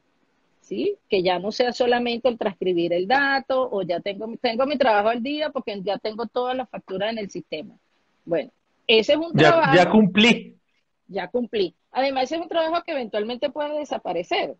¿sí? 0.70 0.98
Que 1.10 1.24
ya 1.24 1.40
no 1.40 1.52
sea 1.52 1.74
solamente 1.74 2.30
el 2.30 2.38
transcribir 2.38 2.94
el 2.94 3.08
dato 3.08 3.68
o 3.72 3.82
ya 3.82 4.00
tengo, 4.00 4.32
tengo 4.40 4.68
mi 4.68 4.78
trabajo 4.78 5.10
al 5.10 5.24
día 5.24 5.50
porque 5.50 5.82
ya 5.82 5.98
tengo 5.98 6.28
todas 6.28 6.56
las 6.56 6.70
facturas 6.70 7.12
en 7.12 7.18
el 7.18 7.32
sistema. 7.32 7.76
Bueno, 8.24 8.52
ese 8.86 9.14
es 9.14 9.18
un 9.18 9.34
trabajo. 9.34 9.76
Ya 9.76 9.90
cumplí. 9.90 10.56
Ya 11.08 11.28
cumplí. 11.28 11.74
Además, 11.92 12.26
ese 12.26 12.36
es 12.36 12.42
un 12.42 12.48
trabajo 12.48 12.84
que 12.84 12.92
eventualmente 12.92 13.50
puede 13.50 13.80
desaparecer. 13.80 14.56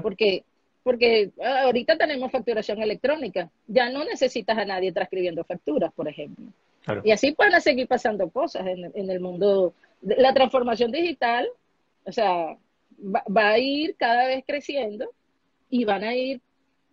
Porque 0.00 0.44
porque 0.84 1.30
ah, 1.42 1.62
ahorita 1.64 1.96
tenemos 1.96 2.30
facturación 2.30 2.82
electrónica, 2.82 3.50
ya 3.66 3.90
no 3.90 4.04
necesitas 4.04 4.56
a 4.58 4.64
nadie 4.64 4.92
transcribiendo 4.92 5.44
facturas, 5.44 5.92
por 5.92 6.08
ejemplo. 6.08 6.46
Y 7.04 7.12
así 7.12 7.34
van 7.38 7.54
a 7.54 7.60
seguir 7.60 7.86
pasando 7.86 8.28
cosas 8.30 8.66
en, 8.66 9.10
el 9.10 9.20
mundo. 9.20 9.72
La 10.00 10.34
transformación 10.34 10.90
digital, 10.90 11.48
o 12.04 12.10
sea, 12.10 12.56
va, 13.00 13.48
a 13.48 13.58
ir 13.58 13.94
cada 13.96 14.26
vez 14.26 14.42
creciendo 14.44 15.08
y 15.72 15.86
van 15.86 16.04
a 16.04 16.14
ir 16.14 16.42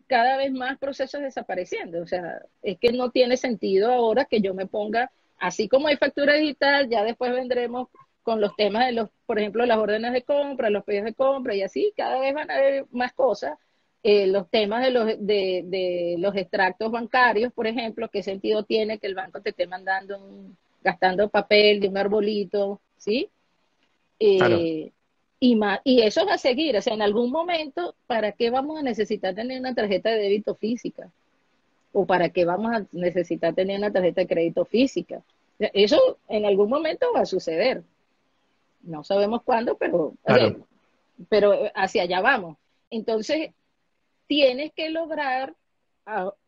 cada 0.08 0.38
vez 0.38 0.54
más 0.54 0.80
procesos 0.80 1.22
desapareciendo. 1.22 2.02
O 2.02 2.08
sea, 2.08 2.42
es 2.62 2.80
que 2.80 2.94
no 2.94 3.12
tiene 3.12 3.36
sentido 3.36 3.92
ahora 3.92 4.24
que 4.24 4.40
yo 4.40 4.54
me 4.54 4.68
ponga, 4.68 5.12
así 5.38 5.68
como 5.68 5.90
hay 5.90 5.98
factura 5.98 6.36
digital, 6.36 6.90
ya 6.90 7.04
después 7.04 7.34
vendremos 7.34 7.90
con 8.24 8.40
los 8.40 8.56
temas 8.56 8.86
de 8.86 8.94
los, 8.94 9.10
por 9.26 9.38
ejemplo, 9.38 9.66
las 9.66 9.78
órdenes 9.78 10.14
de 10.14 10.24
compra, 10.24 10.70
los 10.70 10.86
pedidos 10.86 11.06
de 11.06 11.14
compra 11.14 11.56
y 11.56 11.62
así, 11.62 11.94
cada 11.98 12.22
vez 12.22 12.34
van 12.34 12.50
a 12.50 12.56
haber 12.56 12.86
más 12.92 13.12
cosas 13.12 13.58
eh, 14.02 14.28
los 14.28 14.50
temas 14.50 14.82
de 14.82 14.92
los, 14.92 15.08
de, 15.20 16.16
los 16.18 16.34
extractos 16.38 16.90
bancarios, 16.90 17.52
por 17.52 17.68
ejemplo, 17.68 18.08
qué 18.10 18.24
sentido 18.24 18.64
tiene 18.64 18.98
que 18.98 19.08
el 19.08 19.16
banco 19.16 19.42
te 19.42 19.50
esté 19.50 19.68
mandando, 19.68 20.18
gastando 20.82 21.28
papel 21.28 21.82
de 21.82 21.90
un 21.90 21.98
arbolito, 21.98 22.80
¿sí? 22.96 23.30
Eh, 24.20 24.94
y, 25.40 25.56
más, 25.56 25.80
y 25.84 26.02
eso 26.02 26.26
va 26.26 26.34
a 26.34 26.38
seguir, 26.38 26.76
o 26.76 26.82
sea, 26.82 26.94
en 26.94 27.02
algún 27.02 27.32
momento, 27.32 27.96
¿para 28.08 28.34
qué 28.34 28.50
vamos 28.50 28.80
a 28.80 28.84
necesitar 28.84 29.34
tener 29.34 29.60
una 29.60 29.74
tarjeta 29.74 30.10
de 30.10 30.20
débito 30.20 30.56
física? 30.56 31.10
¿O 31.94 32.06
para 32.06 32.30
qué 32.30 32.46
vamos 32.46 32.72
a 32.74 32.86
necesitar 32.92 33.56
tener 33.56 33.78
una 33.78 33.92
tarjeta 33.92 34.22
de 34.22 34.28
crédito 34.28 34.66
física? 34.66 35.22
Eso 35.60 36.18
en 36.28 36.46
algún 36.46 36.70
momento 36.70 37.08
va 37.16 37.22
a 37.22 37.26
suceder. 37.26 37.84
No 38.82 39.04
sabemos 39.04 39.42
cuándo, 39.44 39.76
pero, 39.76 40.14
pero 41.30 41.70
hacia 41.74 42.04
allá 42.04 42.22
vamos. 42.22 42.58
Entonces, 42.90 43.52
tienes 44.28 44.72
que 44.74 44.90
lograr 44.90 45.54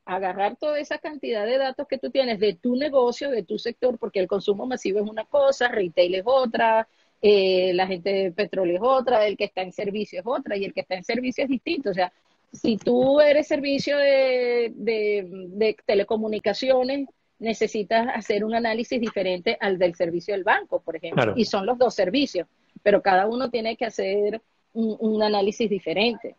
agarrar 0.05 0.55
toda 0.55 0.79
esa 0.79 0.97
cantidad 0.97 1.45
de 1.45 1.57
datos 1.57 1.87
que 1.87 1.97
tú 1.97 2.09
tienes 2.09 2.39
de 2.39 2.53
tu 2.53 2.75
negocio, 2.75 3.29
de 3.29 3.43
tu 3.43 3.59
sector, 3.59 3.97
porque 3.99 4.19
el 4.19 4.27
consumo 4.27 4.65
masivo 4.65 4.99
es 4.99 5.09
una 5.09 5.25
cosa, 5.25 5.67
retail 5.67 6.15
es 6.15 6.23
otra, 6.25 6.87
eh, 7.21 7.71
la 7.73 7.87
gente 7.87 8.11
de 8.11 8.31
petróleo 8.31 8.75
es 8.75 8.81
otra, 8.83 9.25
el 9.27 9.37
que 9.37 9.45
está 9.45 9.61
en 9.61 9.71
servicio 9.71 10.19
es 10.19 10.25
otra, 10.25 10.57
y 10.57 10.65
el 10.65 10.73
que 10.73 10.81
está 10.81 10.95
en 10.95 11.03
servicio 11.03 11.43
es 11.43 11.49
distinto. 11.49 11.91
O 11.91 11.93
sea, 11.93 12.11
si 12.51 12.77
tú 12.77 13.21
eres 13.21 13.47
servicio 13.47 13.97
de, 13.97 15.75
telecomunicaciones, 15.85 17.07
necesitas 17.39 18.07
hacer 18.13 18.43
un 18.43 18.53
análisis 18.53 18.99
diferente 18.99 19.57
al 19.59 19.77
del 19.77 19.95
servicio 19.95 20.33
del 20.33 20.43
banco, 20.43 20.81
por 20.81 20.95
ejemplo. 20.95 21.33
Y 21.35 21.45
son 21.45 21.65
los 21.65 21.77
dos 21.77 21.95
servicios, 21.95 22.47
pero 22.83 23.01
cada 23.01 23.27
uno 23.27 23.49
tiene 23.49 23.75
que 23.75 23.85
hacer 23.85 24.41
un 24.73 25.21
análisis 25.23 25.69
diferente. 25.69 26.35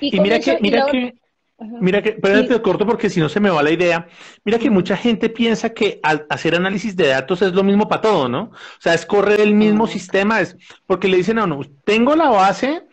Y, 0.00 0.20
mira 0.20 0.40
que, 0.40 0.58
mira 0.60 0.86
que, 0.90 1.14
mira 1.58 2.02
que, 2.02 2.12
pero 2.12 2.46
te 2.46 2.60
corto 2.62 2.86
porque 2.86 3.10
si 3.10 3.20
no 3.20 3.28
se 3.28 3.40
me 3.40 3.50
va 3.50 3.62
la 3.62 3.70
idea. 3.70 4.08
Mira 4.44 4.58
que 4.58 4.70
mucha 4.70 4.96
gente 4.96 5.28
piensa 5.28 5.70
que 5.70 6.00
al 6.02 6.26
hacer 6.30 6.54
análisis 6.54 6.96
de 6.96 7.08
datos 7.08 7.42
es 7.42 7.52
lo 7.52 7.62
mismo 7.64 7.88
para 7.88 8.02
todo, 8.02 8.28
¿no? 8.28 8.42
O 8.42 8.80
sea, 8.80 8.94
es 8.94 9.04
correr 9.04 9.40
el 9.40 9.54
mismo 9.54 9.86
sistema, 9.86 10.40
es 10.40 10.56
porque 10.86 11.08
le 11.08 11.18
dicen 11.18 11.36
no, 11.36 11.46
no, 11.46 11.60
tengo 11.84 12.14
la 12.14 12.28
base, 12.28 12.84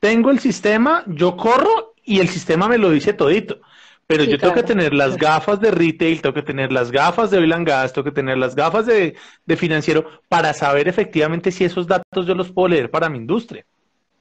tengo 0.00 0.30
el 0.30 0.38
sistema, 0.38 1.04
yo 1.06 1.36
corro 1.36 1.94
y 2.04 2.20
el 2.20 2.28
sistema 2.28 2.68
me 2.68 2.78
lo 2.78 2.90
dice 2.90 3.12
todito. 3.12 3.60
Pero 4.06 4.24
yo 4.24 4.36
tengo 4.36 4.52
que 4.52 4.62
tener 4.62 4.92
las 4.92 5.16
gafas 5.16 5.60
de 5.60 5.70
retail, 5.70 6.20
tengo 6.20 6.34
que 6.34 6.42
tener 6.42 6.70
las 6.70 6.90
gafas 6.90 7.30
de 7.30 7.38
oil 7.38 7.52
and 7.54 7.66
gas, 7.66 7.92
tengo 7.92 8.04
que 8.04 8.10
tener 8.10 8.36
las 8.36 8.54
gafas 8.54 8.84
de, 8.84 9.14
de 9.46 9.56
financiero 9.56 10.04
para 10.28 10.52
saber 10.52 10.88
efectivamente 10.88 11.50
si 11.50 11.64
esos 11.64 11.86
datos 11.86 12.26
yo 12.26 12.34
los 12.34 12.52
puedo 12.52 12.68
leer 12.68 12.90
para 12.90 13.08
mi 13.08 13.16
industria. 13.16 13.64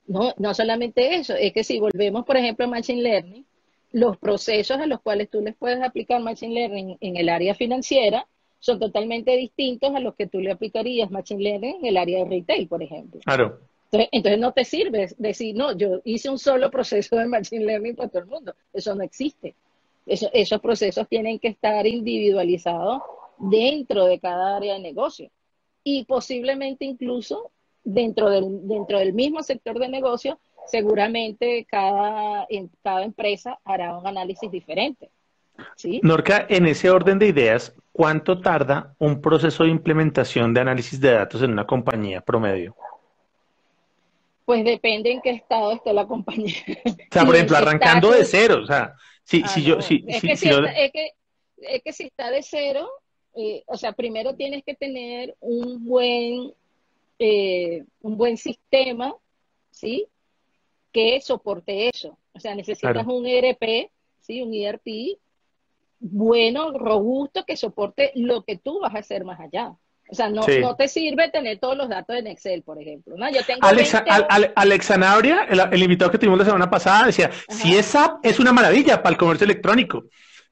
No, 0.08 0.34
no 0.38 0.54
solamente 0.54 1.16
eso, 1.16 1.34
es 1.36 1.52
que 1.52 1.64
si 1.66 1.80
volvemos, 1.80 2.26
por 2.26 2.38
ejemplo, 2.38 2.66
a 2.66 2.70
Machine 2.70 3.02
Learning, 3.02 3.46
los 3.94 4.18
procesos 4.18 4.80
a 4.80 4.88
los 4.88 5.00
cuales 5.02 5.30
tú 5.30 5.40
les 5.40 5.56
puedes 5.56 5.82
aplicar 5.82 6.20
Machine 6.22 6.54
Learning 6.54 6.98
en 7.00 7.16
el 7.16 7.30
área 7.30 7.56
financiera 7.56 8.28
son 8.60 8.80
totalmente 8.80 9.36
distintos 9.38 9.94
a 9.94 10.00
los 10.00 10.16
que 10.16 10.26
tú 10.26 10.40
le 10.40 10.52
aplicarías 10.52 11.12
Machine 11.12 11.44
Learning 11.44 11.76
en 11.80 11.86
el 11.86 11.98
área 11.98 12.24
de 12.24 12.30
retail, 12.30 12.68
por 12.68 12.82
ejemplo. 12.82 13.22
Claro. 13.24 13.60
Entonces, 13.92 14.40
no 14.40 14.52
te 14.52 14.66
sirve 14.66 15.10
decir, 15.18 15.56
no, 15.56 15.78
yo 15.78 16.02
hice 16.04 16.30
un 16.30 16.40
solo 16.40 16.72
proceso 16.72 17.16
de 17.16 17.28
Machine 17.28 17.66
Learning 17.66 17.96
para 17.96 18.10
todo 18.10 18.24
el 18.24 18.28
mundo. 18.30 18.56
Eso 18.74 18.96
no 18.96 19.04
existe. 19.04 19.54
esos 20.08 20.60
procesos 20.60 21.08
tienen 21.08 21.38
que 21.38 21.50
estar 21.50 21.86
individualizados 21.86 23.04
dentro 23.38 24.06
de 24.06 24.20
cada 24.20 24.58
área 24.58 24.74
de 24.74 24.80
negocio. 24.80 25.30
Y 25.84 26.06
posiblemente 26.06 26.86
incluso 26.86 27.52
dentro 27.84 28.30
del, 28.32 28.68
dentro 28.68 28.98
del 28.98 29.14
mismo 29.14 29.44
sector 29.44 29.78
de 29.78 29.90
negocio, 29.90 30.40
seguramente 30.68 31.66
cada, 31.70 32.46
en, 32.50 32.70
cada 32.84 33.04
empresa 33.04 33.60
hará 33.64 33.98
un 33.98 34.08
análisis 34.08 34.50
diferente. 34.50 35.10
¿sí? 35.76 36.00
Norca, 36.04 36.46
en 36.50 36.66
ese 36.66 36.90
orden 36.90 37.20
de 37.20 37.28
ideas, 37.28 37.74
¿cuánto 37.92 38.40
tarda 38.40 38.96
un 39.00 39.22
proceso 39.22 39.64
de 39.64 39.70
implementación 39.70 40.54
de 40.54 40.62
análisis 40.62 41.00
de 41.00 41.12
datos 41.12 41.42
en 41.42 41.52
una 41.52 41.66
compañía 41.66 42.22
promedio? 42.22 42.76
Pues 44.46 44.66
depende 44.66 45.12
en 45.12 45.22
qué 45.22 45.32
estado 45.32 45.72
esté 45.72 45.94
la 45.94 46.06
compañía. 46.06 46.56
O 46.86 47.14
sea, 47.14 47.26
por 47.26 47.36
ejemplo, 47.36 47.58
arrancando 47.58 48.12
de 48.12 48.26
cero, 48.26 48.60
o 48.64 48.66
sea, 48.66 48.96
si, 49.24 49.44
si 49.44 49.62
ah, 49.62 49.64
yo... 49.64 49.82
Si, 49.82 50.04
es, 50.08 50.22
que 50.22 50.36
si 50.36 50.50
está, 50.50 50.72
es, 50.72 50.92
que, 50.92 51.12
es 51.58 51.82
que 51.82 51.94
si 51.94 52.04
está 52.06 52.30
de 52.30 52.44
cero, 52.44 52.90
eh, 53.36 53.64
o 53.68 53.78
sea, 53.78 53.94
primero 53.94 54.36
tienes 54.36 54.64
que 54.66 54.76
tener 54.76 55.36
un 55.40 55.86
buen 55.86 56.54
eh, 57.20 57.86
un 58.02 58.18
buen 58.18 58.38
sistema, 58.38 59.16
¿sí? 59.72 60.08
Que 60.94 61.20
soporte 61.20 61.90
eso. 61.90 62.18
O 62.32 62.40
sea, 62.40 62.56
necesitas 62.56 63.06
un 63.06 63.26
ERP, 63.28 63.92
¿sí? 64.22 64.42
Un 64.42 64.54
ERP 64.54 65.18
bueno, 66.06 66.78
robusto, 66.78 67.46
que 67.46 67.56
soporte 67.56 68.12
lo 68.16 68.44
que 68.44 68.58
tú 68.58 68.82
vas 68.82 68.94
a 68.94 69.00
hacer 69.00 69.24
más 69.24 69.40
allá. 69.40 69.74
O 70.10 70.16
sea, 70.16 70.30
no, 70.30 70.46
no 70.62 70.76
te 70.76 70.90
sirve 70.90 71.30
tener 71.30 71.60
todos 71.60 71.78
los 71.78 71.88
datos 71.88 72.18
en 72.18 72.28
Excel, 72.28 72.62
por 72.62 72.80
ejemplo. 72.80 73.16
¿no? 73.18 73.32
Yo 73.32 73.42
tengo 73.46 73.66
Alexa, 73.66 74.04
el, 75.72 75.82
invitado 75.82 76.12
que 76.12 76.18
tuvimos 76.18 76.40
la 76.40 76.46
semana 76.46 76.70
pasada, 76.70 77.06
decía, 77.06 77.32
si 77.48 77.76
es 77.78 77.86
SAP, 77.86 78.24
es 78.24 78.40
una 78.40 78.52
maravilla 78.52 79.02
para 79.02 79.14
el 79.14 79.18
comercio 79.18 79.46
electrónico. 79.46 80.04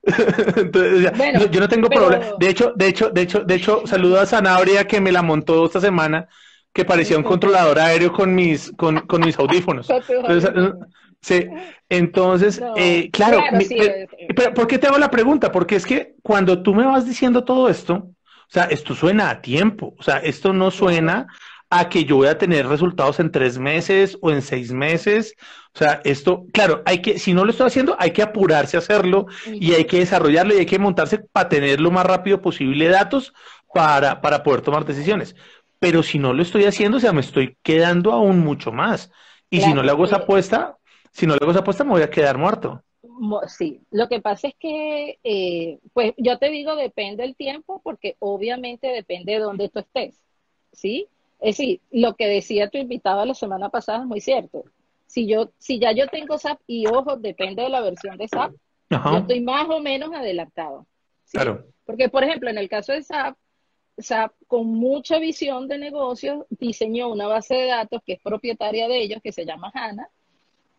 yo 1.52 1.60
no 1.60 1.68
tengo 1.68 1.90
problema. 1.90 2.28
De 2.40 2.50
hecho, 2.50 2.72
de 2.76 2.88
hecho, 2.88 3.10
de 3.10 3.22
hecho, 3.22 3.44
de 3.44 3.56
hecho, 3.56 3.86
saludo 3.86 4.22
a 4.22 4.26
Sanabria 4.26 4.88
que 4.88 5.02
me 5.02 5.12
la 5.12 5.22
montó 5.22 5.66
esta 5.66 5.82
semana 5.82 6.28
que 6.74 6.86
parecía 6.86 7.18
un 7.18 7.24
controlador 7.24 7.80
aéreo 7.80 8.14
con 8.14 8.34
mis, 8.34 8.72
con, 8.78 9.00
con 9.02 9.22
mis 9.22 9.38
audífonos. 9.38 9.90
Entonces, 10.10 10.52
sí, 11.22 11.48
entonces 11.88 12.62
eh, 12.78 13.10
claro, 13.12 13.42
pero, 14.36 14.54
¿por 14.54 14.68
qué 14.68 14.80
te 14.80 14.88
hago 14.88 14.98
la 14.98 15.12
pregunta? 15.12 15.52
Porque 15.52 15.76
es 15.76 15.86
que 15.86 16.16
cuando 16.24 16.64
tú 16.64 16.74
me 16.74 16.86
vas 16.86 17.06
diciendo 17.06 17.44
todo 17.44 17.70
esto, 17.70 17.94
o 17.94 18.54
sea, 18.54 18.64
esto 18.66 18.96
suena 18.96 19.30
a 19.30 19.42
tiempo, 19.42 19.94
o 20.00 20.04
sea, 20.04 20.18
esto 20.18 20.52
no 20.52 20.72
suena 20.72 21.28
a 21.70 21.88
que 21.90 22.04
yo 22.04 22.18
voy 22.18 22.28
a 22.28 22.38
tener 22.38 22.68
resultados 22.68 23.20
en 23.20 23.32
tres 23.32 23.58
meses 23.58 24.18
o 24.22 24.32
en 24.32 24.42
seis 24.42 24.74
meses. 24.74 25.36
O 25.74 25.78
sea, 25.78 26.02
esto, 26.04 26.46
claro, 26.52 26.82
hay 26.86 27.02
que, 27.02 27.18
si 27.18 27.34
no 27.34 27.46
lo 27.46 27.52
estoy 27.52 27.68
haciendo, 27.68 27.96
hay 27.98 28.12
que 28.12 28.22
apurarse 28.22 28.76
a 28.76 28.80
hacerlo 28.80 29.28
y 29.46 29.74
hay 29.74 29.86
que 29.86 30.00
desarrollarlo 30.00 30.54
y 30.54 30.58
hay 30.58 30.66
que 30.66 30.80
montarse 30.80 31.20
para 31.20 31.48
tener 31.48 31.80
lo 31.80 31.92
más 31.92 32.06
rápido 32.06 32.42
posible 32.42 32.90
datos 32.90 33.34
para, 33.74 34.20
para 34.20 34.44
poder 34.44 34.62
tomar 34.62 34.84
decisiones 34.84 35.34
pero 35.82 36.04
si 36.04 36.20
no 36.20 36.32
lo 36.32 36.44
estoy 36.44 36.66
haciendo, 36.66 36.98
o 36.98 37.00
sea, 37.00 37.12
me 37.12 37.22
estoy 37.22 37.58
quedando 37.64 38.12
aún 38.12 38.42
mucho 38.42 38.72
más. 38.72 39.12
Y 39.50 39.62
si 39.62 39.74
no 39.74 39.82
le 39.82 39.90
hago 39.90 40.06
esa 40.06 40.18
apuesta, 40.18 40.78
si 41.12 41.26
no 41.26 41.34
le 41.34 41.40
hago 41.42 41.50
esa 41.50 41.62
apuesta, 41.62 41.84
me 41.84 41.90
voy 41.90 42.04
a 42.04 42.10
quedar 42.12 42.38
muerto. 42.38 42.84
Sí, 43.48 43.82
lo 43.90 44.08
que 44.08 44.22
pasa 44.22 44.50
es 44.50 44.54
que, 44.60 45.18
eh, 45.24 45.80
pues 45.94 46.14
yo 46.18 46.38
te 46.38 46.52
digo, 46.52 46.76
depende 46.76 47.24
el 47.24 47.36
tiempo, 47.36 47.82
porque 47.84 48.16
obviamente 48.20 48.90
depende 48.90 49.34
de 49.34 49.40
dónde 49.40 49.70
tú 49.70 49.80
estés, 49.80 50.22
¿sí? 50.72 51.08
Es 51.40 51.58
decir, 51.58 51.82
lo 51.90 52.16
que 52.16 52.28
decía 52.28 52.70
tu 52.70 52.78
invitado 52.78 53.26
la 53.26 53.34
semana 53.34 53.70
pasada 53.70 54.02
es 54.02 54.06
muy 54.06 54.22
cierto. 54.22 54.64
Si 55.08 55.26
yo, 55.26 55.50
si 55.58 55.80
ya 55.80 55.94
yo 55.94 56.06
tengo 56.10 56.38
SAP, 56.38 56.60
y 56.68 56.86
ojo, 56.86 57.18
depende 57.18 57.64
de 57.64 57.70
la 57.70 57.82
versión 57.82 58.18
de 58.18 58.28
SAP, 58.28 58.54
yo 58.88 59.18
estoy 59.18 59.42
más 59.42 59.68
o 59.68 59.80
menos 59.80 60.14
adelantado. 60.14 60.86
Claro. 61.32 61.66
Porque, 61.86 62.08
por 62.08 62.24
ejemplo, 62.24 62.52
en 62.52 62.60
el 62.60 62.70
caso 62.70 62.94
de 62.94 63.02
SAP, 63.02 63.36
SAP 64.04 64.34
con 64.48 64.68
mucha 64.68 65.20
visión 65.20 65.68
de 65.68 65.78
negocio 65.78 66.46
diseñó 66.50 67.10
una 67.10 67.28
base 67.28 67.56
de 67.56 67.66
datos 67.68 68.02
que 68.06 68.14
es 68.14 68.20
propietaria 68.22 68.88
de 68.88 69.02
ellos, 69.02 69.22
que 69.24 69.32
se 69.32 69.46
llama 69.46 69.72
HANA, 69.74 70.10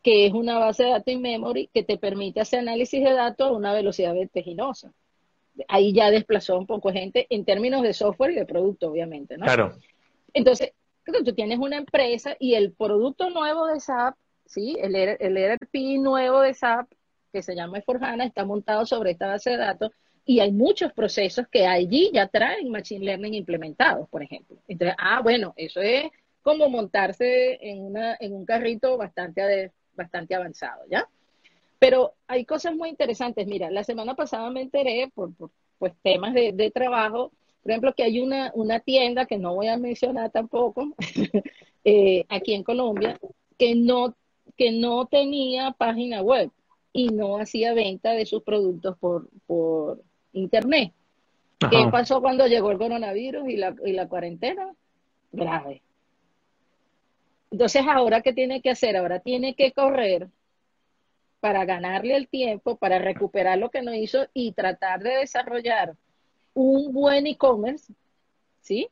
que 0.02 0.26
es 0.26 0.32
una 0.32 0.58
base 0.58 0.84
de 0.84 0.90
datos 0.90 1.12
in 1.12 1.22
memory 1.22 1.68
que 1.72 1.82
te 1.82 1.96
permite 1.96 2.40
hacer 2.40 2.60
análisis 2.60 3.02
de 3.02 3.12
datos 3.12 3.48
a 3.48 3.52
una 3.52 3.72
velocidad 3.72 4.14
vertiginosa. 4.14 4.92
Ahí 5.68 5.92
ya 5.92 6.10
desplazó 6.10 6.58
un 6.58 6.66
poco 6.66 6.92
gente 6.92 7.26
en 7.30 7.44
términos 7.44 7.82
de 7.82 7.92
software 7.92 8.32
y 8.32 8.36
de 8.36 8.46
producto, 8.46 8.90
obviamente, 8.90 9.36
¿no? 9.36 9.44
Claro. 9.44 9.76
Entonces, 10.32 10.72
tú 11.04 11.34
tienes 11.34 11.58
una 11.58 11.76
empresa 11.76 12.36
y 12.38 12.54
el 12.54 12.72
producto 12.72 13.30
nuevo 13.30 13.66
de 13.66 13.80
SAP, 13.80 14.14
¿sí? 14.46 14.76
El, 14.80 14.94
el 14.96 15.36
ERP 15.36 15.74
nuevo 16.00 16.40
de 16.40 16.54
SAP, 16.54 16.90
que 17.32 17.42
se 17.42 17.54
llama 17.54 17.80
Forjana, 17.82 18.24
está 18.24 18.44
montado 18.44 18.86
sobre 18.86 19.12
esta 19.12 19.26
base 19.26 19.50
de 19.50 19.56
datos 19.58 19.90
y 20.24 20.40
hay 20.40 20.52
muchos 20.52 20.92
procesos 20.92 21.46
que 21.48 21.66
allí 21.66 22.10
ya 22.12 22.28
traen 22.28 22.70
Machine 22.70 23.04
Learning 23.04 23.34
implementados, 23.34 24.08
por 24.08 24.22
ejemplo. 24.22 24.56
Entonces, 24.68 24.96
ah, 24.98 25.20
bueno, 25.22 25.52
eso 25.56 25.80
es 25.80 26.04
como 26.42 26.68
montarse 26.68 27.58
en, 27.60 27.82
una, 27.82 28.16
en 28.20 28.32
un 28.32 28.44
carrito 28.44 28.96
bastante, 28.96 29.72
bastante 29.94 30.34
avanzado, 30.34 30.82
¿ya? 30.90 31.08
pero 31.82 32.14
hay 32.28 32.44
cosas 32.44 32.76
muy 32.76 32.90
interesantes. 32.90 33.44
Mira, 33.48 33.68
la 33.68 33.82
semana 33.82 34.14
pasada 34.14 34.48
me 34.50 34.62
enteré 34.62 35.10
por, 35.12 35.32
pues, 35.80 35.92
temas 36.00 36.32
de, 36.32 36.70
trabajo, 36.72 37.32
por 37.60 37.72
ejemplo, 37.72 37.92
que 37.92 38.04
hay 38.04 38.20
una, 38.20 38.52
una 38.54 38.78
tienda 38.78 39.26
que 39.26 39.36
no 39.36 39.56
voy 39.56 39.66
a 39.66 39.76
mencionar 39.76 40.30
tampoco, 40.30 40.94
eh, 41.84 42.24
aquí 42.28 42.54
en 42.54 42.62
Colombia, 42.62 43.18
que 43.58 43.74
no, 43.74 44.14
que 44.56 44.70
no 44.70 45.06
tenía 45.06 45.72
página 45.72 46.22
web 46.22 46.52
y 46.92 47.08
no 47.08 47.38
hacía 47.38 47.74
venta 47.74 48.12
de 48.12 48.26
sus 48.26 48.44
productos 48.44 48.96
por, 48.98 49.28
por 49.48 50.04
internet. 50.32 50.92
¿Qué 51.70 51.86
pasó 51.90 52.20
cuando 52.20 52.46
llegó 52.46 52.72
el 52.72 52.78
coronavirus 52.78 53.48
y 53.48 53.56
la, 53.56 53.74
y 53.84 53.92
la 53.92 54.08
cuarentena? 54.08 54.74
Grave. 55.30 55.82
Entonces, 57.50 57.84
ahora, 57.86 58.20
¿qué 58.22 58.32
tiene 58.32 58.60
que 58.62 58.70
hacer? 58.70 58.96
Ahora 58.96 59.20
tiene 59.20 59.54
que 59.54 59.72
correr 59.72 60.28
para 61.40 61.64
ganarle 61.64 62.16
el 62.16 62.28
tiempo, 62.28 62.76
para 62.76 62.98
recuperar 62.98 63.58
lo 63.58 63.70
que 63.70 63.82
no 63.82 63.92
hizo 63.94 64.26
y 64.32 64.52
tratar 64.52 65.00
de 65.00 65.18
desarrollar 65.18 65.96
un 66.54 66.92
buen 66.92 67.26
e-commerce, 67.26 67.92
¿sí? 68.60 68.88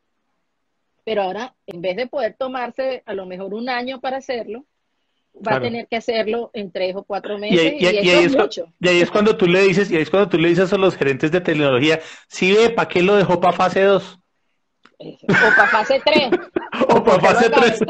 Pero 1.03 1.23
ahora, 1.23 1.55
en 1.65 1.81
vez 1.81 1.95
de 1.95 2.07
poder 2.07 2.35
tomarse 2.35 3.03
a 3.05 3.13
lo 3.13 3.25
mejor 3.25 3.53
un 3.53 3.69
año 3.69 3.99
para 3.99 4.17
hacerlo, 4.17 4.65
va 5.35 5.55
a 5.55 5.61
tener 5.61 5.87
que 5.87 5.95
hacerlo 5.95 6.51
en 6.53 6.71
tres 6.71 6.95
o 6.95 7.03
cuatro 7.03 7.37
meses 7.37 7.73
y, 7.79 7.85
ahí, 7.85 8.09
es, 8.09 8.35
mucho. 8.35 8.65
y 8.79 8.87
ahí 8.87 9.01
es 9.01 9.09
cuando 9.09 9.35
tú 9.37 9.47
le 9.47 9.61
dices, 9.61 9.89
y 9.89 9.95
ahí 9.95 10.01
es 10.03 10.09
cuando 10.09 10.29
tú 10.29 10.37
le 10.37 10.49
dices 10.49 10.71
a 10.71 10.77
los 10.77 10.95
gerentes 10.95 11.31
de 11.31 11.41
tecnología, 11.41 11.99
sí 12.27 12.53
ve, 12.53 12.69
¿para 12.69 12.87
qué 12.87 13.01
lo 13.01 13.15
dejó 13.15 13.39
para 13.39 13.53
fase 13.53 13.81
2? 13.81 14.19
O 14.99 15.17
para 15.27 15.67
fase 15.67 16.01
3. 16.03 16.29
o 16.89 17.03
para 17.03 17.19
fase 17.19 17.49
3. 17.49 17.79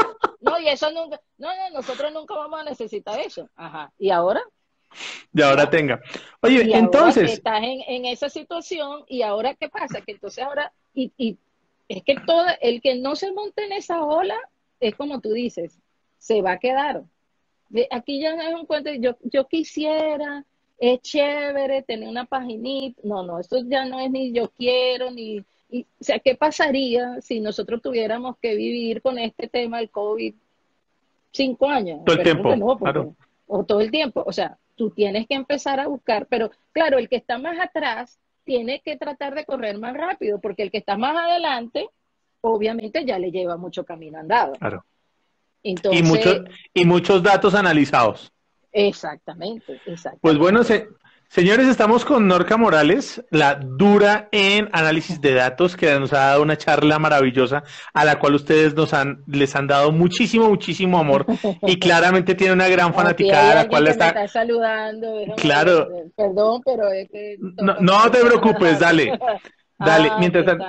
no, 0.40 0.58
y 0.58 0.68
eso 0.68 0.90
nunca, 0.92 1.20
no, 1.38 1.48
no, 1.48 1.70
nosotros 1.70 2.12
nunca 2.12 2.34
vamos 2.34 2.60
a 2.60 2.64
necesitar 2.64 3.20
eso. 3.20 3.48
Ajá. 3.56 3.92
¿Y 3.98 4.10
ahora? 4.10 4.42
Y 5.32 5.42
ahora 5.42 5.70
tenga. 5.70 6.00
Oye, 6.40 6.76
entonces. 6.76 7.30
estás 7.30 7.62
en, 7.62 7.82
en, 7.86 8.06
esa 8.06 8.28
situación 8.28 9.04
y 9.06 9.22
ahora 9.22 9.54
qué 9.54 9.68
pasa? 9.68 10.00
Que 10.00 10.12
entonces 10.12 10.42
ahora, 10.42 10.72
y, 10.92 11.12
y 11.16 11.38
es 11.88 12.02
que 12.02 12.16
todo, 12.26 12.44
el 12.60 12.80
que 12.80 12.96
no 12.96 13.14
se 13.14 13.32
monte 13.32 13.64
en 13.64 13.72
esa 13.72 14.02
ola, 14.02 14.36
es 14.80 14.96
como 14.96 15.20
tú 15.20 15.32
dices, 15.32 15.78
se 16.20 16.42
va 16.42 16.52
a 16.52 16.58
quedar. 16.58 17.02
Aquí 17.90 18.20
ya 18.20 18.36
no 18.36 18.42
es 18.42 18.54
un 18.54 18.66
cuento, 18.66 18.90
yo, 18.92 19.16
yo 19.22 19.48
quisiera, 19.48 20.44
es 20.78 21.00
chévere 21.00 21.82
tener 21.82 22.08
una 22.08 22.26
paginita. 22.26 23.00
No, 23.02 23.24
no, 23.24 23.40
esto 23.40 23.58
ya 23.66 23.84
no 23.84 23.98
es 24.00 24.10
ni 24.10 24.32
yo 24.32 24.50
quiero, 24.50 25.10
ni. 25.10 25.38
o 25.38 25.44
sea, 25.98 26.18
¿qué 26.18 26.34
pasaría 26.34 27.20
si 27.20 27.40
nosotros 27.40 27.80
tuviéramos 27.80 28.36
que 28.38 28.54
vivir 28.54 29.02
con 29.02 29.18
este 29.18 29.48
tema 29.48 29.78
del 29.78 29.90
COVID 29.90 30.34
cinco 31.32 31.68
años? 31.68 32.04
Todo 32.04 32.16
el 32.16 32.22
tiempo. 32.22 32.78
claro. 32.78 33.14
O 33.46 33.64
todo 33.64 33.80
el 33.80 33.90
tiempo. 33.90 34.22
O 34.26 34.32
sea, 34.32 34.58
tú 34.76 34.90
tienes 34.90 35.26
que 35.26 35.34
empezar 35.34 35.80
a 35.80 35.88
buscar, 35.88 36.26
pero 36.26 36.50
claro, 36.72 36.98
el 36.98 37.08
que 37.08 37.16
está 37.16 37.38
más 37.38 37.58
atrás 37.58 38.18
tiene 38.44 38.80
que 38.80 38.96
tratar 38.96 39.34
de 39.34 39.44
correr 39.44 39.78
más 39.78 39.94
rápido, 39.94 40.40
porque 40.40 40.64
el 40.64 40.70
que 40.70 40.78
está 40.78 40.96
más 40.96 41.16
adelante, 41.16 41.88
obviamente 42.40 43.04
ya 43.04 43.18
le 43.18 43.30
lleva 43.30 43.56
mucho 43.56 43.84
camino 43.84 44.18
andado. 44.18 44.52
Claro 44.54 44.84
y, 45.62 46.02
muchos, 46.02 46.42
y 46.74 46.84
muchos 46.84 47.22
datos 47.22 47.54
analizados. 47.54 48.32
Exactamente, 48.72 49.80
exactamente. 49.86 50.20
Pues 50.20 50.38
bueno, 50.38 50.60
señores, 51.28 51.66
estamos 51.66 52.04
con 52.04 52.28
Norca 52.28 52.56
Morales, 52.56 53.24
la 53.30 53.56
dura 53.56 54.28
en 54.32 54.68
análisis 54.72 55.20
de 55.20 55.34
datos, 55.34 55.76
que 55.76 55.98
nos 55.98 56.12
ha 56.12 56.18
dado 56.18 56.42
una 56.42 56.56
charla 56.56 56.98
maravillosa 56.98 57.64
a 57.92 58.04
la 58.04 58.18
cual 58.18 58.36
ustedes 58.36 58.74
nos 58.74 58.94
han, 58.94 59.22
les 59.26 59.54
han 59.56 59.66
dado 59.66 59.90
muchísimo, 59.92 60.48
muchísimo 60.48 60.98
amor 60.98 61.26
y 61.62 61.78
claramente 61.80 62.34
tiene 62.34 62.52
una 62.52 62.68
gran 62.68 62.94
fanaticada, 62.94 63.54
la 63.54 63.68
cual 63.68 63.88
está... 63.88 64.08
está 64.08 64.28
saludando. 64.28 65.24
Claro. 65.36 65.88
Perdón, 66.16 66.62
pero 66.64 66.90
es 66.92 67.08
que... 67.10 67.36
No, 67.40 67.76
no 67.80 68.10
te 68.10 68.20
preocupes, 68.20 68.78
dale. 68.78 69.18
Dale, 69.80 70.10
ah, 70.12 70.16
mientras 70.18 70.44
tanto. 70.44 70.64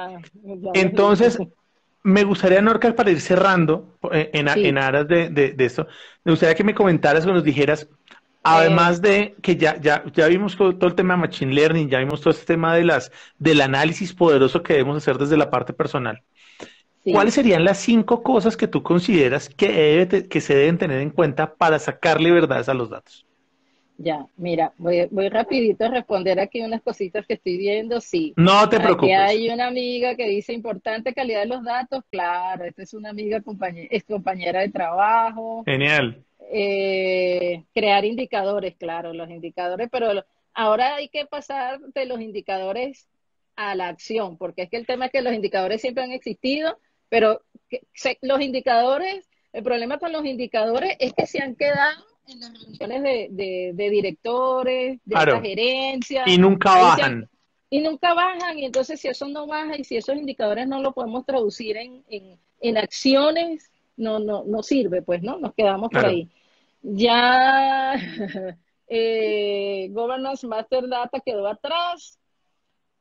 Entonces, 0.74 1.38
me 2.04 2.24
gustaría, 2.24 2.62
Norca, 2.62 2.94
para 2.96 3.12
ir 3.12 3.22
cerrando 3.22 3.98
eh, 4.12 4.30
en, 4.34 4.48
en, 4.48 4.78
aras 4.78 5.08
de, 5.08 5.30
de, 5.30 5.66
esto, 5.66 5.88
me 6.24 6.32
gustaría 6.32 6.56
que 6.56 6.64
me 6.64 6.74
comentaras 6.74 7.26
o 7.26 7.34
nos 7.34 7.44
dijeras, 7.44 7.88
además 8.44 9.00
eh. 9.00 9.02
de 9.02 9.36
que 9.42 9.56
ya, 9.56 9.80
ya, 9.80 10.04
ya 10.14 10.28
vimos 10.28 10.56
todo 10.56 10.88
el 10.88 10.96
tema 10.96 11.14
de 11.14 11.22
Machine 11.22 11.54
Learning, 11.54 11.90
ya 11.90 12.00
vimos 12.00 12.22
todo 12.22 12.32
este 12.32 12.46
tema 12.46 12.76
de 12.76 12.84
las, 12.84 13.12
del 13.38 13.62
análisis 13.62 14.14
poderoso 14.14 14.64
que 14.64 14.74
debemos 14.74 14.98
hacer 14.98 15.18
desde 15.18 15.38
la 15.38 15.50
parte 15.50 15.74
personal. 15.74 16.24
¿Cuáles 17.04 17.34
serían 17.34 17.64
las 17.64 17.80
cinco 17.80 18.22
cosas 18.22 18.56
que 18.56 18.68
tú 18.68 18.84
consideras 18.84 19.50
que, 19.50 19.72
debe, 19.72 20.28
que 20.28 20.40
se 20.40 20.56
deben 20.56 20.78
tener 20.78 21.02
en 21.02 21.10
cuenta 21.10 21.56
para 21.56 21.80
sacarle 21.80 22.30
verdades 22.30 22.70
a 22.70 22.76
los 22.76 22.92
datos? 22.92 23.26
Ya, 24.04 24.26
mira, 24.36 24.74
voy, 24.78 25.08
voy 25.12 25.30
rapidito 25.30 25.86
a 25.86 25.90
responder 25.90 26.40
aquí 26.40 26.62
unas 26.62 26.82
cositas 26.82 27.26
que 27.28 27.36
estoy 27.36 27.58
viendo. 27.58 28.02
Sí. 28.02 28.34
No 28.36 28.68
te 28.68 28.80
preocupes. 28.80 29.16
Aquí 29.16 29.38
hay 29.38 29.50
una 29.50 29.68
amiga 29.68 30.16
que 30.16 30.28
dice 30.28 30.54
importante 30.54 31.14
calidad 31.14 31.42
de 31.42 31.46
los 31.48 31.64
datos. 31.64 32.04
Claro, 32.10 32.66
esta 32.66 32.82
es 32.82 32.96
una 32.96 33.10
amiga 33.10 33.42
compañera, 33.42 33.88
es 33.92 34.04
compañera 34.04 34.62
de 34.62 34.70
trabajo. 34.70 35.64
Genial. 35.66 36.24
Eh, 36.52 37.64
crear 37.76 38.04
indicadores, 38.04 38.76
claro, 38.76 39.14
los 39.14 39.30
indicadores, 39.30 39.88
pero 39.92 40.26
ahora 40.54 40.96
hay 40.96 41.08
que 41.08 41.28
pasar 41.28 41.80
de 41.80 42.06
los 42.06 42.20
indicadores 42.20 43.08
a 43.56 43.76
la 43.76 43.90
acción, 43.90 44.38
porque 44.38 44.64
es 44.64 44.70
que 44.70 44.78
el 44.78 44.88
tema 44.88 45.06
es 45.06 45.12
que 45.12 45.22
los 45.22 45.34
indicadores 45.34 45.80
siempre 45.80 46.04
han 46.04 46.12
existido, 46.12 46.80
pero 47.08 47.42
los 48.22 48.42
indicadores, 48.42 49.30
el 49.54 49.64
problema 49.64 50.00
con 50.00 50.12
los 50.12 50.26
indicadores 50.26 50.96
es 51.00 51.14
que 51.14 51.28
se 51.28 51.42
han 51.42 51.56
quedado 51.56 52.11
en 52.32 52.40
las 52.40 52.54
reuniones 52.54 53.04
de, 53.04 53.72
de, 53.74 53.90
directores, 53.90 55.00
de 55.06 55.16
la 55.16 55.42
gerencia. 55.42 56.24
Y 56.26 56.38
nunca 56.38 56.76
bajan. 56.76 57.30
y 57.70 57.80
nunca 57.82 58.14
bajan, 58.14 58.60
y 58.60 58.66
entonces 58.66 59.00
si 59.00 59.08
eso 59.08 59.28
no 59.28 59.48
baja 59.48 59.78
y 59.78 59.84
si 59.84 59.98
esos 59.98 60.16
indicadores 60.16 60.68
no 60.68 60.82
lo 60.82 60.94
podemos 60.94 61.26
traducir 61.26 61.78
en, 61.78 62.04
en, 62.60 62.78
acciones, 62.78 63.72
no, 63.98 64.20
no, 64.20 64.44
no 64.46 64.64
sirve, 64.64 65.02
pues, 65.02 65.22
¿no? 65.22 65.38
Nos 65.38 65.54
quedamos 65.54 65.90
por 65.90 66.06
ahí. 66.06 66.30
Ya 66.82 67.94
eh, 68.88 69.88
Governance 69.92 70.46
Master 70.48 70.88
Data 70.88 71.20
quedó 71.20 71.48
atrás. 71.48 72.20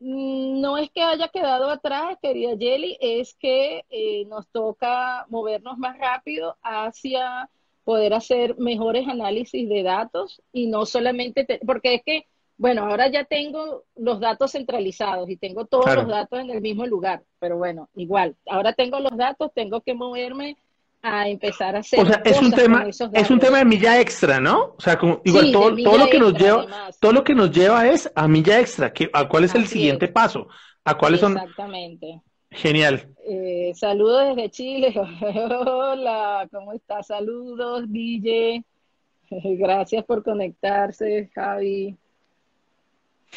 Mm, 0.01 0.61
no 0.61 0.79
es 0.79 0.91
que 0.91 1.03
haya 1.03 1.29
quedado 1.29 1.71
atrás, 1.71 2.17
querida 2.23 2.57
Jelly, 2.59 2.97
es 3.01 3.35
que 3.35 3.85
eh, 3.91 4.25
nos 4.27 4.49
toca 4.49 5.27
movernos 5.29 5.79
más 5.79 5.99
rápido 5.99 6.57
hacia 6.63 7.49
poder 7.91 8.15
hacer 8.15 8.57
mejores 8.57 9.09
análisis 9.09 9.69
de 9.69 9.83
datos 9.83 10.41
y 10.53 10.69
no 10.69 10.87
solamente, 10.87 11.45
porque 11.67 11.97
es 11.97 12.03
que, 12.07 12.29
bueno, 12.57 12.85
ahora 12.85 13.11
ya 13.11 13.25
tengo 13.25 13.83
los 13.97 14.21
datos 14.21 14.53
centralizados 14.53 15.29
y 15.29 15.37
tengo 15.37 15.65
todos 15.65 15.93
los 15.93 16.07
datos 16.07 16.39
en 16.39 16.51
el 16.51 16.61
mismo 16.61 16.87
lugar, 16.87 17.25
pero 17.41 17.59
bueno, 17.59 17.89
igual, 17.97 18.37
ahora 18.47 18.75
tengo 18.75 19.01
los 19.01 19.17
datos, 19.17 19.51
tengo 19.57 19.81
que 19.81 19.95
moverme 19.95 20.57
a 21.03 21.29
empezar 21.29 21.75
a 21.75 21.81
hacer. 21.81 21.99
O 21.99 22.07
sea, 22.07 22.23
es 22.25 22.41
un 22.41 22.53
tema, 22.53 22.87
es 23.13 23.29
un 23.29 23.41
tema 23.41 23.59
de 23.59 23.65
milla 23.65 24.01
extra, 24.01 24.39
¿no? 24.39 24.77
O 24.79 24.81
sea, 24.81 24.97
como, 24.97 25.21
igual 25.25 25.51
todo, 25.51 25.75
todo 25.75 25.99
lo 25.99 26.09
que 26.09 26.21
nos 26.21 26.35
lleva, 26.35 26.67
todo 27.01 27.13
lo 27.13 27.25
que 27.25 27.35
nos 27.35 27.51
lleva 27.51 27.89
es 27.89 28.09
a 28.15 28.29
milla 28.29 28.61
extra, 28.61 28.93
que, 28.93 29.11
a 29.13 29.27
cuál 29.27 29.43
es 29.43 29.55
el 29.57 29.67
siguiente 29.67 30.07
paso, 30.07 30.47
a 30.85 30.97
cuáles 30.97 31.19
son. 31.19 31.37
Exactamente. 31.37 32.23
Genial. 32.51 33.07
Eh, 33.27 33.73
saludos 33.75 34.35
desde 34.35 34.51
Chile. 34.51 34.95
Hola, 35.67 36.49
¿cómo 36.53 36.73
estás? 36.73 37.07
Saludos, 37.07 37.85
Guille. 37.89 38.65
Gracias 39.31 40.05
por 40.05 40.23
conectarse, 40.23 41.31
Javi. 41.35 41.97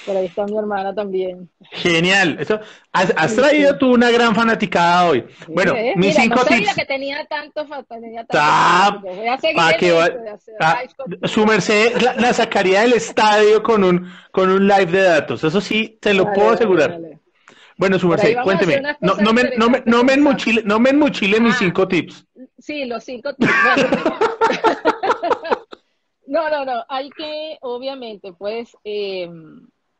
Por 0.07 0.17
ahí 0.17 0.25
está 0.25 0.45
mi 0.45 0.57
hermana 0.57 0.93
también. 0.93 1.47
Genial. 1.71 2.37
Eso, 2.39 2.59
has, 2.91 3.35
traído 3.35 3.77
tú 3.77 3.93
una 3.93 4.09
gran 4.09 4.33
fanaticada 4.33 5.07
hoy. 5.07 5.23
Bueno, 5.47 5.75
mis 5.95 6.15
cinco 6.15 6.37
no 6.37 6.43
tips. 6.45 6.73
que 6.73 6.85
tenía 6.85 7.23
tanto, 7.25 7.63
tenía 7.87 8.25
tanto 8.25 8.39
ah, 8.41 8.99
voy 9.01 9.27
a 9.27 9.37
seguir 9.37 9.61
que 9.77 9.91
va, 9.91 10.09
ah, 10.59 10.81
su 11.25 11.45
merced 11.45 12.01
la, 12.01 12.33
sacaría 12.33 12.81
del 12.81 12.93
estadio 12.93 13.61
con 13.61 13.83
un 13.83 14.11
con 14.31 14.49
un 14.49 14.67
live 14.67 14.87
de 14.87 15.03
datos. 15.03 15.43
Eso 15.43 15.61
sí, 15.61 15.99
te 16.01 16.15
lo 16.15 16.33
puedo 16.33 16.49
asegurar. 16.49 16.99
Bueno, 17.77 17.99
su 17.99 18.07
merced, 18.07 18.35
cuénteme. 18.43 18.81
No, 19.01 19.15
no, 19.15 19.33
me, 19.33 19.55
no, 19.57 19.69
me, 19.69 19.83
no, 19.85 20.03
me 20.03 20.13
enmochile, 20.13 20.63
no 20.63 20.79
me 20.79 20.91
enmochile 20.91 21.39
mis 21.39 21.55
ah, 21.55 21.59
cinco 21.59 21.87
tips. 21.87 22.25
Sí, 22.59 22.85
los 22.85 23.03
cinco 23.03 23.33
tips. 23.33 23.51
no, 26.27 26.49
no, 26.49 26.65
no. 26.65 26.85
Hay 26.89 27.09
que, 27.09 27.57
obviamente, 27.61 28.33
pues, 28.33 28.75
eh, 28.83 29.29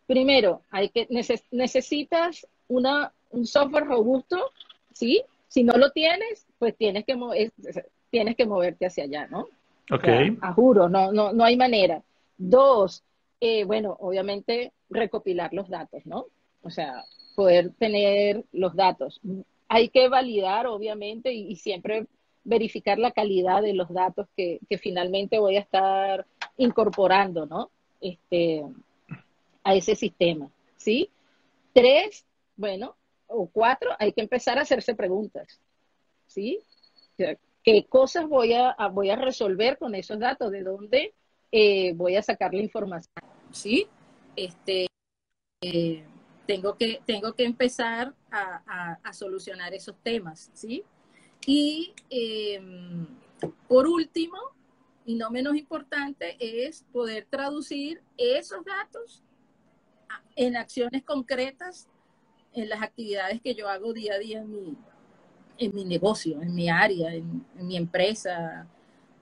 primero, 0.07 0.61
hay 0.69 0.89
que 0.89 1.07
necesitas 1.51 2.47
una, 2.67 3.11
un 3.32 3.45
software 3.45 3.86
robusto, 3.86 4.51
¿sí? 4.93 5.24
Si 5.47 5.63
no 5.63 5.78
lo 5.78 5.91
tienes, 5.91 6.45
pues 6.59 6.76
tienes 6.78 7.05
que, 7.05 7.51
tienes 8.09 8.36
que 8.36 8.45
moverte 8.45 8.86
hacia 8.86 9.05
allá, 9.05 9.28
¿no? 9.28 9.47
Ok. 9.91 10.07
a 10.41 10.53
juro, 10.53 10.88
no, 10.88 11.11
no, 11.11 11.34
no 11.34 11.43
hay 11.43 11.57
manera. 11.57 12.01
Dos, 12.38 13.03
eh, 13.41 13.65
bueno, 13.65 13.97
obviamente 13.99 14.71
recopilar 14.89 15.53
los 15.53 15.69
datos, 15.69 16.05
¿no? 16.05 16.28
O 16.61 16.69
sea, 16.69 17.03
poder 17.34 17.72
tener 17.78 18.44
los 18.52 18.76
datos. 18.76 19.22
Hay 19.68 19.90
que 19.90 20.08
validar, 20.08 20.68
obviamente, 20.68 21.34
y, 21.34 21.56
siempre 21.56 22.06
verificar 22.44 23.00
la 23.00 23.12
calidad 23.12 23.62
de 23.62 23.74
los 23.74 23.90
datos 23.90 24.28
que, 24.36 24.60
finalmente 24.80 25.40
voy 25.40 25.58
a 25.58 25.62
estar 25.62 26.26
incorporando, 26.58 27.46
¿no? 27.46 27.70
Este, 28.02 28.64
a 29.64 29.76
ese 29.76 29.96
sistema, 29.96 30.50
¿sí? 30.78 31.10
Tres, 31.74 32.26
bueno, 32.56 32.96
o 33.28 33.48
cuatro, 33.48 33.92
hay 33.98 34.12
que 34.12 34.22
empezar 34.22 34.58
a 34.58 34.62
hacerse 34.62 34.94
preguntas, 34.94 35.60
¿sí? 36.28 36.60
¿Qué 37.18 37.86
cosas 37.88 38.28
voy 38.28 38.54
a, 38.54 38.76
voy 38.92 39.10
a 39.10 39.16
resolver 39.16 39.78
con 39.78 39.96
esos 39.96 40.20
datos? 40.20 40.52
¿De 40.52 40.64
dónde 40.64 41.14
eh, 41.52 41.94
voy 41.94 42.18
a 42.18 42.22
sacar 42.22 42.54
la 42.54 42.62
información? 42.62 43.14
¿Sí? 43.52 43.88
Este, 44.36 44.88
eh, 45.62 46.04
tengo, 46.46 46.78
que, 46.78 47.02
tengo 47.06 47.34
que 47.34 47.46
empezar 47.46 48.14
a, 48.32 49.00
a, 49.04 49.14
solucionar 49.14 49.74
esos 49.74 49.96
temas, 50.04 50.50
¿sí? 50.54 50.84
Y 51.46 51.94
em, 52.10 53.08
por 53.68 53.88
último, 53.88 54.38
y 55.06 55.16
no 55.16 55.30
menos 55.30 55.56
importante, 55.56 56.38
es 56.39 56.86
poder 56.91 57.28
traducir 57.30 58.02
esos 58.18 58.64
datos 58.64 59.24
en 60.36 60.56
acciones 60.56 61.04
concretas 61.04 61.88
en 62.54 62.70
las 62.70 62.82
actividades 62.82 63.41
que 63.41 63.56
yo 63.56 63.68
hago 63.68 63.94
día 63.94 64.14
a 64.14 64.20
día 64.20 64.39
en 64.39 64.52
mi, 64.52 64.78
en 65.58 65.76
mi 65.76 65.86
negocio, 65.86 66.41
en 66.41 66.54
mi 66.54 66.70
área, 66.70 67.14
en, 67.14 67.46
mi 67.56 67.78
empresa, 67.78 68.68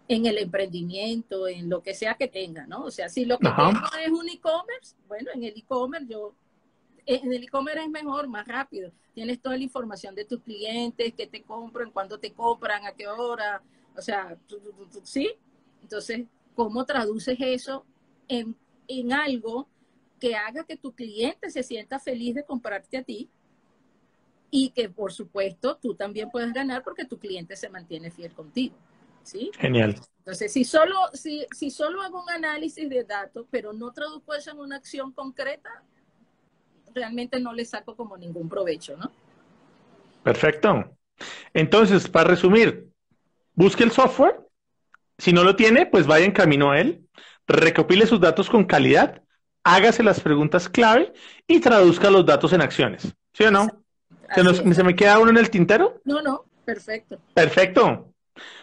en 0.07 0.25
el 0.25 0.37
emprendimiento, 0.37 1.47
en 1.47 1.69
lo 1.69 1.81
que 1.81 1.93
sea 1.93 2.15
que 2.15 2.27
tenga, 2.27 2.67
¿no? 2.67 2.83
O 2.83 2.91
sea, 2.91 3.09
si 3.09 3.25
lo 3.25 3.37
que 3.39 3.49
tengo 3.49 3.79
es 4.03 4.11
un 4.11 4.29
e-commerce, 4.29 4.95
bueno, 5.07 5.31
en 5.33 5.43
el 5.43 5.57
e-commerce 5.57 6.07
yo, 6.07 6.35
en 7.15 7.33
el 7.33 7.43
e-commerce 7.43 7.83
es 7.83 7.89
mejor, 7.89 8.27
más 8.27 8.47
rápido. 8.47 8.91
Tienes 9.13 9.41
toda 9.41 9.57
la 9.57 9.63
información 9.63 10.15
de 10.15 10.25
tus 10.25 10.41
clientes, 10.41 11.13
qué 11.15 11.27
te 11.27 11.41
compran, 11.43 11.91
cuándo 11.91 12.19
te 12.19 12.31
compran, 12.31 12.85
a 12.85 12.93
qué 12.93 13.07
hora, 13.07 13.61
o 13.95 14.01
sea, 14.01 14.37
¿sí? 15.03 15.33
Entonces, 15.81 16.25
¿cómo 16.55 16.85
traduces 16.85 17.37
eso 17.39 17.85
en, 18.27 18.55
en 18.87 19.11
algo 19.11 19.67
que 20.19 20.35
haga 20.35 20.63
que 20.63 20.77
tu 20.77 20.93
cliente 20.93 21.49
se 21.49 21.63
sienta 21.63 21.99
feliz 21.99 22.35
de 22.35 22.45
comprarte 22.45 22.97
a 22.97 23.03
ti 23.03 23.29
y 24.51 24.69
que 24.69 24.89
por 24.89 25.11
supuesto 25.11 25.77
tú 25.77 25.95
también 25.95 26.29
puedes 26.29 26.53
ganar 26.53 26.83
porque 26.83 27.05
tu 27.05 27.17
cliente 27.17 27.55
se 27.55 27.69
mantiene 27.69 28.11
fiel 28.11 28.33
contigo. 28.33 28.75
¿sí? 29.23 29.51
Genial. 29.57 29.95
Entonces, 30.19 30.53
si 30.53 30.63
solo, 30.63 30.95
si, 31.13 31.45
si 31.51 31.71
solo 31.71 32.01
hago 32.01 32.21
un 32.21 32.29
análisis 32.29 32.87
de 32.89 33.03
datos, 33.03 33.47
pero 33.49 33.73
no 33.73 33.91
traduzco 33.91 34.33
eso 34.33 34.51
en 34.51 34.59
una 34.59 34.75
acción 34.75 35.11
concreta, 35.11 35.83
realmente 36.93 37.39
no 37.39 37.53
le 37.53 37.65
saco 37.65 37.95
como 37.95 38.17
ningún 38.17 38.49
provecho, 38.49 38.97
¿no? 38.97 39.11
Perfecto. 40.23 40.95
Entonces, 41.53 42.07
para 42.07 42.29
resumir, 42.29 42.87
busque 43.53 43.83
el 43.83 43.91
software. 43.91 44.39
Si 45.17 45.33
no 45.33 45.43
lo 45.43 45.55
tiene, 45.55 45.85
pues 45.85 46.07
vaya 46.07 46.25
en 46.25 46.31
camino 46.31 46.71
a 46.71 46.79
él. 46.79 47.07
Recopile 47.47 48.05
sus 48.05 48.19
datos 48.19 48.49
con 48.49 48.65
calidad 48.65 49.21
hágase 49.63 50.03
las 50.03 50.19
preguntas 50.19 50.69
clave 50.69 51.13
y 51.47 51.59
traduzca 51.59 52.09
los 52.09 52.25
datos 52.25 52.53
en 52.53 52.61
acciones. 52.61 53.13
¿Sí 53.33 53.43
o 53.43 53.51
no? 53.51 53.67
¿Se, 54.33 54.83
me 54.83 54.95
queda 54.95 55.19
uno 55.19 55.31
en 55.31 55.37
el 55.37 55.49
tintero? 55.49 56.01
No, 56.05 56.21
no, 56.21 56.45
perfecto. 56.65 57.19
Perfecto. 57.33 58.13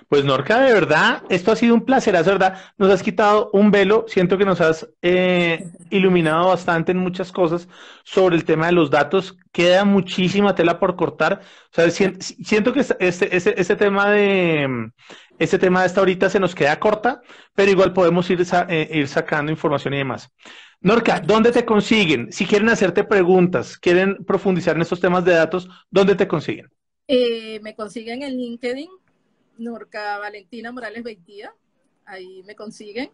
Pues 0.09 0.24
Norca, 0.24 0.61
de 0.61 0.72
verdad, 0.72 1.22
esto 1.29 1.53
ha 1.53 1.57
sido 1.57 1.74
un 1.74 1.85
placer, 1.85 2.14
¿verdad? 2.14 2.59
Nos 2.79 2.91
has 2.91 3.03
quitado 3.03 3.51
un 3.53 3.70
velo, 3.70 4.07
siento 4.09 4.39
que 4.39 4.47
nos 4.47 4.59
has 4.62 4.89
eh, 5.03 5.70
iluminado 5.91 6.49
bastante 6.49 6.93
en 6.93 6.99
muchas 6.99 7.31
cosas 7.31 7.68
sobre 8.05 8.37
el 8.37 8.45
tema 8.45 8.66
de 8.66 8.72
los 8.72 8.91
datos. 8.91 9.37
Queda 9.53 9.85
muchísima 9.85 10.55
tela 10.55 10.79
por 10.79 10.97
cortar. 10.97 11.43
O 11.70 11.74
sea, 11.74 11.91
siento 11.91 12.72
que 12.72 12.81
este, 12.81 13.37
este, 13.37 13.76
tema 13.76 14.11
de 14.11 14.91
este 15.39 15.59
tema 15.59 15.83
de 15.83 15.87
esta 15.89 16.01
ahorita 16.01 16.31
se 16.31 16.41
nos 16.41 16.55
queda 16.55 16.81
corta, 16.81 17.20
pero 17.55 17.70
igual 17.70 17.93
podemos 17.93 18.31
ir, 18.31 18.45
eh, 18.68 18.89
ir 18.91 19.09
sacando 19.09 19.53
información 19.53 19.93
y 19.93 19.99
demás. 19.99 20.31
Norca, 20.81 21.20
¿dónde 21.20 21.51
te 21.53 21.64
consiguen? 21.64 22.33
Si 22.33 22.47
quieren 22.47 22.68
hacerte 22.68 23.05
preguntas, 23.05 23.76
quieren 23.76 24.24
profundizar 24.24 24.76
en 24.76 24.83
estos 24.83 25.01
temas 25.01 25.24
de 25.24 25.33
datos, 25.33 25.68
¿dónde 25.91 26.14
te 26.14 26.29
consiguen? 26.29 26.70
Eh, 27.09 27.59
me 27.62 27.74
consiguen 27.74 28.22
en 28.22 28.37
LinkedIn, 28.37 28.89
Norca 29.59 30.19
Valentina 30.19 30.73
Morales 30.73 31.03
Beitía, 31.03 31.53
ahí 32.07 32.43
me 32.47 32.55
consiguen. 32.55 33.11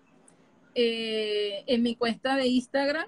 Eh, 0.74 1.64
en 1.66 1.82
mi 1.82 1.96
cuenta 1.96 2.36
de 2.36 2.46
Instagram 2.46 3.06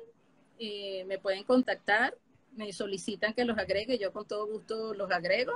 eh, 0.58 1.04
me 1.06 1.18
pueden 1.18 1.44
contactar, 1.44 2.16
me 2.54 2.72
solicitan 2.72 3.34
que 3.34 3.44
los 3.44 3.58
agregue, 3.58 3.98
yo 3.98 4.12
con 4.12 4.26
todo 4.26 4.46
gusto 4.46 4.94
los 4.94 5.10
agrego. 5.10 5.52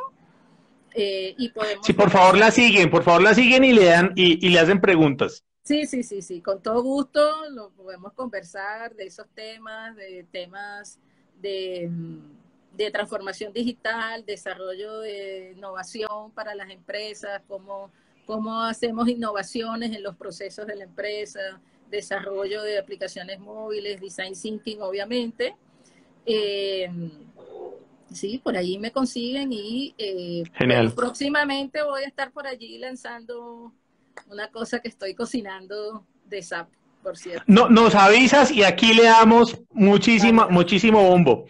y 0.95 1.49
podemos... 1.51 1.87
Sí, 1.87 1.93
por 1.93 2.11
favor 2.11 2.37
la 2.37 2.51
siguen, 2.51 2.91
por 2.91 3.03
favor 3.03 3.22
la 3.22 3.35
siguen 3.35 3.64
y 3.64 3.72
le 3.72 3.85
dan 3.87 4.12
y 4.14 4.49
le 4.49 4.59
hacen 4.59 4.81
preguntas. 4.81 5.45
Sí, 5.62 5.87
sí, 5.87 6.03
sí, 6.03 6.22
sí, 6.22 6.41
con 6.41 6.62
todo 6.62 6.83
gusto 6.83 7.49
lo 7.51 7.70
podemos 7.70 8.12
conversar 8.14 8.95
de 8.97 9.07
esos 9.07 9.28
temas, 9.35 9.95
de 9.95 10.26
temas 10.33 10.99
de, 11.41 11.91
de 12.73 12.91
transformación 12.91 13.53
digital, 13.53 14.25
desarrollo 14.25 15.01
de 15.01 15.53
innovación 15.57 16.31
para 16.33 16.55
las 16.55 16.71
empresas, 16.71 17.43
cómo, 17.49 17.91
cómo 18.27 18.62
hacemos 18.62 19.09
innovaciones 19.09 19.95
en 19.95 20.03
los 20.03 20.16
procesos 20.16 20.66
de 20.66 20.77
la 20.77 20.85
empresa, 20.85 21.61
desarrollo 21.91 22.62
de 22.62 22.79
aplicaciones 22.79 23.41
móviles, 23.41 24.01
design 24.01 24.35
thinking, 24.35 24.81
obviamente. 24.81 25.57
Eh, 26.25 26.89
sí, 28.12 28.39
por 28.39 28.57
allí 28.57 28.79
me 28.79 28.93
consiguen 28.93 29.53
y 29.53 29.95
eh, 29.99 30.45
próximamente 30.95 31.83
voy 31.83 32.03
a 32.05 32.07
estar 32.07 32.33
por 32.33 32.47
allí 32.47 32.79
lanzando 32.79 33.73
una 34.29 34.51
cosa 34.51 34.81
que 34.81 34.89
estoy 34.89 35.14
cocinando 35.14 36.07
de 36.27 36.43
SAP, 36.43 36.68
por 37.03 37.16
cierto. 37.16 37.42
No, 37.46 37.68
nos 37.68 37.94
avisas 37.94 38.51
y 38.51 38.62
aquí 38.62 38.94
le 38.94 39.05
damos 39.05 39.61
muchísima, 39.72 40.48
muchísimo 40.48 41.03
bombo. 41.03 41.46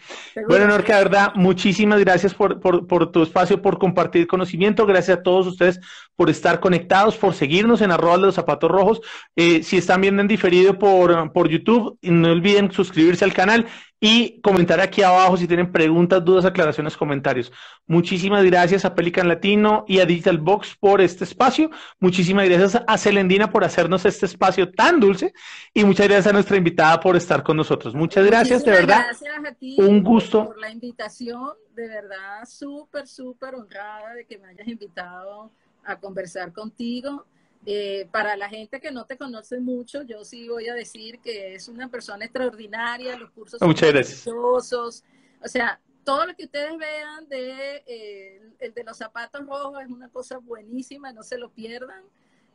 Bueno, 0.48 0.66
Norca, 0.66 0.98
verdad, 0.98 1.32
muchísimas 1.34 2.00
gracias 2.00 2.34
por, 2.34 2.60
por, 2.60 2.86
por, 2.86 3.10
tu 3.10 3.22
espacio, 3.22 3.60
por 3.60 3.78
compartir 3.78 4.26
conocimiento. 4.26 4.86
Gracias 4.86 5.18
a 5.18 5.22
todos 5.22 5.46
ustedes 5.46 5.80
por 6.16 6.30
estar 6.30 6.60
conectados, 6.60 7.16
por 7.16 7.34
seguirnos 7.34 7.80
en 7.80 7.90
arroba 7.90 8.16
de 8.16 8.22
los 8.22 8.34
zapatos 8.34 8.70
rojos. 8.70 9.00
Eh, 9.36 9.62
si 9.62 9.76
están 9.76 10.00
viendo 10.00 10.22
en 10.22 10.28
diferido 10.28 10.78
por, 10.78 11.32
por 11.32 11.48
YouTube, 11.48 11.98
no 12.02 12.30
olviden 12.30 12.70
suscribirse 12.70 13.24
al 13.24 13.32
canal 13.32 13.66
y 14.00 14.40
comentar 14.40 14.80
aquí 14.80 15.02
abajo 15.02 15.36
si 15.36 15.46
tienen 15.46 15.70
preguntas, 15.70 16.24
dudas, 16.24 16.46
aclaraciones, 16.46 16.96
comentarios. 16.96 17.52
Muchísimas 17.86 18.42
gracias 18.44 18.86
a 18.86 18.94
Pelican 18.94 19.28
Latino 19.28 19.84
y 19.86 20.00
a 20.00 20.06
Digital 20.06 20.38
Box 20.38 20.74
por 20.80 21.02
este 21.02 21.24
espacio. 21.24 21.70
Muchísimas 21.98 22.48
gracias 22.48 22.82
a 22.86 22.96
Celendina 22.96 23.50
por 23.50 23.62
hacernos 23.62 24.06
este 24.06 24.24
espacio 24.24 24.72
tan 24.72 25.00
dulce 25.00 25.34
y 25.74 25.84
muchas 25.84 26.08
gracias 26.08 26.28
a 26.28 26.32
nuestra 26.32 26.56
invitada 26.56 26.98
por 26.98 27.14
estar 27.14 27.42
con 27.42 27.58
nosotros. 27.58 27.94
Muchas 27.94 28.24
gracias, 28.24 28.64
de 28.64 28.70
verdad. 28.70 29.04
Gracias 29.06 29.44
a 29.46 29.52
ti 29.52 29.76
un 29.78 30.02
gusto 30.02 30.46
por 30.46 30.58
la 30.58 30.70
invitación, 30.70 31.50
de 31.74 31.86
verdad 31.86 32.46
súper 32.48 33.06
súper 33.06 33.54
honrada 33.54 34.14
de 34.14 34.24
que 34.24 34.38
me 34.38 34.48
hayas 34.48 34.66
invitado 34.66 35.50
a 35.84 35.96
conversar 35.96 36.52
contigo. 36.52 37.26
Eh, 37.66 38.08
para 38.10 38.36
la 38.36 38.48
gente 38.48 38.80
que 38.80 38.90
no 38.90 39.04
te 39.04 39.18
conoce 39.18 39.60
mucho, 39.60 40.02
yo 40.02 40.24
sí 40.24 40.48
voy 40.48 40.68
a 40.68 40.74
decir 40.74 41.20
que 41.20 41.54
es 41.54 41.68
una 41.68 41.88
persona 41.88 42.24
extraordinaria, 42.24 43.18
los 43.18 43.30
cursos 43.30 43.58
son 43.58 43.68
maravillosos. 43.68 45.04
O 45.42 45.48
sea, 45.48 45.78
todo 46.04 46.26
lo 46.26 46.34
que 46.34 46.44
ustedes 46.44 46.76
vean 46.78 47.28
de, 47.28 47.82
eh, 47.86 48.40
el 48.58 48.72
de 48.72 48.84
los 48.84 48.96
zapatos 48.96 49.46
rojos 49.46 49.82
es 49.82 49.88
una 49.90 50.08
cosa 50.08 50.38
buenísima, 50.38 51.12
no 51.12 51.22
se 51.22 51.36
lo 51.36 51.50
pierdan. 51.50 52.02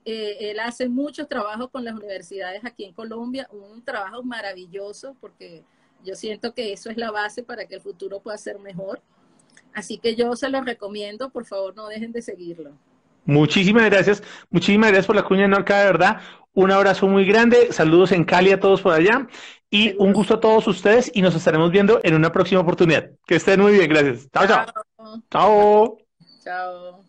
Eh, 0.06 0.52
él 0.52 0.60
hace 0.60 0.90
muchos 0.90 1.28
trabajos 1.28 1.70
con 1.70 1.84
las 1.84 1.96
universidades 1.96 2.64
aquí 2.64 2.86
en 2.86 2.94
Colombia, 2.94 3.48
un 3.52 3.84
trabajo 3.84 4.24
maravilloso 4.24 5.16
porque 5.20 5.64
yo 6.04 6.16
siento 6.16 6.54
que 6.54 6.74
eso 6.74 6.90
es 6.90 6.98
la 6.98 7.12
base 7.12 7.44
para 7.44 7.66
que 7.66 7.76
el 7.76 7.82
futuro 7.82 8.20
pueda 8.20 8.38
ser 8.38 8.60
mejor. 8.60 9.02
Así 9.74 9.98
que 9.98 10.16
yo 10.16 10.36
se 10.36 10.50
los 10.50 10.66
recomiendo, 10.66 11.30
por 11.30 11.46
favor 11.46 11.76
no 11.76 11.88
dejen 11.88 12.12
de 12.12 12.22
seguirlo. 12.22 12.78
Muchísimas 13.26 13.86
gracias, 13.86 14.24
muchísimas 14.50 14.90
gracias 14.90 15.08
por 15.08 15.16
la 15.16 15.24
cuña 15.24 15.48
Norca, 15.48 15.80
de 15.80 15.86
verdad. 15.86 16.22
Un 16.54 16.72
abrazo 16.72 17.08
muy 17.08 17.26
grande, 17.26 17.74
saludos 17.74 18.12
en 18.12 18.24
Cali 18.24 18.52
a 18.52 18.60
todos 18.60 18.82
por 18.82 18.94
allá 18.94 19.28
y 19.70 19.94
un 19.98 20.14
gusto 20.14 20.36
a 20.36 20.40
todos 20.40 20.68
ustedes 20.68 21.12
y 21.14 21.22
nos 21.22 21.36
estaremos 21.36 21.72
viendo 21.72 22.00
en 22.04 22.16
una 22.16 22.32
próxima 22.32 22.62
oportunidad. 22.62 23.10
Que 23.28 23.36
estén 23.36 23.60
muy 23.60 23.74
bien, 23.74 23.90
gracias. 23.90 24.30
Chao, 24.32 24.48
chao. 24.48 24.66
Chao. 25.30 25.98
Chao. 26.44 27.05